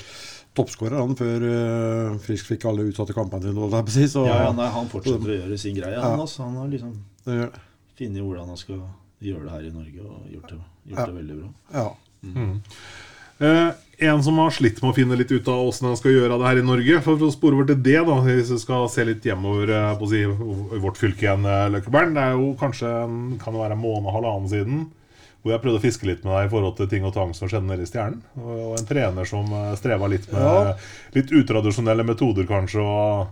toppskårer 0.58 1.00
han 1.00 1.14
før 1.16 1.46
eh, 1.48 2.16
Frisk 2.26 2.50
fikk 2.52 2.66
alle 2.68 2.84
utsatte 2.90 3.16
kampene 3.16 3.48
sine. 3.48 4.26
Ja, 4.28 4.40
ja, 4.48 4.50
nei, 4.58 4.68
Han 4.74 4.90
fortsetter 4.92 5.32
å 5.36 5.38
gjøre 5.42 5.60
sin 5.62 5.78
greie, 5.78 5.96
han. 6.00 6.18
Ja. 6.18 6.26
Altså, 6.26 6.44
han 6.48 6.58
har 6.60 6.68
liksom 6.74 6.98
funnet 8.02 8.26
hvordan 8.26 8.50
han 8.52 8.60
skal 8.60 8.82
gjøre 9.22 9.46
det 9.46 9.54
her 9.54 9.70
i 9.70 9.72
Norge, 9.76 10.04
og 10.10 10.34
gjort 10.34 10.50
det, 10.52 10.60
gjort 10.92 11.00
Ja. 11.00 11.06
det 11.06 11.16
veldig 11.22 11.40
bra. 11.40 11.50
Ja. 11.78 11.88
Eh, 13.42 13.72
en 14.12 14.24
som 14.26 14.38
har 14.42 14.52
slitt 14.54 14.82
med 14.82 14.92
å 14.92 14.96
finne 14.98 15.18
litt 15.18 15.32
ut 15.34 15.48
av 15.50 15.68
åssen 15.70 15.88
han 15.90 15.98
skal 15.98 16.14
gjøre 16.14 16.38
det 16.42 16.48
her 16.50 16.60
i 16.62 16.66
Norge. 16.66 17.00
For 17.06 17.22
å 17.26 17.30
spore 17.34 17.58
over 17.58 17.70
til 17.72 17.80
det, 17.86 18.00
da 18.06 18.18
hvis 18.26 18.52
vi 18.54 18.58
skal 18.62 18.88
se 18.90 19.06
litt 19.08 19.26
hjemover 19.26 19.70
eh, 19.74 19.92
på 19.98 20.06
å 20.08 20.12
si, 20.12 20.22
vårt 20.82 20.98
fylke 21.02 21.26
igjen, 21.28 21.46
Løkkeberg 21.74 22.14
Det 22.18 22.26
er 22.26 22.36
jo 22.38 22.52
kanskje 22.60 22.90
en, 23.06 23.22
kan 23.42 23.54
det 23.56 23.62
være 23.64 23.78
en 23.78 23.84
måned, 23.86 24.12
halvannen 24.14 24.50
siden. 24.52 24.84
Hvor 25.42 25.56
jeg 25.56 25.62
prøvde 25.64 25.80
å 25.80 25.82
fiske 25.82 26.06
litt 26.06 26.24
med 26.24 26.36
deg 26.36 26.48
i 26.48 26.52
forhold 26.52 26.76
til 26.78 26.88
ting 26.92 27.06
og 27.08 27.14
tang 27.16 27.32
som 27.34 27.50
skjedde 27.50 27.66
nede 27.66 27.82
i 27.82 27.90
Stjernen. 27.90 28.20
Og, 28.38 28.76
en 28.78 28.86
trener 28.86 29.26
som 29.26 29.48
eh, 29.58 29.72
streva 29.80 30.10
litt 30.12 30.28
med 30.32 30.42
Ja. 30.42 30.74
litt 31.18 31.32
utradisjonelle 31.34 32.06
metoder, 32.06 32.46
kanskje. 32.50 32.84
Og, 32.86 33.32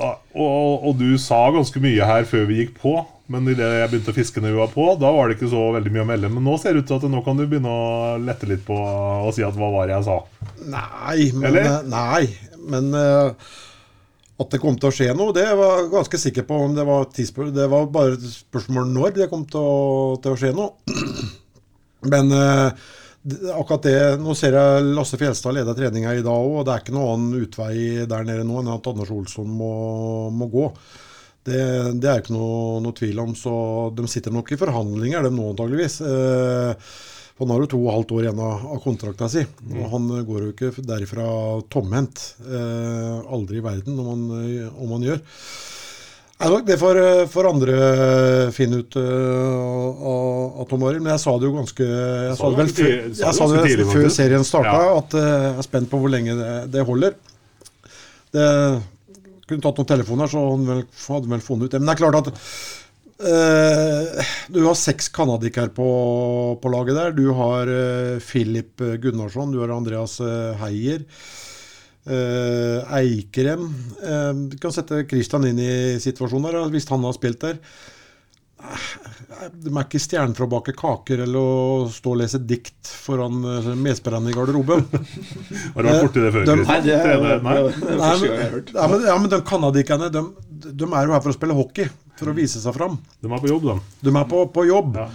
og, 0.00 0.14
og, 0.32 0.86
og 0.88 0.94
du 1.02 1.10
sa 1.20 1.42
ganske 1.52 1.82
mye 1.84 2.06
her 2.08 2.24
før 2.28 2.46
vi 2.48 2.62
gikk 2.62 2.78
på. 2.80 2.94
Men 3.32 3.46
idet 3.48 3.64
jeg 3.68 3.90
begynte 3.92 4.12
å 4.12 4.16
fiske 4.16 4.40
når 4.42 4.52
vi 4.54 4.58
var 4.60 4.70
på, 4.72 4.86
da 5.00 5.10
var 5.14 5.28
det 5.30 5.36
ikke 5.38 5.50
så 5.52 5.60
veldig 5.76 5.92
mye 5.94 6.02
å 6.04 6.08
melde. 6.08 6.30
Men 6.32 6.44
nå 6.48 6.56
ser 6.60 6.74
det 6.76 6.82
ut 6.82 6.88
til 6.90 6.98
at 6.98 7.04
nå 7.12 7.20
kan 7.24 7.38
du 7.38 7.44
begynne 7.48 7.70
å 7.70 8.16
lette 8.20 8.48
litt 8.50 8.64
på 8.66 8.76
og 8.76 9.30
si 9.36 9.44
at 9.46 9.56
hva 9.56 9.68
var 9.72 9.88
det 9.88 9.94
jeg 9.98 10.08
sa? 10.08 10.16
Nei, 10.64 11.28
men, 11.36 11.46
Eller? 11.48 11.68
eh, 11.68 11.86
nei, 11.92 12.24
men 12.72 12.90
eh, 12.98 13.52
at 14.42 14.54
det 14.54 14.60
kom 14.62 14.78
til 14.78 14.90
å 14.90 14.94
skje 14.94 15.12
noe, 15.16 15.34
det 15.36 15.46
var 15.58 15.78
jeg 15.80 15.92
ganske 15.92 16.20
sikker 16.24 16.46
på. 16.48 16.58
om 16.66 16.74
Det 16.76 16.86
var, 16.88 17.06
det 17.58 17.68
var 17.74 17.92
bare 17.94 18.16
et 18.18 18.26
spørsmål 18.30 18.90
når 18.92 19.14
det 19.20 19.30
kom 19.30 19.46
til 19.48 19.62
å, 19.62 20.16
til 20.22 20.34
å 20.34 20.40
skje 20.40 20.52
noe. 20.56 20.96
Men 22.12 22.34
eh, 22.34 22.90
akkurat 23.54 23.86
det 23.86 23.94
Nå 24.18 24.34
ser 24.38 24.56
jeg 24.58 24.90
Lasse 24.96 25.18
Fjelstad 25.20 25.54
lede 25.54 25.74
treninga 25.78 26.16
i 26.18 26.24
dag 26.24 26.34
òg, 26.34 26.58
og 26.60 26.66
det 26.66 26.74
er 26.74 26.82
ikke 26.84 26.96
noen 26.96 27.14
annen 27.14 27.46
utvei 27.46 27.76
der 28.10 28.26
nede 28.26 28.46
nå 28.48 28.58
enn 28.60 28.72
at 28.74 28.90
Anders 28.90 29.12
Olsson 29.14 29.48
må, 29.48 29.72
må 30.34 30.50
gå. 30.50 30.66
Det, 31.42 31.62
det 31.98 32.10
er 32.10 32.20
ikke 32.22 32.36
noe, 32.36 32.82
noe 32.82 32.94
tvil 32.96 33.22
om. 33.22 33.32
Så 33.38 33.54
de 33.96 34.06
sitter 34.10 34.34
nok 34.34 34.52
i 34.54 34.58
forhandlinger, 34.60 35.26
de 35.26 35.34
nå 35.34 35.48
antageligvis. 35.52 36.00
Eh, 36.06 36.92
han 37.40 37.50
har 37.50 37.64
jo 37.64 37.70
to 37.72 37.80
og 37.80 37.88
et 37.88 37.96
halvt 37.96 38.14
år 38.16 38.24
igjen 38.26 38.40
av, 38.44 38.64
av 38.74 38.80
kontrakta 38.84 39.28
si. 39.32 39.42
Og 39.72 39.84
han 39.94 40.08
eh, 40.18 40.24
går 40.28 40.46
jo 40.46 40.54
ikke 40.54 40.86
derifra 40.86 41.26
tomhendt. 41.72 42.24
Eh, 42.44 43.14
aldri 43.34 43.58
i 43.58 43.64
verden, 43.64 43.98
om 43.98 44.10
han, 44.12 44.26
eh, 44.42 44.82
om 44.82 44.96
han 44.96 45.06
gjør. 45.08 45.22
Det 46.42 46.78
får, 46.78 46.98
eh, 46.98 47.26
får 47.30 47.46
andre 47.46 47.74
finne 48.50 48.80
ut 48.82 48.96
uh, 48.98 50.06
av, 50.58 50.64
Tom 50.66 50.82
Arild. 50.88 51.04
Men 51.04 51.12
jeg 51.14 51.22
sa 51.22 51.34
det 51.38 51.46
jo 51.46 51.54
ganske 51.54 51.86
Jeg 51.86 52.38
sa 52.38 52.48
det 52.50 52.58
vel 52.58 52.72
før, 52.72 52.94
jeg 53.06 53.36
sa 53.36 53.46
det 53.52 53.86
før 53.92 54.08
serien 54.10 54.46
starta, 54.46 54.80
at 54.96 55.14
uh, 55.14 55.22
jeg 55.22 55.60
er 55.62 55.68
spent 55.68 55.90
på 55.92 56.00
hvor 56.02 56.10
lenge 56.10 56.34
det, 56.38 56.50
det 56.74 56.86
holder. 56.88 57.14
Det 58.34 58.46
kunne 59.46 59.62
tatt 59.62 59.78
noen 59.78 59.90
telefoner, 59.92 60.30
så 60.32 60.42
han 60.48 60.66
vel, 60.66 60.82
hadde 61.04 61.28
han 61.28 61.36
vel 61.36 61.44
funnet 61.46 61.68
ut 61.68 61.76
det. 61.76 61.82
Men 61.82 61.92
det 61.92 61.94
er 61.94 62.02
klart 62.02 62.20
at 62.24 62.32
eh, 63.22 64.32
du 64.52 64.60
har 64.66 64.74
seks 64.78 65.08
canadikere 65.14 65.70
på, 65.74 65.88
på 66.62 66.72
laget 66.72 66.98
der. 66.98 67.14
Du 67.16 67.28
har 67.38 67.70
eh, 67.70 68.18
Philip 68.24 68.82
Gunnarsson, 69.02 69.52
du 69.54 69.60
har 69.62 69.72
Andreas 69.74 70.18
eh, 70.20 70.52
Heier. 70.62 71.06
Eh, 72.02 72.94
Eikrem 72.98 73.68
eh, 74.02 74.32
Du 74.50 74.56
kan 74.58 74.72
sette 74.74 75.04
Christian 75.06 75.44
inn 75.46 75.60
i 75.62 75.72
situasjonen 76.02 76.48
der, 76.50 76.64
hvis 76.74 76.88
han 76.90 77.04
har 77.06 77.14
spilt 77.14 77.44
der. 77.44 77.60
Eh, 78.62 79.46
De 79.62 79.70
er 79.70 79.84
ikke 79.86 80.00
stjerner 80.02 80.34
for 80.38 80.46
å 80.48 80.50
bake 80.56 80.74
kaker 80.78 81.22
eller 81.24 81.38
å 81.38 81.86
stå 81.90 82.12
og 82.12 82.18
lese 82.24 82.40
dikt 82.42 82.90
foran 83.06 83.38
eh, 83.46 83.70
medspillerne 83.78 84.30
i 84.30 84.36
garderoben. 84.36 84.82
Har 85.76 85.78
du 85.82 85.88
vært 85.88 86.04
borti 86.08 86.24
det 86.26 86.32
før? 86.34 86.46
De- 86.50 86.58
Nei, 86.66 86.80
det 86.86 86.98
er, 86.98 87.24
Nei? 87.42 87.56
er 87.62 87.98
Nei, 88.02 88.12
men, 88.26 89.06
ja, 89.06 89.16
men, 89.22 89.30
de 89.32 89.40
canadikerne 89.46 90.10
de, 90.14 90.24
de 90.70 90.90
er 90.90 91.06
jo 91.06 91.14
her 91.16 91.22
for 91.24 91.30
å 91.32 91.36
spille 91.38 91.58
hockey, 91.58 91.86
for 92.22 92.32
å 92.32 92.38
vise 92.38 92.62
seg 92.62 92.76
fram. 92.76 92.96
De 93.20 93.30
er 93.30 93.42
på 93.42 93.50
jobb, 93.50 93.68
da. 93.68 93.76
De 94.02 94.14
er 94.14 94.28
på, 94.30 94.42
på 94.54 94.66
jobb. 94.70 94.98
Ja. 94.98 95.08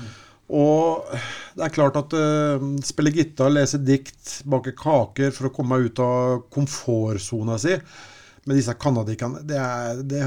Og 0.48 1.10
det 1.58 1.66
er 1.66 1.74
klart 1.76 1.98
at 2.00 2.14
uh, 2.16 2.68
spille 2.88 3.12
gitar, 3.16 3.52
lese 3.52 3.82
dikt, 3.84 4.38
bake 4.48 4.72
kaker 4.78 5.34
for 5.36 5.50
å 5.50 5.56
komme 5.56 5.82
ut 5.84 6.00
av 6.04 6.46
komfortsona 6.54 7.58
si 7.60 7.76
med 8.48 8.56
disse 8.56 8.72
canadierne 8.80 9.42
det, 9.44 9.60
det, 10.08 10.22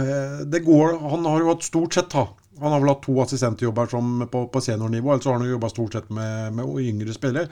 det 0.53 0.61
går 0.67 0.99
Han 1.09 1.25
har 1.25 1.41
jo 1.41 1.55
hatt 1.55 1.65
stort 1.65 1.97
sett 1.97 2.11
da 2.13 2.27
Han 2.61 2.75
har 2.75 2.83
vel 2.83 2.93
hatt 2.93 3.01
to 3.07 3.15
assistentjobber 3.23 3.89
som 3.89 4.27
på, 4.29 4.43
på 4.53 4.61
seniornivå, 4.61 5.15
ellers 5.15 5.31
har 5.31 5.39
han 5.39 5.47
jo 5.47 5.55
jobba 5.55 5.71
stort 5.73 5.97
sett 5.97 6.11
med, 6.13 6.53
med 6.59 6.83
yngre 6.85 7.17
spillere. 7.17 7.49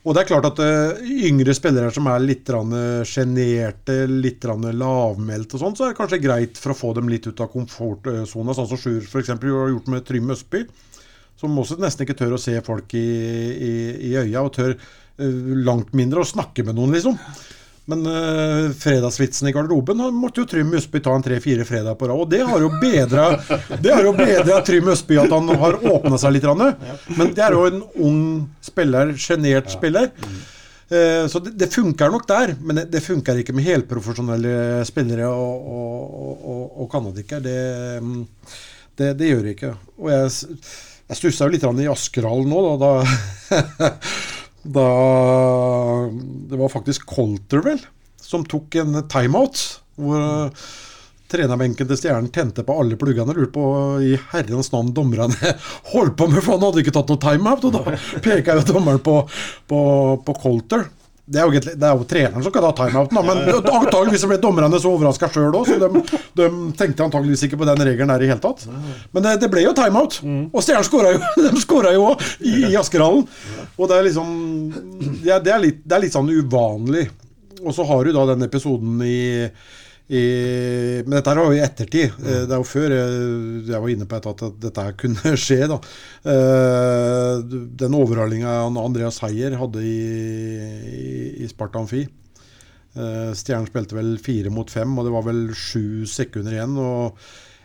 Og 0.00 0.14
det 0.16 0.22
er 0.22 0.28
klart 0.30 0.46
at 0.48 0.60
uh, 0.64 1.00
yngre 1.28 1.52
spillere 1.56 1.92
som 1.92 2.06
er 2.08 2.22
litt 2.24 2.48
eh, 2.48 3.02
sjenerte, 3.04 3.96
litt 4.08 4.46
lavmælte 4.48 5.58
og 5.58 5.60
sånn, 5.60 5.76
så 5.76 5.84
er 5.84 5.92
det 5.92 5.98
kanskje 5.98 6.22
greit 6.24 6.60
for 6.60 6.72
å 6.72 6.78
få 6.78 6.92
dem 6.96 7.10
litt 7.12 7.28
ut 7.28 7.42
av 7.44 7.50
komfortsona, 7.52 8.54
sånn 8.56 8.70
som 8.70 8.80
Sjur 8.80 9.04
f.eks. 9.04 9.34
har 9.34 9.74
gjort 9.74 9.90
med 9.92 10.06
Trym 10.08 10.32
Østby. 10.32 10.64
Som 11.40 11.56
også 11.60 11.76
nesten 11.80 12.04
ikke 12.04 12.16
tør 12.16 12.36
å 12.36 12.40
se 12.40 12.56
folk 12.64 12.96
i, 12.96 13.04
i, 13.52 13.74
i 14.08 14.16
øya, 14.16 14.40
og 14.40 14.54
tør 14.56 14.72
uh, 14.72 15.52
langt 15.68 15.92
mindre 15.96 16.24
å 16.24 16.30
snakke 16.32 16.64
med 16.64 16.80
noen, 16.80 16.96
liksom. 16.96 17.20
Men 17.90 18.04
uh, 18.06 18.70
fredagsvitsen 18.78 19.48
i 19.50 19.54
garderoben 19.54 20.02
han 20.04 20.14
måtte 20.16 20.42
jo 20.42 20.48
Trym 20.50 20.70
Østby 20.78 21.02
ta 21.02 21.14
en 21.16 21.24
tre-fire 21.24 21.66
fredag 21.68 21.98
på 21.98 22.08
rad. 22.10 22.22
Og 22.22 22.30
det 22.30 22.44
har 22.46 22.62
jo 22.62 22.70
bedra 22.82 23.26
Det 23.82 23.92
har 23.94 24.06
jo 24.06 24.14
bedra 24.16 24.60
Trym 24.66 24.92
Østby 24.92 25.18
at 25.22 25.34
han 25.34 25.50
har 25.62 25.80
åpna 25.80 26.20
seg 26.20 26.36
litt. 26.36 26.48
Men 27.16 27.34
det 27.36 27.44
er 27.46 27.56
jo 27.56 27.66
en 27.68 27.82
ung 28.06 28.22
spiller, 28.64 29.14
sjenert 29.18 29.72
spiller. 29.72 30.10
Eh, 30.90 31.26
Så 31.30 31.38
det, 31.38 31.54
det 31.58 31.70
funker 31.72 32.10
nok 32.10 32.26
der, 32.28 32.54
men 32.60 32.80
det, 32.80 32.88
det 32.90 33.04
funker 33.04 33.38
ikke 33.40 33.54
med 33.54 33.66
helprofesjonelle 33.68 34.84
spillere 34.88 35.28
og, 35.30 35.70
og, 35.78 36.46
og, 36.54 36.62
og 36.82 36.90
canadiker. 36.92 37.42
Det, 37.44 37.58
mm, 38.02 38.24
det, 38.98 39.12
det 39.18 39.30
gjør 39.30 39.44
det 39.46 39.56
ikke. 39.56 39.74
Og 40.02 40.10
jeg, 40.14 40.58
jeg 41.10 41.20
stussa 41.20 41.46
jo 41.46 41.54
litt 41.54 41.66
i 41.66 41.90
Askerhallen 41.90 42.50
nå, 42.50 42.64
da. 42.82 42.92
da 43.50 43.92
Da 44.62 44.86
Det 46.50 46.56
var 46.56 46.68
faktisk 46.68 47.06
Colter, 47.08 47.62
vel, 47.64 47.80
som 48.20 48.44
tok 48.44 48.74
en 48.80 49.02
timeout. 49.08 49.62
Hvor 50.00 50.20
mm. 50.20 50.62
trenerbenken 51.30 51.88
til 51.88 51.98
Stjernen 52.00 52.30
tente 52.34 52.64
på 52.66 52.76
alle 52.82 52.98
pluggene. 53.00 53.34
Lurte 53.36 53.54
på 53.56 53.66
i 54.04 54.14
herrens 54.32 54.72
navn 54.74 54.92
dommerne 54.96 55.54
holdt 55.94 56.16
på 56.18 56.28
med, 56.30 56.42
for 56.44 56.56
han 56.56 56.66
hadde 56.68 56.84
ikke 56.84 56.96
tatt 56.96 57.12
noe 57.12 57.22
timeout. 57.24 57.68
Og 57.68 57.76
da 57.76 57.98
peka 58.26 58.58
jo 58.60 58.66
dommeren 58.74 59.02
på, 59.04 59.20
på, 59.70 59.80
på 60.26 60.40
Colter. 60.42 60.88
Det 61.30 61.38
er, 61.38 61.46
jo, 61.46 61.60
det 61.62 61.86
er 61.86 61.94
jo 61.94 62.06
treneren 62.10 62.42
som 62.42 62.52
kan 62.54 62.64
ta 62.64 62.70
timeouten, 62.80 63.14
da, 63.14 63.22
men 63.22 63.60
antageligvis 63.80 64.24
ble 64.26 64.38
dommerne 64.42 64.80
så 64.82 64.90
overraska 64.90 65.28
sjøl 65.30 65.54
òg, 65.54 65.68
så 65.68 65.76
de, 65.78 66.02
de 66.40 66.48
tenkte 66.78 67.04
antageligvis 67.06 67.44
ikke 67.46 67.60
på 67.60 67.68
den 67.68 67.84
regelen 67.86 68.10
der 68.10 68.24
i 68.24 68.30
hele 68.32 68.42
tatt. 68.42 68.64
Men 69.14 69.26
det, 69.26 69.36
det 69.44 69.50
ble 69.52 69.62
jo 69.62 69.74
timeout, 69.78 70.18
og 70.24 70.64
Stjernen 70.64 70.88
skåra 70.88 71.12
jo 71.14 71.20
De 71.50 71.62
skåra 71.62 71.94
jo 71.94 72.08
òg 72.10 72.24
i, 72.40 72.54
i 72.72 72.74
Askerhallen. 72.80 73.26
Og 73.76 73.90
det 73.90 73.98
er 74.00 74.08
liksom 74.08 74.32
det 75.20 75.30
er, 75.36 75.44
det, 75.44 75.52
er 75.54 75.62
litt, 75.62 75.84
det 75.84 75.96
er 75.96 76.04
litt 76.06 76.16
sånn 76.16 76.32
uvanlig. 76.32 77.06
Og 77.60 77.74
så 77.76 77.84
har 77.86 78.06
du 78.06 78.14
da 78.16 78.24
den 78.32 78.46
episoden 78.46 79.00
i, 79.04 79.20
i 80.10 81.02
Men 81.06 81.14
dette 81.20 81.34
var 81.38 81.46
jo 81.46 81.54
i 81.54 81.62
ettertid. 81.62 82.16
Mm. 82.18 82.24
Det 82.26 82.54
er 82.54 82.56
jo 82.58 82.66
før 82.66 82.94
jeg, 82.96 83.18
jeg 83.70 83.82
var 83.84 83.92
inne 83.92 84.08
på 84.10 84.18
at 84.32 84.44
dette 84.64 84.86
kunne 84.98 85.34
skje. 85.44 85.60
da. 85.70 85.76
Eh, 86.34 87.44
Den 87.84 87.94
overhalinga 87.98 88.56
Andreas 88.82 89.20
Heier 89.24 89.54
hadde 89.60 89.84
i, 89.86 90.00
i, 90.90 91.44
i 91.44 91.48
Sparta 91.50 91.78
Amfi. 91.82 92.02
Eh, 92.98 93.30
Stjernen 93.38 93.68
spilte 93.70 93.94
vel 93.94 94.16
fire 94.22 94.50
mot 94.50 94.70
fem, 94.70 94.96
og 94.98 95.06
det 95.06 95.14
var 95.14 95.28
vel 95.28 95.44
sju 95.54 96.02
sekunder 96.10 96.56
igjen. 96.58 96.74
og 96.82 97.20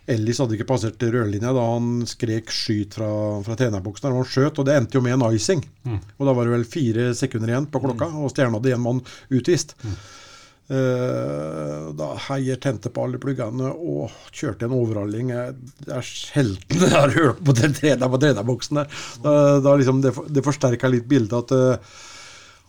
Ellis 0.06 0.38
hadde 0.38 0.54
ikke 0.54 0.68
passert 0.70 1.02
rødlinja 1.02 1.50
da 1.58 1.64
han 1.66 2.04
skrek 2.06 2.52
'skyt' 2.54 2.94
fra, 2.94 3.08
fra 3.42 3.56
trenerboksen. 3.58 4.12
og 4.12 4.20
Han 4.22 4.28
skjøt, 4.30 4.60
og 4.62 4.68
det 4.68 4.76
endte 4.78 5.00
jo 5.00 5.02
med 5.02 5.16
en 5.18 5.26
icing. 5.34 5.64
Og 6.20 6.28
da 6.30 6.36
var 6.38 6.46
det 6.46 6.54
vel 6.60 6.68
fire 6.70 7.08
sekunder 7.18 7.50
igjen 7.50 7.66
på 7.74 7.82
klokka, 7.82 8.12
og 8.22 8.30
Stjernen 8.30 8.60
hadde 8.60 8.76
én 8.78 8.84
mann 8.86 9.02
utvist. 9.34 9.74
Eh, 9.82 9.98
da 10.68 12.08
Heier 12.28 12.58
tente 12.58 12.90
på 12.90 13.04
alle 13.06 13.20
pluggene 13.22 13.70
og 13.70 14.10
kjørte 14.34 14.66
en 14.66 14.74
overhaling. 14.78 15.30
Det 15.86 15.92
er 15.94 16.06
sjelden 16.08 16.82
jeg 16.88 16.94
har 16.96 17.14
hørt 17.14 17.44
på 17.46 17.54
den 17.60 17.76
trener 17.78 18.10
på 18.10 18.20
trenerboksen 18.24 18.80
der. 18.82 18.96
Da, 19.24 19.34
da 19.62 19.76
liksom 19.78 20.02
det, 20.02 20.16
det 20.34 20.46
forsterka 20.46 20.90
litt 20.90 21.06
bildet 21.12 21.38
at, 21.38 21.54
eh, 21.54 22.02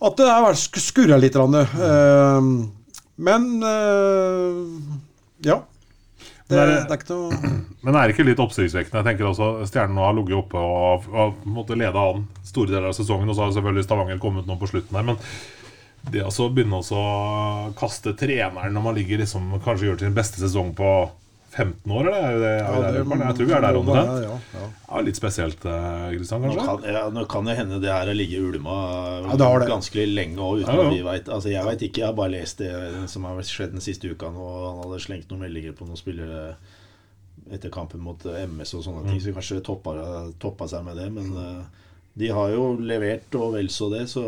at 0.07 0.21
det 0.21 0.29
har 0.29 0.59
skurra 0.61 1.17
litt. 1.23 1.37
eh, 1.41 2.51
men 3.17 3.49
eh, 3.65 4.61
ja. 5.49 5.63
Det, 6.47 6.55
Men 6.55 6.61
er 6.63 6.67
det 6.69 6.75
det- 6.77 6.93
er 6.93 7.01
ikke 7.01 7.15
noe 7.17 7.55
Men 7.87 7.97
er 7.97 8.07
det 8.07 8.15
ikke 8.15 8.25
litt 8.29 8.39
oppsiktsvekkende? 8.43 9.01
Jeg 9.01 9.07
tenker 9.09 9.27
også 9.33 9.47
Stjernen 9.67 9.99
har 9.99 10.13
ligget 10.15 10.37
oppe 10.39 10.59
og, 10.63 11.09
og 11.11 11.41
en 11.47 11.55
måte 11.57 11.75
an 11.81 12.27
store 12.47 12.71
deler 12.71 12.89
av 12.93 12.95
sesongen. 12.99 13.29
Og 13.31 13.35
så 13.39 13.43
har 13.47 13.55
selvfølgelig 13.57 13.85
Stavanger 13.89 14.21
kommet 14.23 14.47
nå 14.47 14.55
på 14.61 14.69
slutten 14.71 14.95
her. 14.99 15.07
Men 15.07 15.19
det 16.13 16.23
å 16.27 16.49
begynne 16.55 16.79
å 16.81 17.05
kaste 17.79 18.13
treneren 18.19 18.75
når 18.77 18.83
man 18.85 18.95
ligger 18.99 19.19
liksom 19.25 19.57
kanskje 19.65 19.89
gjør 19.91 19.99
sin 20.05 20.15
beste 20.17 20.39
sesong 20.43 20.75
på 20.79 20.91
15 21.57 21.89
år, 21.89 22.09
eller? 22.11 22.25
Er 22.29 22.37
det, 22.37 22.49
er 22.53 22.59
Ja, 22.61 22.91
det, 22.93 23.03
det 23.09 23.17
jeg 23.25 23.37
tror 23.39 23.47
vi 23.49 23.55
er 23.57 23.63
der 23.65 23.77
omtrent. 23.79 24.11
ja, 24.27 24.35
ja. 24.61 24.67
Ja, 24.91 25.01
litt 25.07 25.17
spesielt, 25.17 25.57
Kristian, 25.65 26.13
Kristian, 26.13 26.43
Nå 26.45 26.51
kanskje? 26.53 26.67
kan, 26.69 26.95
ja, 26.95 27.05
nå 27.17 27.23
kan 27.33 27.49
det 27.49 27.55
hende 27.57 27.79
det 27.81 27.89
her 27.91 28.11
har 28.11 28.19
ligget 28.19 28.45
ulma 28.45 28.75
Ja, 29.25 29.37
det 29.41 29.49
har 29.49 29.61
det. 29.65 29.69
ganske 29.71 30.05
lenge 30.07 30.37
òg, 30.37 30.61
uten 30.63 30.83
at 30.85 30.93
vi 30.93 31.01
veit. 31.07 31.31
Altså, 31.33 31.49
jeg 31.55 31.65
veit 31.65 31.83
ikke, 31.89 32.03
jeg 32.05 32.11
har 32.11 32.19
bare 32.19 32.35
lest 32.37 32.61
det 32.61 32.73
som 33.09 33.25
har 33.25 33.41
skjedd 33.49 33.73
den 33.73 33.81
siste 33.85 34.11
uka. 34.13 34.29
og 34.29 34.67
Han 34.69 34.83
hadde 34.85 35.01
slengt 35.07 35.31
noen 35.33 35.47
meldinger 35.47 35.73
på 35.79 35.89
noen 35.89 35.97
spillere 35.97 36.57
etter 37.57 37.71
kampen 37.73 38.01
mot 38.05 38.21
MS 38.27 38.75
og 38.77 38.85
sånne 38.85 39.07
ting, 39.09 39.21
så 39.25 39.33
kanskje 39.33 39.63
toppa, 39.65 39.97
toppa 40.43 40.69
seg 40.69 40.85
med 40.85 40.97
det. 41.01 41.09
Men 41.15 41.33
eh, 41.41 41.87
de 42.21 42.29
har 42.37 42.53
jo 42.53 42.75
levert 42.81 43.33
og 43.41 43.55
vel 43.57 43.69
så 43.73 43.89
det, 43.97 44.05
så 44.13 44.27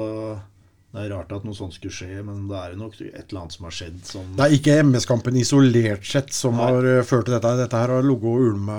det 0.88 1.02
er 1.04 1.10
rart 1.12 1.32
at 1.36 1.44
noe 1.44 1.56
sånt 1.56 1.74
skulle 1.76 1.92
skje. 1.92 2.22
Men 2.24 2.46
det 2.48 2.56
er 2.58 2.76
nok 2.80 2.94
et 3.04 3.18
eller 3.28 3.42
annet 3.42 3.56
som 3.58 3.66
har 3.68 3.74
skjedd 3.76 3.98
som 4.08 4.28
Det 4.38 4.46
er 4.46 4.56
ikke 4.56 4.76
MS-kampen 4.86 5.36
isolert 5.36 6.06
sett 6.08 6.32
som 6.32 6.56
Nei. 6.56 6.68
har 6.70 6.88
eh, 6.94 7.02
ført 7.04 7.28
til 7.28 7.36
dette. 7.36 7.54
Dette 7.60 7.82
her 7.82 7.92
har 7.92 8.06
ligget 8.06 8.30
og 8.32 8.46
ulma 8.52 8.78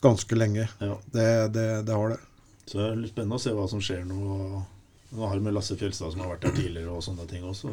ganske 0.00 0.38
lenge. 0.38 0.68
ja. 0.80 0.96
Det, 1.12 1.28
det, 1.56 1.68
det 1.88 1.96
har 1.96 2.14
det. 2.14 2.20
Så 2.70 2.78
det 2.78 2.84
er 2.86 3.00
litt 3.00 3.10
spennende 3.12 3.40
å 3.40 3.42
se 3.42 3.52
hva 3.56 3.66
som 3.68 3.82
skjer 3.82 4.04
nå. 4.06 4.62
Nå 5.10 5.26
har 5.26 5.34
vi 5.34 5.42
med 5.42 5.56
Lasse 5.56 5.74
Fjelstad 5.74 6.12
som 6.14 6.22
har 6.22 6.30
vært 6.36 6.44
der 6.46 6.54
tidligere 6.54 6.94
og 6.94 7.02
sånne 7.02 7.26
ting 7.26 7.42
også. 7.42 7.72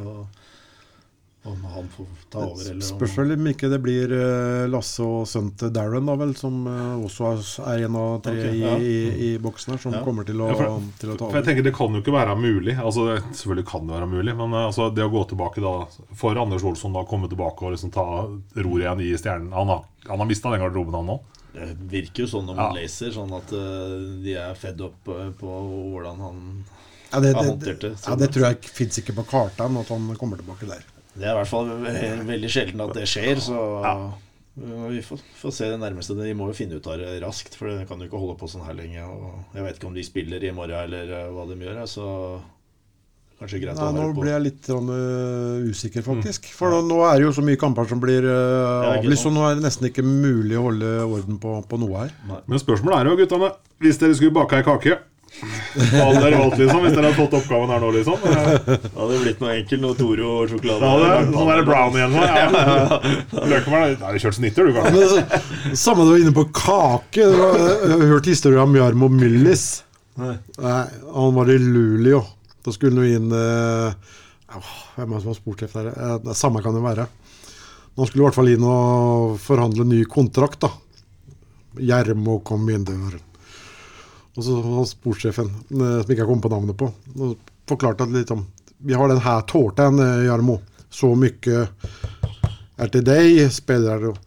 Om 1.48 1.62
han 1.72 1.86
får 1.94 2.06
ta 2.34 2.40
over, 2.44 2.66
eller 2.74 2.84
Spørs 2.84 3.14
vel 3.18 3.32
om 3.38 3.46
ikke 3.48 3.70
det 3.72 3.78
blir 3.80 4.12
eh, 4.12 4.66
Lasse 4.68 5.06
og 5.06 5.22
sønnen 5.32 5.54
til 5.56 5.70
Darren, 5.72 6.06
da 6.10 6.16
vel, 6.20 6.34
som 6.36 6.58
eh, 6.68 7.06
også 7.08 7.30
er- 7.64 7.86
en 7.88 7.96
av 7.96 8.18
tre 8.26 8.34
okay, 8.36 8.52
i, 8.58 8.64
ja. 8.66 8.74
i, 8.76 8.98
i 9.30 9.30
boksen 9.40 9.72
her, 9.76 9.80
som 9.86 9.94
Ja. 9.96 10.02
kommer 10.04 10.28
til 10.28 10.42
å, 10.44 10.50
Ja, 10.52 10.58
for- 10.60 10.84
til 11.00 11.14
å 11.14 11.18
ta 11.22 11.30
For 11.32 11.40
jeg 11.40 11.46
tenker 11.48 11.64
Det 11.70 11.74
kan 11.78 11.96
jo 11.96 12.02
ikke 12.04 12.12
være 12.18 12.36
mulig. 12.36 12.76
Altså 12.76 13.06
Selvfølgelig 13.32 13.66
kan 13.72 13.88
det 13.88 13.96
være 13.96 14.10
mulig, 14.12 14.36
men 14.36 14.54
eh, 14.60 14.66
altså, 14.68 14.90
det 14.94 15.06
å 15.08 15.14
gå 15.14 15.24
tilbake 15.32 15.64
da 15.64 15.74
for 16.20 16.36
Anders 16.44 16.64
Olsson 16.68 16.94
da 16.94 17.06
komme 17.08 17.30
tilbake 17.32 17.64
og 17.64 17.72
liksom 17.78 17.94
ta 17.96 18.06
roret 18.60 18.84
igjen 18.84 19.06
i 19.08 19.14
Stjernen 19.18 19.54
Han 19.56 19.68
har, 19.72 19.86
han 20.10 20.20
har 20.20 20.28
mista 20.28 20.52
den 20.52 20.60
garderoben, 20.66 20.94
han 21.00 21.06
nå. 21.14 21.20
Det 21.58 21.72
virker 21.90 22.26
jo 22.26 22.28
sånn 22.36 22.46
når 22.52 22.56
man 22.60 22.76
Ja. 22.76 22.82
leser, 22.84 23.10
sånn 23.16 23.32
at 23.34 23.50
uh, 23.56 24.22
de 24.22 24.36
er 24.36 24.54
fedd 24.60 24.82
opp 24.86 25.08
på 25.40 25.48
hvordan 25.48 26.20
han 26.22 26.44
Ja, 27.14 27.20
det, 27.24 27.32
har 27.34 27.42
det, 27.44 27.50
håndtert 27.50 27.80
det. 27.82 27.94
ja, 28.06 28.16
det 28.20 28.28
tror 28.36 28.46
jeg 28.52 28.58
fins 28.76 29.00
ikke 29.00 29.16
på 29.16 29.24
kartene 29.32 29.80
at 29.80 29.88
han 29.90 30.10
kommer 30.20 30.38
tilbake 30.38 30.68
der. 30.68 30.84
Det 31.18 31.26
er 31.26 31.34
i 31.34 31.38
hvert 31.40 31.50
fall 31.50 31.70
veldig 32.28 32.50
sjelden 32.54 32.84
at 32.86 32.96
det 32.98 33.06
skjer, 33.10 33.42
så 33.42 33.62
vi 34.90 35.02
får, 35.06 35.22
får 35.38 35.54
se 35.54 35.70
det 35.70 35.78
nærmeste. 35.82 36.18
De 36.18 36.34
må 36.38 36.50
jo 36.50 36.58
finne 36.58 36.80
ut 36.80 36.88
av 36.90 36.98
det 36.98 37.18
raskt, 37.22 37.58
for 37.58 37.70
det 37.70 37.88
kan 37.90 38.02
jo 38.02 38.08
ikke 38.10 38.22
holde 38.22 38.38
på 38.40 38.50
sånn 38.50 38.66
her 38.66 38.78
lenge. 38.78 39.04
Og 39.06 39.58
jeg 39.58 39.66
vet 39.66 39.80
ikke 39.80 39.90
om 39.90 39.98
de 39.98 40.06
spiller 40.06 40.46
i 40.46 40.54
morgen 40.56 40.88
eller 40.88 41.12
eh, 41.14 41.28
hva 41.34 41.46
de 41.50 41.58
gjør, 41.62 41.82
så 41.90 42.08
kanskje 43.38 43.60
greit 43.62 43.78
Nei, 43.78 43.86
å 43.86 43.94
nå 43.94 44.06
være 44.08 44.16
på. 44.16 44.24
ble 44.24 44.32
jeg 44.32 44.44
litt 44.48 44.70
sånn, 44.72 44.88
uh, 44.90 45.68
usikker, 45.70 46.06
faktisk. 46.06 46.48
For 46.58 46.74
nå, 46.74 46.80
nå 46.90 47.04
er 47.06 47.20
det 47.20 47.28
jo 47.28 47.36
så 47.38 47.44
mye 47.46 47.60
kamper 47.62 47.90
som 47.92 48.02
blir 48.02 48.26
uh, 48.26 48.96
avlyst, 48.96 49.28
så 49.28 49.34
nå 49.34 49.44
er 49.46 49.60
det 49.60 49.68
nesten 49.68 49.92
ikke 49.92 50.06
mulig 50.06 50.58
å 50.58 50.66
holde 50.72 50.96
orden 51.06 51.38
på, 51.44 51.54
på 51.70 51.80
noe 51.84 52.08
her. 52.08 52.16
Men 52.50 52.64
spørsmålet 52.64 52.98
er 52.98 53.12
jo, 53.12 53.20
guttene 53.22 53.52
Hvis 53.84 54.02
dere 54.02 54.18
skulle 54.18 54.34
bake 54.40 54.58
ei 54.58 54.66
kake 54.66 54.98
Hva 55.38 56.04
hadde 56.08 56.22
dere 56.24 56.38
valgt, 56.42 56.58
liksom? 56.58 56.80
Hvis 56.84 56.94
dere 56.96 57.06
hadde 57.12 57.18
fått 57.20 57.36
oppgaven 57.38 57.70
her 57.74 57.82
nå, 57.84 57.90
liksom? 57.94 58.24
Eh, 58.26 58.48
Det 58.68 58.92
hadde 58.98 59.18
blitt 59.24 59.42
noe 59.44 59.52
enkelt, 59.54 59.82
noe 59.84 59.98
Toro-sjokolade. 60.00 60.82
Ja, 60.82 60.94
hadde 60.94 61.10
det 61.28 61.38
sånn 61.38 61.52
der 61.52 61.66
brown 61.68 61.98
igjen. 62.00 62.16
sånn, 62.16 62.28
Ja. 62.28 63.46
Løkemel 63.52 63.98
har 64.02 64.14
du 64.18 64.20
kjørt 64.24 64.38
snitter, 64.40 64.66
du, 64.66 64.74
kanskje? 64.74 64.94
Men 64.98 65.10
så- 65.12 65.76
Samme 65.84 66.06
du 66.08 66.12
var 66.16 66.24
inne 66.24 66.34
på 66.38 66.46
kake. 66.58 67.22
Du 67.22 67.38
har 67.44 67.58
jeg 67.62 67.92
har 67.92 68.08
hørt 68.16 68.26
historien 68.32 68.64
om 68.66 68.76
Jarmo 68.80 69.10
Millis. 69.14 69.68
Nei, 70.18 70.38
han 71.14 71.36
var 71.38 71.46
i 71.54 71.60
Luleå. 71.62 72.24
Da 72.66 72.72
skulle 72.74 72.98
han 72.98 73.06
jo 73.06 73.16
inn 73.20 73.30
øh, 73.32 73.94
Hvem 74.98 75.12
er 75.12 75.14
det 75.14 75.22
som 75.22 75.30
har 75.32 75.38
spurt? 75.38 75.62
Eh, 75.64 76.18
det 76.26 76.36
Samme 76.36 76.64
kan 76.66 76.74
det 76.74 76.82
være. 76.84 77.06
Nå 77.98 78.06
skulle 78.08 78.24
i 78.24 78.28
hvert 78.28 78.36
fall 78.38 78.50
inn 78.50 78.64
og 78.66 79.38
forhandle 79.42 79.86
ny 79.86 80.02
kontrakt, 80.10 80.60
da. 80.66 80.70
Gjermo 81.78 82.40
kom 82.44 82.68
inn 82.74 82.84
døren. 82.88 83.22
Og 84.38 84.44
så 84.46 84.56
var 84.62 84.86
sportssjefen, 84.86 85.48
eh, 85.50 86.02
som 86.04 86.12
ikke 86.14 86.22
har 86.22 86.30
kommet 86.30 86.46
på 86.46 86.54
navnet 86.54 86.78
på, 86.78 86.92
og 87.18 87.54
forklarte 87.68 88.06
at 88.06 88.14
liksom, 88.14 88.46
vi 88.86 88.94
har 88.94 89.10
den 89.10 89.24
her 89.26 89.42
tårten, 89.50 90.00
eh, 90.00 90.26
Jarmo. 90.28 90.60
Så 90.94 91.10
mye 91.18 91.68
er 92.78 92.92
til 92.94 93.04
deg, 93.04 93.52
spillere. 93.52 94.14
Og 94.14 94.18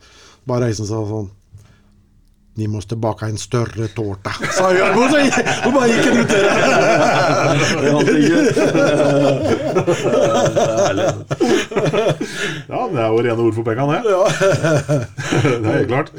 Bare 0.48 0.66
reiste 0.66 0.86
sa 0.88 0.98
seg 0.98 1.10
sånn 1.12 1.28
Ni 2.58 2.66
må 2.68 2.80
tilbake 2.82 3.28
en 3.30 3.38
større 3.38 3.86
tårta, 3.94 4.32
sa 4.56 4.72
Jarmo. 4.74 5.06
Så 5.08 5.20
og 5.68 5.76
bare 5.76 5.88
gikk 5.92 6.04
han 6.08 6.18
ut 6.18 6.32
ikke 8.10 8.40
Ja, 12.66 12.80
det 12.90 12.98
er 12.98 13.06
jo 13.06 13.22
rene 13.22 13.44
ord 13.46 13.54
for 13.54 13.64
pengene, 13.64 14.00
det. 14.02 14.10
det 15.62 15.70
er 15.70 15.76
helt 15.78 15.92
klart. 15.92 16.10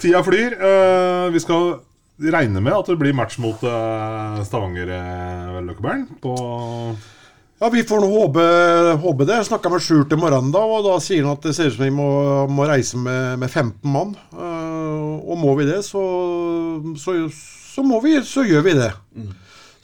Tida 0.00 0.22
flyr. 0.24 0.54
Eh, 0.54 1.26
vi 1.34 1.42
skal 1.42 1.74
regne 2.18 2.62
med 2.62 2.76
at 2.76 2.90
det 2.90 2.98
blir 3.00 3.16
match 3.16 3.38
mot 3.42 3.62
eh, 3.66 4.40
Stavanger 4.46 4.90
uh, 4.92 5.60
Løkkebern 5.64 6.06
på 6.22 6.34
Ja, 7.60 7.70
Vi 7.72 7.84
får 7.86 8.02
nå 8.02 8.08
håpe, 8.10 8.44
håpe 9.00 9.24
det. 9.24 9.38
Jeg 9.38 9.48
snakka 9.48 9.70
med 9.72 9.82
Sjurt 9.82 10.12
i 10.12 10.18
morgenen, 10.18 10.52
da, 10.52 10.60
og 10.66 10.84
da 10.84 10.98
sier 11.02 11.24
han 11.24 11.38
at 11.38 11.46
det 11.46 11.54
ser 11.56 11.70
ut 11.70 11.76
som 11.76 11.84
vi 11.86 11.94
må, 11.94 12.08
må 12.50 12.66
reise 12.68 12.98
med, 13.00 13.38
med 13.40 13.48
15 13.48 13.78
mann. 13.88 14.12
Eh, 14.34 15.12
og 15.22 15.38
må 15.40 15.54
vi 15.60 15.68
det, 15.70 15.78
så, 15.86 16.02
så, 17.00 17.14
så 17.30 17.86
må 17.86 18.02
vi, 18.04 18.18
så 18.26 18.44
gjør 18.44 18.66
vi 18.66 18.74
det. 18.78 18.90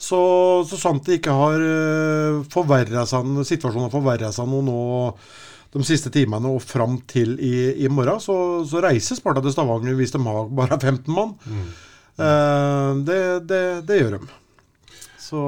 Så, 0.01 0.19
så 0.67 0.77
sant 0.81 1.07
det 1.07 1.19
ikke 1.19 1.33
har 1.37 1.63
forverra 2.51 3.05
seg 3.09 3.39
situasjonen 3.45 3.87
har 3.87 3.93
forverra 3.93 4.31
seg 4.33 4.49
noe 4.49 4.65
nå 4.65 4.79
de 5.71 5.83
siste 5.87 6.11
timene 6.11 6.51
og 6.51 6.63
fram 6.63 6.97
til 7.07 7.37
i, 7.39 7.85
i 7.85 7.89
morgen, 7.91 8.19
så, 8.19 8.35
så 8.67 8.81
reiser 8.83 9.17
Sparta 9.17 9.43
til 9.43 9.53
Stavanger 9.55 9.95
hvis 9.95 10.11
de 10.11 10.19
har 10.25 10.49
bare 10.51 10.77
15 10.77 11.07
mann. 11.15 11.33
Eh, 11.47 11.87
det, 13.07 13.21
det, 13.49 13.63
det 13.87 13.95
gjør 14.01 14.17
de. 14.17 14.21
Så 15.21 15.41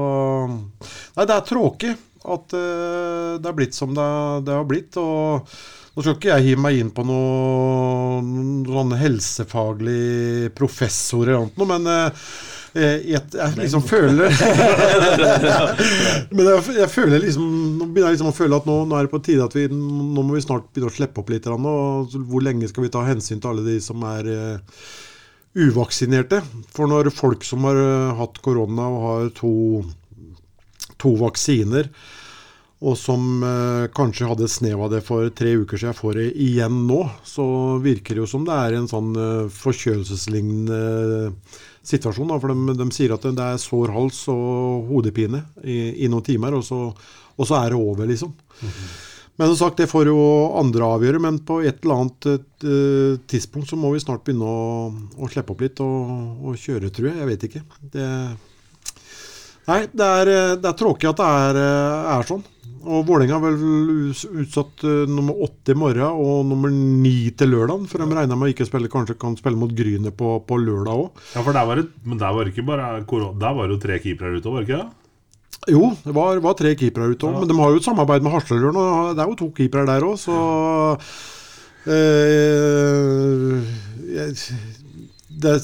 Nei, 0.48 1.28
det 1.28 1.36
er 1.36 1.48
tråkig 1.48 1.94
at 2.24 2.54
eh, 2.56 3.40
det 3.42 3.50
er 3.50 3.58
blitt 3.58 3.76
som 3.76 3.94
det, 3.96 4.10
det 4.48 4.54
har 4.56 4.66
blitt. 4.68 4.96
Og 5.02 5.42
nå 5.94 6.02
skal 6.02 6.16
ikke 6.16 6.32
jeg 6.32 6.46
hive 6.48 6.62
meg 6.64 6.80
inn 6.80 6.92
på 6.96 7.04
noen, 7.06 8.64
noen 8.66 8.96
helsefaglige 8.98 9.04
helsefaglig 9.04 10.54
professor 10.58 11.28
eller 11.28 11.50
noe, 11.54 11.68
men 11.70 11.84
eh, 11.92 12.10
jeg, 12.74 13.04
jeg, 13.12 13.22
jeg 13.38 13.54
liksom 13.60 13.84
føler 13.86 14.34
Men 16.34 16.48
jeg, 16.48 16.62
jeg 16.80 16.90
føler 16.90 17.22
liksom 17.22 17.44
Nå 17.78 17.86
begynner 17.86 18.08
jeg 18.08 18.16
liksom 18.16 18.32
å 18.32 18.34
føle 18.34 18.58
at 18.58 18.66
nå, 18.66 18.80
nå 18.90 18.98
er 18.98 19.06
det 19.06 19.12
på 19.12 19.20
tide 19.28 19.46
at 19.46 19.54
vi 19.54 19.68
Nå 19.70 20.24
må 20.24 20.34
vi 20.34 20.42
snart 20.42 20.72
begynne 20.74 20.90
å 20.90 20.96
slippe 20.96 21.22
opp 21.22 21.30
litt. 21.30 21.46
Og 21.54 22.10
hvor 22.18 22.42
lenge 22.42 22.66
skal 22.72 22.88
vi 22.88 22.94
ta 22.96 23.06
hensyn 23.06 23.38
til 23.44 23.52
alle 23.52 23.62
de 23.68 23.78
som 23.78 24.02
er 24.10 24.26
eh, 24.34 24.82
uvaksinerte? 25.54 26.42
For 26.74 26.90
når 26.90 27.12
folk 27.14 27.46
som 27.48 27.66
har 27.70 27.80
eh, 27.80 28.16
hatt 28.20 28.42
korona 28.46 28.90
og 28.90 29.08
har 29.08 29.32
to, 29.38 29.54
to 31.02 31.16
vaksiner, 31.22 31.90
og 32.84 32.98
som 33.00 33.44
eh, 33.48 33.86
kanskje 33.96 34.28
hadde 34.28 34.48
et 34.48 34.52
snev 34.52 34.82
av 34.84 34.92
det 34.92 35.04
for 35.08 35.30
tre 35.32 35.54
uker 35.62 35.80
siden, 35.80 35.96
får 35.96 36.20
det 36.20 36.26
igjen 36.44 36.82
nå, 36.90 37.04
så 37.24 37.46
virker 37.84 38.18
det 38.18 38.26
jo 38.26 38.32
som 38.34 38.44
det 38.48 38.58
er 38.58 38.76
en 38.78 38.90
sånn 38.92 39.14
eh, 39.16 39.46
forkjølelseslignende 39.56 40.82
situasjon. 41.84 42.34
Da, 42.34 42.42
for 42.44 42.52
de, 42.52 42.76
de 42.80 42.90
sier 42.96 43.16
at 43.16 43.24
det 43.24 43.48
er 43.48 43.62
sår 43.62 43.94
hals 43.96 44.26
og 44.34 44.92
hodepine 44.92 45.46
i, 45.64 46.04
i 46.04 46.12
noen 46.12 46.28
timer, 46.28 46.60
og 46.60 46.68
så, 46.68 46.86
og 46.92 47.48
så 47.48 47.62
er 47.62 47.72
det 47.72 47.80
over, 47.80 48.10
liksom. 48.10 48.36
Men 49.36 49.50
som 49.50 49.58
sagt, 49.58 49.80
det 49.82 49.90
får 49.90 50.12
jo 50.12 50.22
andre 50.60 50.86
avgjøre, 50.96 51.20
men 51.24 51.40
på 51.42 51.58
et 51.66 51.82
eller 51.82 52.04
annet 52.04 52.28
eh, 52.30 53.22
tidspunkt 53.30 53.72
så 53.72 53.80
må 53.80 53.90
vi 53.96 54.02
snart 54.04 54.22
begynne 54.26 54.46
å, 54.46 54.92
å 54.94 55.30
slippe 55.32 55.56
opp 55.56 55.64
litt 55.66 55.82
og, 55.82 56.44
og 56.46 56.60
kjøre, 56.62 56.92
tror 56.94 57.10
jeg. 57.10 57.18
Jeg 57.18 57.30
vet 57.32 57.46
ikke. 57.50 57.64
Det, 57.96 58.08
nei, 59.72 59.80
det 59.90 60.10
er, 60.20 60.34
eh, 60.36 60.54
det 60.62 60.70
er 60.70 60.78
tråkig 60.78 61.10
at 61.10 61.24
det 61.24 61.32
er, 61.48 61.62
eh, 61.64 62.12
er 62.14 62.30
sånn. 62.30 62.46
Og 62.84 63.06
Vålerenga 63.08 63.40
er 63.40 63.44
vel 63.48 64.42
utsatt 64.44 64.84
nummer 65.08 65.38
åtte 65.46 65.72
i 65.72 65.78
morgen 65.80 66.18
og 66.20 66.42
nummer 66.50 66.70
ni 66.74 67.32
til 67.32 67.54
lørdag. 67.56 67.86
For 67.88 68.04
de 68.04 68.10
regner 68.12 68.36
med 68.36 68.50
å 68.50 68.54
ikke 68.54 68.68
spille, 68.68 68.92
kanskje 68.92 69.16
kan 69.18 69.38
spille 69.40 69.58
mot 69.58 69.72
Grynet 69.72 70.18
på, 70.20 70.36
på 70.46 70.58
lørdag 70.60 71.06
òg. 71.08 71.22
Ja, 71.32 71.46
for 71.46 71.56
der 71.56 71.70
var 71.70 71.80
det, 71.80 71.88
men 72.04 72.20
der 72.20 72.36
var 72.36 72.44
det 72.44 72.54
ikke 72.54 72.68
bare 72.68 72.90
korona, 73.08 73.40
Der 73.40 73.56
var 73.56 73.72
det 73.72 73.80
jo 73.80 73.86
tre 73.88 74.02
keepere 74.04 74.36
ute, 74.36 74.52
var 74.52 74.62
det 74.62 74.68
ikke 74.68 74.82
det? 74.84 74.92
Jo, 75.72 75.94
det 76.04 76.14
var, 76.16 76.40
var 76.44 76.56
tre 76.60 76.74
keepere 76.76 77.14
ute 77.14 77.28
òg. 77.28 77.40
Men 77.40 77.50
de 77.52 77.58
har 77.60 77.72
jo 77.72 77.80
et 77.80 77.86
samarbeid 77.88 78.26
med 78.26 78.34
Hasseløren, 78.36 78.80
og 78.80 79.14
det 79.16 79.24
er 79.24 79.30
jo 79.32 79.40
to 79.40 79.50
keepere 79.56 79.88
der 79.88 80.04
òg, 80.08 80.18
så 80.20 80.36
eh, 81.88 83.58
jeg, 84.18 84.36
Det 85.44 85.52
er 85.58 85.62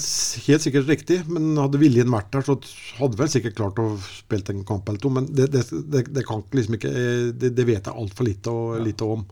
helt 0.47 0.65
sikkert 0.65 0.89
riktig, 0.91 1.19
men 1.31 1.53
hadde 1.59 1.79
viljen 1.81 2.11
vært 2.11 2.31
der, 2.35 2.45
så 2.45 2.57
hadde 2.99 3.19
vel 3.19 3.31
sikkert 3.31 3.57
klart 3.59 3.79
å 3.81 3.87
spille 4.03 4.55
en 4.55 4.65
kamp 4.67 4.89
eller 4.89 5.01
to. 5.01 5.11
Men 5.13 5.29
det, 5.31 5.49
det, 5.53 5.65
det, 5.71 6.05
det 6.15 6.25
kan 6.27 6.43
liksom 6.55 6.77
ikke 6.79 6.91
eh, 6.91 7.31
Det, 7.39 7.53
det 7.55 7.65
vet 7.67 7.87
jeg 7.87 7.95
altfor 7.95 8.27
lite, 8.27 8.53
og, 8.53 8.79
lite 8.83 9.07
om. 9.07 9.25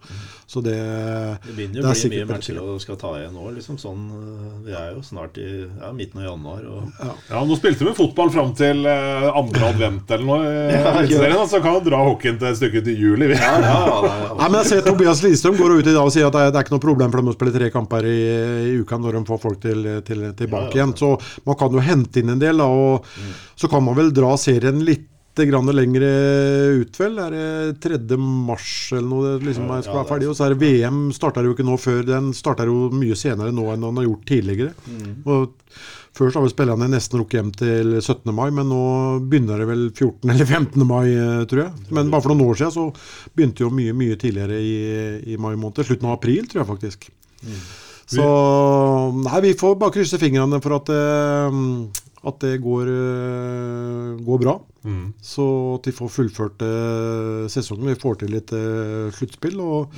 Så 0.47 0.61
det 0.63 0.77
Det 1.43 1.53
begynner 1.57 1.81
jo 1.81 1.83
å 1.83 1.89
bli 1.91 1.99
sikkert 1.99 2.21
mye 2.21 2.27
matcher 2.29 2.59
og 2.63 2.77
skal 2.79 2.99
ta 3.01 3.09
igjen 3.19 3.33
nå. 3.35 3.49
Liksom 3.57 3.79
sånn, 3.81 4.05
øh, 4.15 4.51
vi 4.63 4.75
er 4.79 4.93
jo 4.95 5.01
snart 5.03 5.39
i 5.43 5.47
ja, 5.65 5.91
midten 5.95 6.21
av 6.23 6.29
januar. 6.29 6.63
Og, 6.71 7.01
Ja, 7.27 7.41
Nå 7.43 7.57
spilte 7.59 7.83
vi 7.83 7.95
fotball 7.97 8.31
fram 8.31 8.53
til 8.55 8.87
eh, 8.87 9.27
andre 9.27 9.71
advent 9.73 10.13
eller 10.15 10.27
noe. 10.29 10.53
Ja, 10.71 11.43
Så 11.47 11.59
kan 11.63 11.75
vi 11.75 11.89
dra 11.89 11.99
hockeyen 12.07 12.39
til 12.39 12.47
et 12.47 12.59
stykke 12.61 12.83
til 12.85 12.95
juli. 12.95 13.27
Vi. 13.33 13.35
ja, 13.35 13.51
ja, 13.59 13.75
ja, 14.07 14.31
Nei, 14.39 14.47
men 14.47 14.59
jeg 14.61 14.69
ser 14.71 14.87
Tobias 14.87 15.23
Lidstrøm 15.25 15.59
går 15.59 15.77
ut 15.81 15.91
i 15.91 15.95
dag 15.95 16.03
og 16.05 16.13
sier 16.15 16.29
at 16.29 16.37
det 16.37 16.45
er, 16.45 16.55
det 16.55 16.61
er 16.61 16.67
ikke 16.67 16.77
noe 16.77 16.85
problem 16.87 17.11
for 17.11 17.21
dem 17.21 17.31
å 17.33 17.35
spille 17.35 17.55
tre 17.57 17.69
kamper 17.73 18.07
i, 18.07 18.17
i 18.71 18.73
uka 18.79 19.01
når 19.03 19.19
de 19.19 19.23
får 19.27 19.43
folk 19.43 19.61
til, 19.67 19.83
til, 20.07 20.23
tilbake 20.39 20.71
Ja, 20.71 20.71
ja. 20.71 20.85
igjen. 20.85 20.95
Så 20.97 21.11
man 21.47 21.59
kan 21.59 21.73
jo 21.77 21.83
hente 21.83 22.21
inn 22.23 22.33
en 22.35 22.41
del, 22.41 22.57
da, 22.63 22.65
og 22.67 23.05
så 23.57 23.69
kan 23.71 23.83
man 23.85 23.97
vel 23.97 24.13
dra 24.15 24.35
serien 24.39 24.83
litt 24.85 25.05
grann 25.37 25.69
lengre 25.69 26.07
ut, 26.81 26.95
vel. 26.97 27.19
Er 27.21 27.33
det 27.35 27.81
3. 27.83 28.17
mars 28.17 28.89
eller 28.95 29.05
noe 29.05 29.35
det 29.35 29.45
liksom 29.51 29.67
skal 29.85 29.93
være 29.99 30.05
er 30.07 30.09
ferdig? 30.09 30.29
Og 30.31 30.37
så 30.39 30.47
er 30.47 30.55
det 30.55 30.63
VM 30.63 31.03
starter 31.13 31.45
jo 31.45 31.51
ikke 31.53 31.65
nå 31.67 31.75
før. 31.77 31.99
Den 32.07 32.31
starter 32.33 32.65
jo 32.71 32.87
mye 32.89 33.13
senere 33.19 33.53
nå 33.53 33.67
enn 33.69 33.85
den 33.85 33.99
har 34.01 34.07
gjort 34.07 34.25
tidligere. 34.31 34.73
Og 35.29 35.53
Før 36.17 36.31
så 36.33 36.39
har 36.39 36.47
vel 36.47 36.49
spillerne 36.55 36.87
nesten 36.89 37.19
rukket 37.21 37.37
hjem 37.37 37.49
til 37.53 37.91
17. 38.01 38.31
mai, 38.33 38.47
men 38.49 38.65
nå 38.71 38.79
begynner 39.29 39.59
det 39.61 39.67
vel 39.69 39.83
14. 39.91 40.25
eller 40.33 40.47
15. 40.49 40.81
mai, 40.89 41.05
tror 41.45 41.61
jeg. 41.67 41.93
Men 41.93 42.09
bare 42.09 42.25
for 42.25 42.33
noen 42.33 42.47
år 42.49 42.57
siden 42.57 42.73
så 42.73 42.87
begynte 43.37 43.61
jo 43.61 43.69
mye 43.69 43.93
mye 43.93 44.17
tidligere 44.17 44.57
i, 44.57 44.73
i 45.35 45.37
mai 45.37 45.51
måned. 45.53 45.85
Slutten 45.85 46.09
av 46.09 46.17
april, 46.17 46.47
tror 46.49 46.63
jeg 46.63 46.71
faktisk. 46.73 47.11
Så 48.07 48.25
Nei, 49.17 49.39
vi 49.43 49.55
får 49.59 49.75
bare 49.79 49.95
krysse 49.97 50.19
fingrene 50.21 50.61
for 50.63 50.77
at 50.77 50.87
det, 50.87 51.01
at 52.27 52.39
det 52.43 52.55
går, 52.63 52.91
eh, 52.91 54.15
går 54.23 54.41
bra. 54.43 54.57
Mm. 54.87 55.11
Så 55.19 55.45
at 55.75 55.87
de 55.87 55.95
får 55.95 56.13
fullført 56.13 56.63
eh, 56.63 57.45
sesongen. 57.51 57.91
Vi 57.91 57.99
får 57.99 58.21
til 58.21 58.33
litt 58.37 58.53
eh, 58.55 59.11
sluttspill. 59.15 59.59
og 59.59 59.91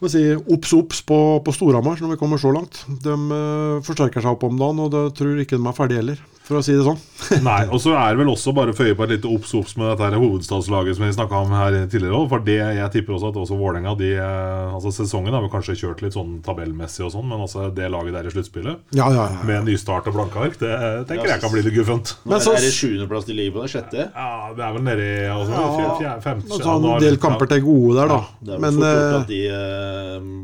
får 0.00 0.12
si 0.14 0.22
obs, 0.36 0.72
obs 0.76 1.02
på, 1.06 1.18
på 1.44 1.54
Storhamar 1.54 2.00
når 2.02 2.14
vi 2.16 2.20
kommer 2.20 2.40
så 2.42 2.52
langt. 2.54 2.82
De 3.04 3.14
uh, 3.14 3.82
forsterker 3.86 4.24
seg 4.24 4.36
opp 4.36 4.46
om 4.48 4.58
dagen, 4.60 4.84
og 4.86 4.94
det 4.94 5.04
tror 5.18 5.42
ikke 5.42 5.58
de 5.60 5.66
er 5.70 5.76
ferdige 5.76 6.02
heller, 6.02 6.22
for 6.44 6.58
å 6.58 6.62
si 6.66 6.74
det 6.76 6.84
sånn. 6.84 6.98
Nei, 7.46 7.62
og 7.72 7.78
så 7.80 7.94
er 7.96 8.12
det 8.12 8.20
vel 8.20 8.32
også 8.34 8.52
bare 8.56 8.74
å 8.74 8.76
føye 8.76 8.96
på 8.98 9.06
et 9.06 9.14
lite 9.14 9.30
obs-obs 9.30 9.76
med 9.80 9.88
dette 9.92 10.04
her 10.10 10.18
hovedstadslaget 10.20 10.98
som 10.98 11.06
vi 11.06 11.12
snakka 11.16 11.38
om 11.46 11.54
her 11.56 11.76
tidligere 11.88 12.18
For 12.28 12.42
det, 12.44 12.58
jeg 12.76 12.90
tipper 12.92 13.14
også 13.16 13.30
at 13.30 13.38
også 13.40 13.56
Vålerenga 13.56 13.94
de, 13.96 14.10
eh, 14.20 14.74
altså 14.74 14.92
Sesongen 14.92 15.32
har 15.32 15.40
vi 15.46 15.48
kanskje 15.54 15.76
kjørt 15.80 16.02
litt 16.04 16.16
sånn 16.18 16.34
tabellmessig 16.44 17.06
og 17.06 17.14
sånn, 17.14 17.24
men 17.30 17.46
altså 17.46 17.70
det 17.72 17.88
laget 17.94 18.18
der 18.18 18.28
i 18.28 18.34
sluttspillet, 18.34 18.82
Ja, 18.98 19.06
ja, 19.14 19.24
ja. 19.30 19.46
med 19.48 19.70
nystart 19.70 20.10
og 20.10 20.18
blanke 20.18 20.42
ark, 20.42 20.58
det 20.60 20.74
tenker 21.08 21.32
jeg 21.32 21.40
kan 21.46 21.54
bli 21.54 21.64
litt 21.64 21.78
guffent. 21.78 22.12
Men 22.28 22.42
så- 22.44 22.58
er 22.58 22.66
det 22.66 22.74
sjuendeplass 22.76 23.24
de 23.30 23.38
ligger 23.38 23.56
på? 23.56 23.64
Det 23.64 23.72
sjette? 23.78 24.08
Ja, 24.10 24.52
det 24.58 24.66
er 24.68 24.76
vel 24.76 24.84
nede 24.90 25.06
i 25.06 25.24
altså, 25.32 25.54
Ja, 25.54 25.64
fjerde, 25.78 25.96
fjerde, 26.02 26.22
femte 26.28 26.52
Og 26.52 26.58
ja, 26.58 26.66
så 26.66 26.76
en 26.76 27.06
del 27.06 27.18
kamper 27.24 27.52
til 27.54 27.64
gode 27.64 27.96
der, 28.02 28.12
da. 28.12 28.20
Det 28.44 28.52
er 28.52 28.58
vel 28.58 28.66
Men 28.66 28.82
fort 28.82 28.90
gjort 28.90 29.08
eh, 29.08 29.18
at 29.22 29.32
de 29.32 29.40
eh, 29.48 29.83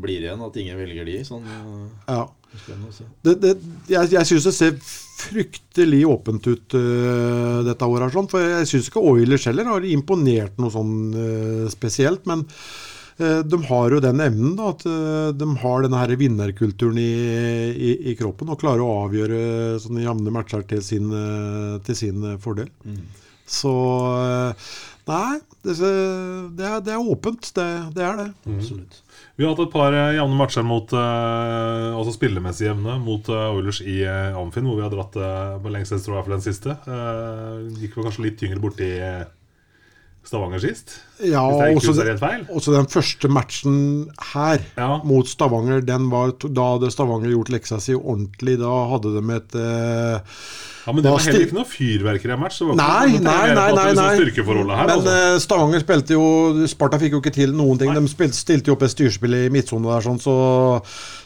blir 0.03 0.25
igjen, 0.25 0.43
at 0.45 0.59
ingen 0.61 0.79
velger 0.79 1.07
de. 1.07 1.17
Sånn, 1.27 1.47
øh, 1.47 1.87
ja. 2.07 2.21
det, 3.25 3.35
det, 3.43 3.55
jeg 3.91 4.13
jeg 4.15 4.29
syns 4.29 4.47
det 4.49 4.55
ser 4.57 4.77
fryktelig 5.21 6.01
åpent 6.09 6.47
ut 6.49 6.77
uh, 6.77 7.61
dette 7.67 7.85
året. 7.85 8.07
her, 8.07 8.15
Sånn, 8.15 8.29
for 8.31 8.41
jeg 8.41 8.69
syns 8.71 8.89
ikke 8.89 9.03
Oilers 9.11 9.45
heller 9.49 9.69
har 9.69 9.85
imponert 9.85 10.57
noe 10.57 10.73
sånn 10.73 10.95
uh, 11.13 11.67
spesielt. 11.69 12.25
Men 12.29 12.47
uh, 12.47 13.41
de 13.45 13.61
har 13.69 13.93
jo 13.93 14.01
den 14.01 14.23
evnen, 14.25 14.55
da, 14.57 14.71
at 14.73 14.85
de 15.37 15.49
har 15.61 15.85
denne 15.85 16.01
her 16.01 16.15
vinnerkulturen 16.17 16.97
i, 16.97 17.11
i, 17.71 17.91
i 18.11 18.17
kroppen 18.19 18.49
og 18.49 18.61
klarer 18.63 18.81
å 18.81 19.03
avgjøre 19.05 19.41
sånne 19.83 20.07
jevne 20.07 20.33
matcher 20.33 20.65
til 20.73 20.81
sin, 20.85 21.13
til 21.85 22.01
sin 22.01 22.31
fordel. 22.41 22.71
Så 23.51 23.71
øh, 24.15 24.53
Nei, 25.07 25.39
det, 25.65 25.75
det, 26.55 26.65
er, 26.65 26.79
det 26.85 26.93
er 26.93 27.09
åpent. 27.13 27.49
Det, 27.55 27.67
det 27.95 28.03
er 28.05 28.19
det. 28.19 28.27
Absolutt. 28.47 29.01
Vi 29.41 29.45
har 29.47 29.55
hatt 29.55 29.63
et 29.63 29.73
par 29.73 29.95
eh, 29.97 30.11
jevne 30.19 30.37
matcher 30.37 30.61
mot 30.61 30.91
eh, 30.93 31.85
Altså 31.97 32.11
spillemessig 32.13 32.67
jevne 32.67 32.99
mot 33.01 33.25
eh, 33.25 33.55
Oilers 33.55 33.79
i 33.81 33.95
Amfin, 34.37 34.67
hvor 34.69 34.77
vi 34.77 34.83
har 34.85 34.93
dratt 34.93 35.17
på 35.63 35.71
lengst 35.73 35.95
tror 36.05 36.19
jeg 36.19 36.27
for 36.27 36.35
den 36.35 36.43
siste. 36.45 36.75
Gikk 37.81 37.97
vel 37.97 38.05
kanskje 38.05 38.25
litt 38.27 38.37
tyngre 38.37 38.61
borti 38.61 38.91
Stavanger 40.23 40.61
sist. 40.63 40.93
Ja, 41.25 41.41
også, 41.43 41.91
også 42.53 42.73
den 42.75 42.85
første 42.87 43.27
matchen 43.29 43.77
her 44.31 44.61
Ja. 44.77 44.99
mot 45.03 45.27
Stavanger, 45.27 45.81
den 45.85 46.09
var, 46.11 46.31
da 46.39 46.67
hadde 46.75 46.91
Stavanger 46.93 47.33
gjort 47.33 47.49
leksa 47.51 47.79
si 47.81 47.95
ordentlig. 47.97 48.57
Da 48.61 48.69
hadde 48.93 49.11
de 49.17 49.23
et 49.35 49.55
eh, 49.57 50.37
Ja, 50.85 50.93
Men 50.93 51.03
det 51.03 51.11
var 51.11 51.19
heller 51.25 51.43
ikke 51.45 51.57
noe 51.57 51.67
fyrverkeri-match. 51.69 52.55
Så 52.61 52.67
var 52.69 52.77
Nei, 52.79 53.17
nei, 53.17 53.53
nei. 53.53 53.71
nei, 53.73 53.93
nei. 53.93 54.13
sånn 54.17 54.71
her, 54.71 54.87
Men 54.87 54.93
altså. 54.95 55.17
eh, 55.17 55.39
Stavanger 55.43 55.83
spilte 55.83 56.15
jo 56.15 56.67
Sparta 56.71 57.01
fikk 57.01 57.17
jo 57.17 57.21
ikke 57.21 57.33
til 57.41 57.51
noen 57.57 57.81
ting. 57.81 57.91
De 57.93 58.05
spilte, 58.09 58.37
stilte 58.37 58.71
jo 58.71 58.77
opp 58.77 58.85
et 58.87 58.93
styrspill 58.95 59.35
i 59.41 59.49
midtsone 59.53 59.89
der, 59.89 60.05
sånn, 60.05 60.21
så 60.21 60.37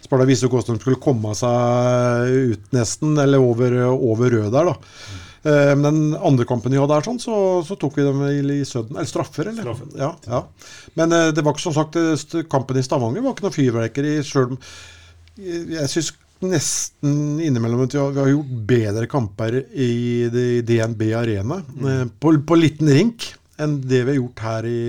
Sparta 0.06 0.26
visste 0.28 0.48
jo 0.48 0.52
hvordan 0.56 0.76
de 0.80 0.84
skulle 0.84 1.00
komme 1.04 1.32
seg 1.38 2.34
ut, 2.56 2.66
nesten. 2.76 3.16
Eller 3.22 3.44
over, 3.44 3.78
over 3.94 4.34
rød 4.40 4.52
der, 4.56 4.72
da. 4.74 5.15
Eh, 5.46 5.76
Men 5.76 5.86
den 5.86 6.18
andre 6.18 6.48
kampen 6.50 6.74
vi 6.74 6.82
hadde 6.82 6.98
her, 6.98 7.06
sånn, 7.06 7.22
så, 7.22 7.38
så 7.68 7.78
tok 7.80 8.00
vi 8.00 8.08
dem 8.08 8.26
i, 8.26 8.60
sødden. 8.66 8.98
Eller 8.98 9.10
straffer, 9.10 9.52
eller? 9.52 9.68
Straffer. 9.68 9.96
Ja, 10.02 10.12
ja. 10.26 10.44
Men 10.98 11.14
eh, 11.14 11.32
det 11.36 11.46
var 11.46 11.56
ikke 11.56 11.68
som 11.68 11.78
sagt 11.78 12.00
eh, 12.02 12.44
kampen 12.50 12.82
i 12.82 12.86
Stavanger 12.86 13.26
var 13.26 13.36
ikke 13.36 13.48
noe 13.48 13.56
fyrverkeri. 13.56 14.18
Selv 14.26 14.58
jeg, 15.36 15.88
syns 15.92 16.14
nesten 16.46 17.40
innimellom 17.44 17.86
at 17.86 17.96
vi 17.96 18.02
har, 18.02 18.30
gjort 18.32 18.52
bedre 18.70 19.08
kamper 19.12 19.58
i 19.72 20.62
DNB 20.66 21.02
Arena 21.18 21.62
mm. 21.64 22.16
på, 22.22 22.32
på 22.48 22.58
liten 22.60 22.92
rink 22.92 23.30
enn 23.62 23.78
det 23.84 24.02
vi 24.04 24.14
har 24.14 24.20
gjort 24.20 24.44
her 24.44 24.68
i, 24.68 24.82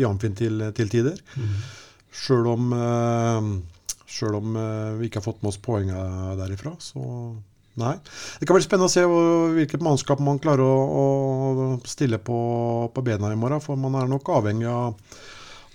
i 0.00 0.04
Amfin 0.06 0.34
til, 0.38 0.62
til 0.74 0.90
tider. 0.90 1.18
Sjøl 2.14 2.46
om, 2.50 2.72
eh, 2.74 3.48
selv 4.10 4.40
om 4.40 4.56
eh, 4.58 4.92
vi 5.00 5.08
ikke 5.08 5.20
har 5.20 5.28
fått 5.28 5.42
med 5.42 5.52
oss 5.52 5.60
poengene 5.62 6.36
derifra. 6.38 6.74
Så 6.82 7.02
nei. 7.80 7.94
Det 8.40 8.48
kan 8.48 8.58
bli 8.58 8.64
spennende 8.64 8.90
å 8.90 8.94
se 8.94 9.04
hvilket 9.58 9.84
mannskap 9.84 10.22
man 10.22 10.40
klarer 10.42 10.64
å, 10.64 11.04
å 11.04 11.68
stille 11.88 12.20
på, 12.22 12.38
på 12.94 13.06
bena 13.06 13.32
i 13.32 13.38
morgen. 13.38 13.62
For 13.64 13.80
man 13.80 13.96
er 14.00 14.10
nok 14.10 14.30
avhengig 14.36 14.70
av 14.70 14.94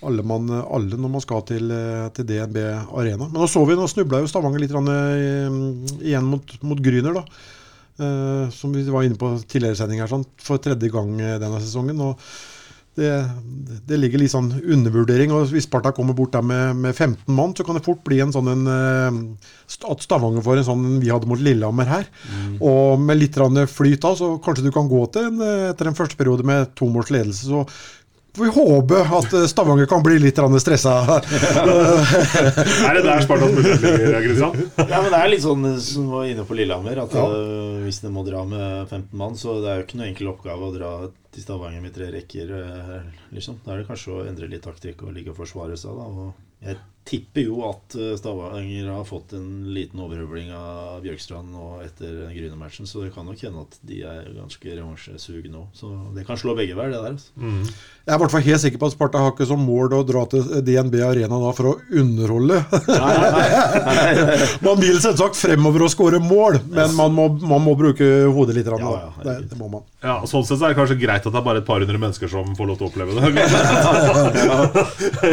alle, 0.08 0.24
man, 0.24 0.48
alle 0.64 0.96
når 0.96 1.12
man 1.12 1.24
skal 1.24 1.44
til, 1.48 1.72
til 2.16 2.28
DNB 2.28 2.60
Arena. 2.64 3.28
Men 3.28 3.42
nå 3.42 3.48
så 3.52 3.64
vi, 3.68 3.76
nå 3.76 3.88
snubla 3.92 4.22
jo 4.24 4.30
Stavanger 4.32 4.64
litt 4.64 4.76
eh, 4.76 5.58
igjen 6.08 6.28
mot, 6.28 6.54
mot 6.64 6.84
Gryner. 6.84 7.20
da. 7.20 7.26
Uh, 8.00 8.48
som 8.56 8.72
vi 8.72 8.86
var 8.88 9.04
inne 9.04 9.20
på 9.20 9.34
tidligere 9.44 9.76
i 9.76 9.78
sending 9.82 10.00
her, 10.00 10.08
sånn, 10.08 10.24
for 10.40 10.62
tredje 10.64 10.88
gang 10.94 11.10
eh, 11.20 11.36
denne 11.42 11.60
sesongen. 11.60 12.00
og 12.00 12.22
det, 13.00 13.14
det 13.90 13.98
ligger 14.00 14.22
litt 14.22 14.34
sånn 14.34 14.52
undervurdering. 14.60 15.34
og 15.34 15.50
Hvis 15.54 15.68
Sparta 15.68 15.94
kommer 15.96 16.18
bort 16.18 16.34
der 16.36 16.46
med, 16.46 16.78
med 16.84 16.96
15 16.96 17.34
mann, 17.36 17.56
så 17.58 17.66
kan 17.66 17.78
det 17.78 17.86
fort 17.86 18.04
bli 18.08 18.20
en 18.24 18.34
sånn 18.36 18.52
en, 18.52 18.66
eh, 18.70 19.20
at 19.90 20.04
Stavanger 20.04 20.44
får 20.46 20.62
en 20.62 20.68
sånn 20.68 20.88
vi 21.02 21.12
hadde 21.14 21.30
mot 21.30 21.42
Lillehammer 21.42 21.90
her. 21.90 22.10
Og 22.60 23.00
med 23.02 23.22
litt 23.22 23.40
flyt 23.72 24.04
da, 24.06 24.16
så 24.18 24.36
kanskje 24.44 24.68
du 24.68 24.74
kan 24.76 24.90
gå 24.92 25.06
til 25.14 25.30
en, 25.30 25.42
eh, 25.46 25.70
etter 25.72 25.90
en 25.90 25.98
første 25.98 26.20
periode 26.20 26.46
med 26.46 26.76
to 26.76 26.90
måls 26.92 27.12
ledelse. 27.14 27.48
så 27.48 27.66
får 28.40 28.48
vi 28.48 28.52
håpe 28.56 29.00
at 29.20 29.34
eh, 29.34 29.46
Stavanger 29.52 29.88
kan 29.90 30.04
bli 30.04 30.18
litt 30.24 30.40
stressa. 30.64 30.94
Er 32.90 32.96
det 32.96 33.04
der 33.06 33.22
Spartans 33.26 33.56
mulighet 33.56 33.82
ligger, 33.84 34.22
Kristian? 34.24 34.56
Ja, 34.80 35.02
men 35.04 35.12
Det 35.12 35.20
er 35.20 35.32
litt 35.34 35.44
sånn 35.44 35.66
som 35.84 36.08
vi 36.08 36.16
var 36.16 36.30
inne 36.32 36.46
på 36.48 36.58
Lillehammer. 36.58 37.04
At 37.04 37.16
ja. 37.16 37.26
Hvis 37.84 38.02
det 38.04 38.12
må 38.16 38.24
dra 38.28 38.46
med 38.48 38.88
15 38.90 39.12
mann, 39.20 39.36
så 39.40 39.60
det 39.64 39.72
er 39.72 39.82
jo 39.82 39.88
ikke 39.88 40.00
noe 40.00 40.10
enkel 40.12 40.32
oppgave 40.32 40.70
å 40.70 40.76
dra 40.76 40.92
til 41.30 41.46
Stavanger 41.46 41.84
med 41.84 41.96
tre 41.96 42.08
rekker. 42.16 42.54
liksom. 43.36 43.60
Da 43.66 43.76
er 43.76 43.84
det 43.84 43.90
kanskje 43.92 44.16
å 44.16 44.26
endre 44.30 44.50
litt 44.52 44.66
taktikk 44.66 45.04
og 45.06 45.14
ligge 45.18 45.34
og 45.36 45.40
forsvare 45.42 45.78
seg. 45.80 45.92
da 46.00 46.06
og 46.08 46.66
Jeg 46.66 46.80
tipper 47.08 47.42
jo 47.48 47.62
at 47.66 47.96
øh, 47.98 48.12
Stavanger 48.20 48.90
har 48.92 49.06
fått 49.08 49.32
en 49.34 49.48
liten 49.74 50.00
overhøvling 50.04 50.52
av 50.54 51.00
Bjørkstrand 51.02 51.50
nå 51.54 51.66
etter 51.82 52.06
den 52.26 52.34
Gryne-matchen, 52.36 52.86
så 52.86 53.02
det 53.06 53.14
kan 53.16 53.26
nok 53.26 53.40
hende 53.42 53.64
at 53.66 53.78
de 53.90 54.02
er 54.06 54.28
ganske 54.36 54.68
revansjesugne 54.76 55.50
nå. 55.54 55.64
Så 55.74 55.90
det 56.14 56.26
kan 56.28 56.38
slå 56.38 56.54
begge 56.60 56.76
veier, 56.78 56.92
det 56.94 57.00
der. 57.02 57.12
altså. 57.16 57.30
Jeg 57.40 58.14
er 58.14 58.18
i 58.18 58.22
hvert 58.24 58.34
fall 58.36 58.46
helt 58.46 58.62
sikker 58.62 58.80
på 58.82 58.88
at 58.90 58.94
Sparta 58.96 59.18
har 59.24 59.32
ikke 59.34 59.48
som 59.50 59.62
mål 59.66 59.88
å 59.98 60.04
dra 60.06 60.22
til 60.30 60.42
DNB 60.66 60.96
Arena 61.06 61.38
da 61.42 61.52
for 61.58 61.66
å 61.72 61.74
underholde. 62.04 62.58
Nei, 62.90 63.16
nei. 63.34 63.48
man 64.68 64.78
vil 64.82 64.98
selvsagt 65.02 65.36
fremover 65.40 65.82
og 65.88 65.92
skåre 65.94 66.20
mål, 66.22 66.54
men 66.74 66.90
man 66.98 67.12
må, 67.18 67.26
man 67.42 67.62
må 67.66 67.74
bruke 67.80 68.06
hodet 68.34 68.56
litt. 68.60 68.68
Rann, 68.70 68.84
Ja, 68.86 68.92
ja, 69.08 69.12
det, 69.26 69.34
det 69.50 69.58
må 69.58 69.68
man. 69.72 69.84
Ja, 70.04 70.20
Sånn 70.30 70.46
sett 70.46 70.60
så 70.62 70.66
er 70.68 70.72
det 70.76 70.80
kanskje 70.80 71.00
greit 71.02 71.26
at 71.26 71.34
det 71.34 71.40
er 71.42 71.46
bare 71.46 71.60
et 71.64 71.68
par 71.68 71.80
hundre 71.82 71.98
mennesker 72.02 72.28
som 72.32 72.46
får 72.58 72.66
lov 72.70 72.76
til 72.80 72.86
å 72.86 72.90
oppleve 72.92 73.12
det. 73.18 73.22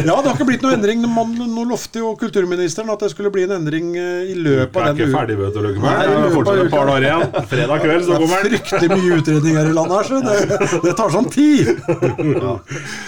Ja, 0.07 0.15
det 0.21 0.29
har 0.29 0.35
ikke 0.35 0.47
blitt 0.49 0.63
noe 0.65 0.75
endring. 0.77 0.99
Man, 1.11 1.33
nå 1.57 1.65
lovte 1.71 2.01
jo 2.03 2.13
kulturministeren 2.21 2.91
at 2.93 3.03
det 3.03 3.11
skulle 3.13 3.31
bli 3.35 3.47
en 3.47 3.55
endring 3.57 3.93
eh, 3.99 4.31
i 4.33 4.37
løpet 4.37 4.77
Jeg 4.77 4.93
er 4.93 4.99
ikke 4.99 5.15
ferdig, 5.15 5.37
vet 5.41 5.57
du, 5.57 5.61
Løkkeberg. 5.65 6.01
Det 6.03 6.17
er 6.17 6.35
fortsatt 6.35 6.63
et 6.63 6.73
par 6.75 6.91
dager 6.91 7.07
igjen. 7.09 7.47
Fredag 7.53 7.85
kveld 7.85 8.07
så 8.07 8.17
er 8.17 8.25
kommer 8.25 8.45
den. 8.45 8.57
fryktelig 8.57 8.91
mye 8.93 9.21
utredning 9.21 9.59
her 9.61 9.71
i 9.71 9.77
landet, 9.77 9.97
her, 9.97 10.11
så 10.11 10.21
det, 10.27 10.81
det 10.85 10.95
tar 11.01 11.15
sånn 11.15 11.31
tid. 11.33 11.71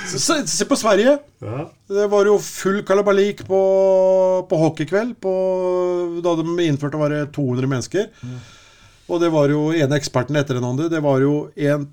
Se, 0.09 0.38
se 0.49 0.68
på 0.68 0.78
Sverige. 0.80 1.18
Ja. 1.44 1.66
Det 2.01 2.07
var 2.12 2.28
jo 2.28 2.38
full 2.42 2.80
kalabalik 2.88 3.44
på, 3.49 3.61
på 4.49 4.62
hockeykveld 4.64 5.18
på, 5.22 5.34
da 6.24 6.34
de 6.40 6.57
innførte 6.66 6.99
å 6.99 7.05
være 7.05 7.26
200 7.34 7.70
mennesker. 7.70 8.09
Og 9.09 9.22
det 9.22 9.30
var 9.32 9.53
jo 9.53 9.68
ene 9.72 9.96
eksperten 10.01 10.36
etter 10.40 10.59
den 10.59 10.66
andre. 10.68 10.90
Det 10.92 11.01
var 11.05 11.22
jo 11.24 11.49
en 11.68 11.86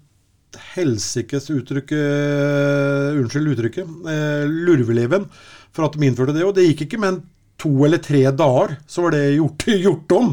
helsikes 0.76 1.50
uttrykk 1.52 1.92
eh, 1.96 3.18
Unnskyld 3.20 3.54
uttrykket. 3.56 3.92
Eh, 4.12 4.46
lurveleven 4.48 5.28
for 5.76 5.88
at 5.88 5.96
de 5.96 6.08
innførte 6.08 6.36
det. 6.36 6.46
Og 6.48 6.56
det 6.56 6.70
gikk 6.70 6.88
ikke 6.88 7.02
men 7.04 7.24
to 7.58 7.72
eller 7.86 8.02
tre 8.04 8.22
dager, 8.36 8.76
så 8.88 9.06
var 9.06 9.14
det 9.16 9.22
gjort, 9.38 9.68
gjort 9.88 10.12
om. 10.12 10.32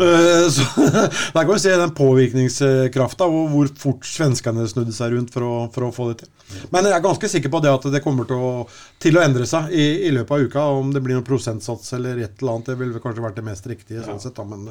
Eh, 0.00 0.46
så 0.50 0.64
Der 1.34 1.44
kan 1.44 1.52
vi 1.52 1.58
se 1.60 1.74
den 1.76 1.94
påvirkningskrafta 1.96 3.28
og 3.28 3.50
hvor 3.52 3.72
fort 3.78 4.06
svenskene 4.08 4.64
snudde 4.68 4.94
seg 4.96 5.12
rundt 5.16 5.34
for 5.34 5.46
å, 5.46 5.56
for 5.74 5.88
å 5.88 5.92
få 5.92 6.08
det 6.12 6.22
til. 6.22 6.30
Men 6.72 6.88
jeg 6.88 6.96
er 6.96 7.04
ganske 7.04 7.28
sikker 7.32 7.52
på 7.52 7.60
det 7.64 7.72
at 7.72 7.84
det 7.92 8.02
kommer 8.04 8.28
til 8.28 8.40
å, 8.40 8.54
til 9.00 9.16
å 9.16 9.24
endre 9.24 9.48
seg 9.48 9.72
i, 9.72 9.86
i 10.08 10.14
løpet 10.16 10.36
av 10.36 10.48
uka. 10.48 10.64
Om 10.80 10.94
det 10.96 11.04
blir 11.04 11.18
noen 11.18 11.28
prosentsats 11.28 11.92
eller 11.98 12.24
et 12.24 12.40
eller 12.40 12.56
annet, 12.56 12.72
det 12.72 12.80
ville 12.80 13.04
kanskje 13.04 13.24
vært 13.24 13.38
det 13.40 13.46
mest 13.46 13.68
riktige. 13.68 14.06
sånn 14.08 14.22
sett 14.22 14.36
da, 14.38 14.48
men... 14.48 14.70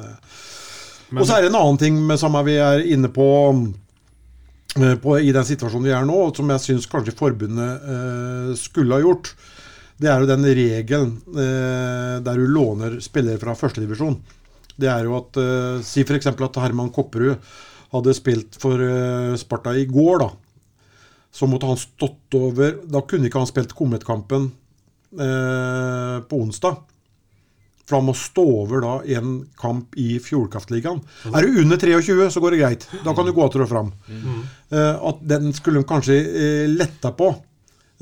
Men, 1.12 1.20
og 1.20 1.28
så 1.28 1.36
er 1.36 1.44
det 1.44 1.50
en 1.50 1.58
annen 1.58 1.76
ting 1.76 1.96
med 2.08 2.16
samme 2.16 2.40
vi 2.46 2.54
er 2.56 2.86
inne 2.88 3.10
på, 3.12 3.26
eh, 4.80 4.94
på 4.96 5.16
i 5.20 5.34
den 5.34 5.44
situasjonen 5.44 5.84
vi 5.84 5.92
er 5.92 6.06
nå, 6.08 6.20
som 6.32 6.48
jeg 6.54 6.64
syns 6.64 6.88
kanskje 6.88 7.12
forbundet 7.18 7.84
eh, 7.84 8.54
skulle 8.56 8.96
ha 8.96 9.04
gjort. 9.04 9.34
Det 10.02 10.10
er 10.10 10.22
jo 10.22 10.30
den 10.30 10.46
regelen 10.48 11.12
eh, 11.38 12.16
der 12.26 12.40
du 12.40 12.48
låner 12.50 12.96
spillere 13.04 13.38
fra 13.38 13.54
førstedivisjon. 13.54 14.16
Det 14.82 14.88
er 14.90 15.06
jo 15.06 15.14
at 15.20 15.38
eh, 15.38 15.82
Si 15.86 16.02
f.eks. 16.02 16.26
at 16.32 16.58
Herman 16.64 16.90
Kopperud 16.94 17.36
hadde 17.92 18.14
spilt 18.16 18.56
for 18.58 18.82
eh, 18.82 19.34
Sparta 19.38 19.76
i 19.78 19.84
går, 19.86 20.24
da. 20.24 20.30
Så 21.32 21.46
måtte 21.48 21.68
han 21.70 21.78
stått 21.80 22.34
over 22.36 22.74
Da 22.84 23.00
kunne 23.08 23.30
ikke 23.30 23.40
han 23.40 23.48
spilt 23.48 23.76
Kometkampen 23.78 24.50
eh, 25.14 26.18
på 26.28 26.40
onsdag. 26.48 26.80
For 27.86 27.98
han 27.98 28.06
må 28.06 28.14
stå 28.16 28.42
over 28.62 28.82
da 28.84 28.92
en 29.18 29.38
kamp 29.58 29.96
i 29.98 30.16
Fjordkraftligaen. 30.22 31.00
Er 31.32 31.46
du 31.46 31.62
under 31.62 31.78
23, 31.82 32.28
så 32.30 32.42
går 32.42 32.54
det 32.54 32.60
greit. 32.62 32.84
Da 33.04 33.14
kan 33.14 33.26
du 33.26 33.32
gå 33.36 33.46
til 33.52 33.64
og 33.64 33.70
fram. 33.70 33.90
Eh, 34.72 34.94
at 35.10 35.24
den 35.30 35.50
skulle 35.56 35.82
de 35.82 35.88
kanskje 35.90 36.18
eh, 36.22 36.68
letta 36.70 37.10
på. 37.18 37.32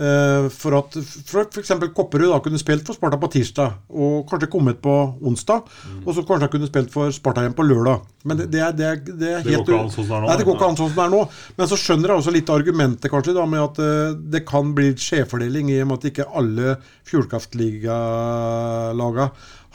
Eh, 0.00 0.46
for 0.54 0.72
at 0.78 0.94
f.eks. 0.96 1.72
Kopperud 1.92 2.30
da 2.32 2.38
kunne 2.40 2.56
spilt 2.60 2.86
for 2.88 2.96
Sparta 2.96 3.18
på 3.20 3.28
tirsdag, 3.34 3.70
og 3.92 4.22
kanskje 4.30 4.48
kommet 4.52 4.78
på 4.80 4.94
onsdag. 5.28 5.60
Og 6.06 6.14
så 6.16 6.22
kanskje 6.24 6.46
han 6.46 6.52
kunne 6.54 6.70
spilt 6.70 6.90
for 6.94 7.12
Sparta 7.12 7.40
igjen 7.44 7.58
på 7.58 7.66
lørdag. 7.68 7.98
Men 8.24 8.34
det, 8.40 8.46
det 8.52 8.60
det 8.78 8.88
det 9.20 9.30
er 9.32 9.42
går 9.44 9.50
helt 9.50 9.68
ikke 9.68 9.80
an 9.80 9.90
sånn 9.92 10.06
som 10.08 10.24
det 10.24 10.30
er. 10.32 10.44
Går 10.48 10.56
ikke 10.56 10.68
an 10.70 10.78
sånn 10.80 10.92
som 10.92 10.96
det 10.96 11.04
er 11.04 11.12
nå. 11.12 11.22
Men 11.58 11.66
så 11.68 11.76
skjønner 11.80 12.06
jeg 12.08 12.16
også 12.22 12.36
litt 12.36 12.50
argumentet 12.54 13.12
kanskje 13.12 13.36
da 13.36 13.44
med 13.48 13.60
at 13.66 13.76
eh, 13.84 14.16
det 14.36 14.42
kan 14.48 14.64
bli 14.76 14.88
skjevfordeling 14.96 15.66
i 15.74 15.82
og 15.84 15.88
med 15.90 15.96
at 16.00 16.08
ikke 16.12 16.30
alle 16.40 16.66
Fjordkraftligalagene 17.10 19.28
har 19.28 19.30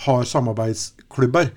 har 0.06 0.16
samarbeidsklubber. 1.16 1.52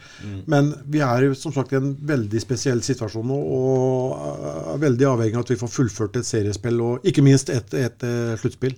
Men 0.47 0.75
vi 0.87 1.01
er 1.01 1.29
jo 1.29 1.35
som 1.35 1.53
sagt 1.53 1.73
i 1.73 1.77
en 1.77 1.95
veldig 2.01 2.41
spesiell 2.41 2.83
situasjon 2.83 3.27
nå, 3.27 3.39
og 3.39 4.75
er 4.75 4.83
veldig 4.83 5.09
avhengig 5.13 5.37
av 5.37 5.47
at 5.47 5.51
vi 5.55 5.61
får 5.61 5.75
fullført 5.75 6.17
et 6.17 6.27
seriespill 6.27 6.81
og 6.81 7.07
ikke 7.07 7.23
minst 7.23 7.51
et, 7.51 7.75
et, 7.75 8.03
et 8.03 8.41
sluttspill. 8.41 8.77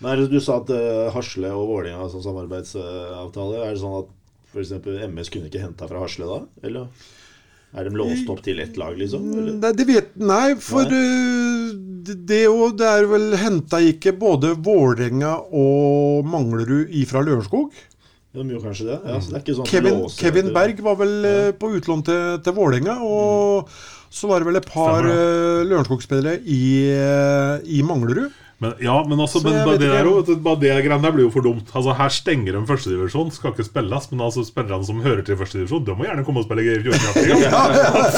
Nei, 0.00 0.16
Du 0.32 0.40
sa 0.40 0.60
at 0.62 0.70
uh, 0.72 1.12
Hasle 1.12 1.52
og 1.52 1.68
Vålerenga 1.68 2.08
som 2.08 2.22
samarbeidsavtale. 2.24 3.60
Er 3.60 3.74
det 3.74 3.82
sånn 3.82 3.98
at 4.00 4.12
f.eks. 4.50 4.76
MS 5.10 5.32
kunne 5.32 5.50
ikke 5.50 5.60
henta 5.62 5.88
fra 5.90 6.00
Hasle 6.00 6.28
da? 6.28 6.38
Eller 6.64 6.88
er 7.70 7.86
de 7.86 7.92
låst 7.94 8.30
opp 8.32 8.40
til 8.42 8.58
ett 8.58 8.78
lag, 8.80 8.96
liksom? 8.98 9.28
Eller? 9.30 9.52
Nei, 9.60 9.70
det 9.78 9.86
vet 9.86 10.16
Nei, 10.18 10.56
for 10.58 10.90
eh, 10.90 11.68
det, 12.02 12.16
det, 12.26 12.40
og 12.50 12.74
det 12.80 12.88
er 12.88 13.06
vel 13.06 13.36
henta 13.38 13.78
ikke 13.92 14.16
både 14.18 14.56
Vålerenga 14.58 15.36
og 15.54 16.26
Manglerud 16.26 16.90
ifra 16.98 17.22
Lørenskog? 17.22 17.76
De 18.30 18.44
gjorde 18.46 18.62
kanskje 18.68 18.86
det? 18.86 18.98
Ja, 19.10 19.16
det 19.18 19.54
sånn 19.56 19.66
Kevin, 19.66 19.96
låser 20.04 20.28
Kevin 20.28 20.52
Berg 20.54 20.82
var 20.86 20.98
vel 21.00 21.14
ja. 21.24 21.38
på 21.58 21.72
utlån 21.74 22.04
til, 22.06 22.36
til 22.46 22.54
Vålerenga, 22.54 23.00
og 23.02 23.72
så 24.10 24.30
var 24.30 24.42
det 24.42 24.46
vel 24.50 24.58
et 24.60 24.68
par 24.70 25.06
uh, 25.06 25.62
Lørenskog-spillere 25.66 26.38
i, 26.46 26.62
eh, 26.94 27.66
i 27.78 27.82
Manglerud. 27.86 28.30
Men, 28.60 28.74
ja, 28.84 29.04
men 29.08 29.20
altså, 29.20 29.40
men 29.40 29.54
bare 29.64 29.78
det, 29.80 29.86
ikke. 29.88 29.96
der, 29.96 30.04
jo, 30.04 30.34
bare 30.44 30.60
det 30.60 30.72
greiene 30.84 31.00
der 31.00 31.14
blir 31.14 31.24
jo 31.24 31.30
for 31.32 31.46
dumt. 31.46 31.70
Altså, 31.72 31.94
Her 31.96 32.10
stenger 32.12 32.58
de 32.58 32.60
førstedivisjon, 32.68 33.30
skal 33.32 33.54
ikke 33.54 33.64
spilles. 33.64 34.08
Men 34.10 34.24
altså, 34.26 34.44
spillerne 34.44 34.84
som 34.84 35.00
hører 35.00 35.22
til 35.24 35.38
førstedivisjon, 35.40 35.86
de 35.86 35.94
må 35.96 36.04
gjerne 36.04 36.24
komme 36.26 36.42
og 36.42 36.44
spille 36.44 36.66
i 36.66 36.74
14 36.82 37.30
ja, 37.46 37.62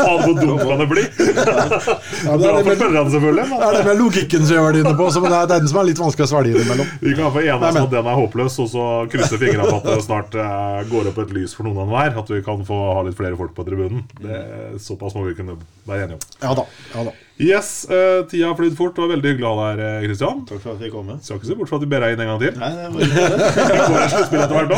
Faen, 0.01 0.25
hvor 0.25 0.35
dumt 0.41 0.65
kan 0.67 0.83
det 0.83 0.89
bli? 0.91 1.05
Ja, 1.07 2.35
det 2.43 2.51
er 2.51 2.59
det 2.59 2.65
med, 2.67 3.13
selvfølgelig. 3.15 3.47
det 3.53 3.69
er 3.69 3.79
det 3.79 3.85
med 3.87 4.03
logikken 4.03 4.49
som 4.49 4.59
jeg 4.59 4.75
det 4.75 4.83
inne 4.83 4.97
på, 4.99 5.09
så 5.15 5.25
det 5.29 5.33
er 5.39 5.51
den 5.55 5.71
som 5.71 5.79
er 5.79 5.91
litt 5.93 6.03
vanskelig 6.03 6.27
å 6.27 6.33
svelge 6.35 6.59
innimellom. 6.59 6.93
Vi 7.07 7.17
kan 7.23 7.35
få 7.39 7.47
enes 7.47 7.79
om 7.79 7.83
at 7.85 7.95
den 7.95 8.13
er 8.17 8.21
håpløs, 8.25 8.61
og 8.67 8.71
så 8.75 8.91
krysse 9.15 9.39
fingrene 9.39 9.71
på 9.71 9.79
at 9.79 9.91
det 9.93 9.99
snart 10.09 10.39
eh, 10.43 10.79
går 10.91 11.13
opp 11.13 11.23
et 11.23 11.37
lys 11.39 11.55
for 11.55 11.71
noen 11.71 11.85
av 11.87 11.95
hver. 11.95 12.17
At 12.25 12.35
vi 12.35 12.43
kan 12.43 12.67
få 12.67 12.83
ha 12.99 13.07
litt 13.07 13.19
flere 13.19 13.39
folk 13.39 13.55
på 13.55 13.71
tribunen. 13.71 14.09
Det, 14.19 14.47
såpass 14.83 15.15
må 15.15 15.29
vi 15.31 15.39
kunne 15.39 15.61
være 15.87 16.09
enige 16.09 16.19
om. 16.19 16.33
Ja 16.43 16.57
da. 16.59 16.67
ja 16.97 17.13
da 17.13 17.21
Yes, 17.41 17.87
uh, 17.91 18.27
tida 18.29 18.47
har 18.47 18.55
flydd 18.55 18.77
fort. 18.77 18.95
Det 18.95 19.03
var 19.03 19.09
veldig 19.15 19.31
hyggelig 19.33 19.47
å 19.49 19.53
ha 19.57 19.69
deg 19.73 19.81
her, 19.83 20.03
Kristian. 20.05 20.43
Takk 20.47 20.61
for 20.63 20.75
at 20.75 20.83
vi 20.85 20.91
kom. 20.93 21.09
Skal 21.25 21.39
ikke 21.41 21.49
se 21.49 21.57
bort 21.59 21.71
fra 21.71 21.79
at 21.81 21.85
vi 21.85 21.89
ber 21.91 22.05
deg 22.05 22.13
inn 22.15 22.23
en 22.23 22.29
gang 22.31 22.41
til. 22.43 22.55
Nei, 22.61 22.71
det 22.77 22.89
var 23.95 24.05
etter 24.21 24.53
hvert 24.53 24.71
da. 24.71 24.77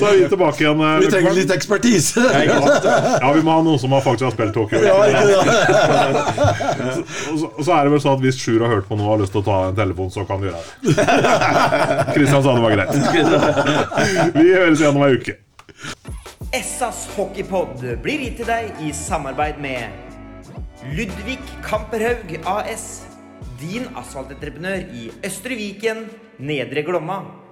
Så 0.00 0.08
er 0.08 0.16
vi 0.16 0.30
tilbake 0.32 0.64
igjen. 0.64 0.80
Uh, 0.80 0.96
Vi 1.04 1.10
trenger 1.12 1.36
litt 1.36 1.52
ekspertise. 1.54 2.24
Ja, 2.40 3.30
vi 3.36 3.44
må 3.46 3.50
ha 3.58 3.60
noen 3.66 3.78
som 3.82 3.92
har 3.94 4.02
faktisk 4.06 4.26
har 4.30 4.34
spilt 4.34 4.56
Tokyo. 4.56 4.80
Ja, 4.80 4.96
ikke 5.06 5.24
det? 5.28 5.36
Og 7.30 7.36
så, 7.42 7.50
så 7.60 7.76
er 7.76 7.84
det 7.86 7.92
vel 7.94 8.02
sånn 8.06 8.16
at 8.16 8.24
hvis 8.24 8.40
Sjur 8.40 8.64
har 8.64 8.72
hørt 8.72 8.88
på 8.88 8.96
noe 8.98 9.06
og 9.06 9.12
har 9.14 9.22
lyst 9.26 9.36
til 9.36 9.42
å 9.44 9.46
ta 9.46 9.58
en 9.68 9.76
telefon, 9.78 10.10
så 10.14 10.24
kan 10.28 10.40
du 10.42 10.48
gjøre 10.48 10.62
det. 10.64 10.66
Kristian 12.16 12.42
sa 12.42 12.56
det 12.56 12.64
var 12.64 12.74
greit. 12.74 12.92
Vi 14.40 14.48
høres 14.56 14.80
igjen 14.82 14.96
om 14.96 15.04
ei 15.06 15.12
uke. 15.20 15.36
Essas 16.56 17.04
hockeypod 17.16 17.84
blir 18.02 18.22
gitt 18.24 18.40
til 18.40 18.48
deg 18.48 18.82
i 18.86 18.90
samarbeid 18.96 19.60
med 19.62 20.05
Ludvig 20.84 21.40
Kamperhaug 21.64 22.34
AS. 22.44 23.06
Din 23.56 23.86
asfaltentreprenør 23.96 24.82
i 24.92 25.06
Østre 25.24 25.56
Viken, 25.56 26.02
Nedre 26.36 26.82
Glomma. 26.84 27.45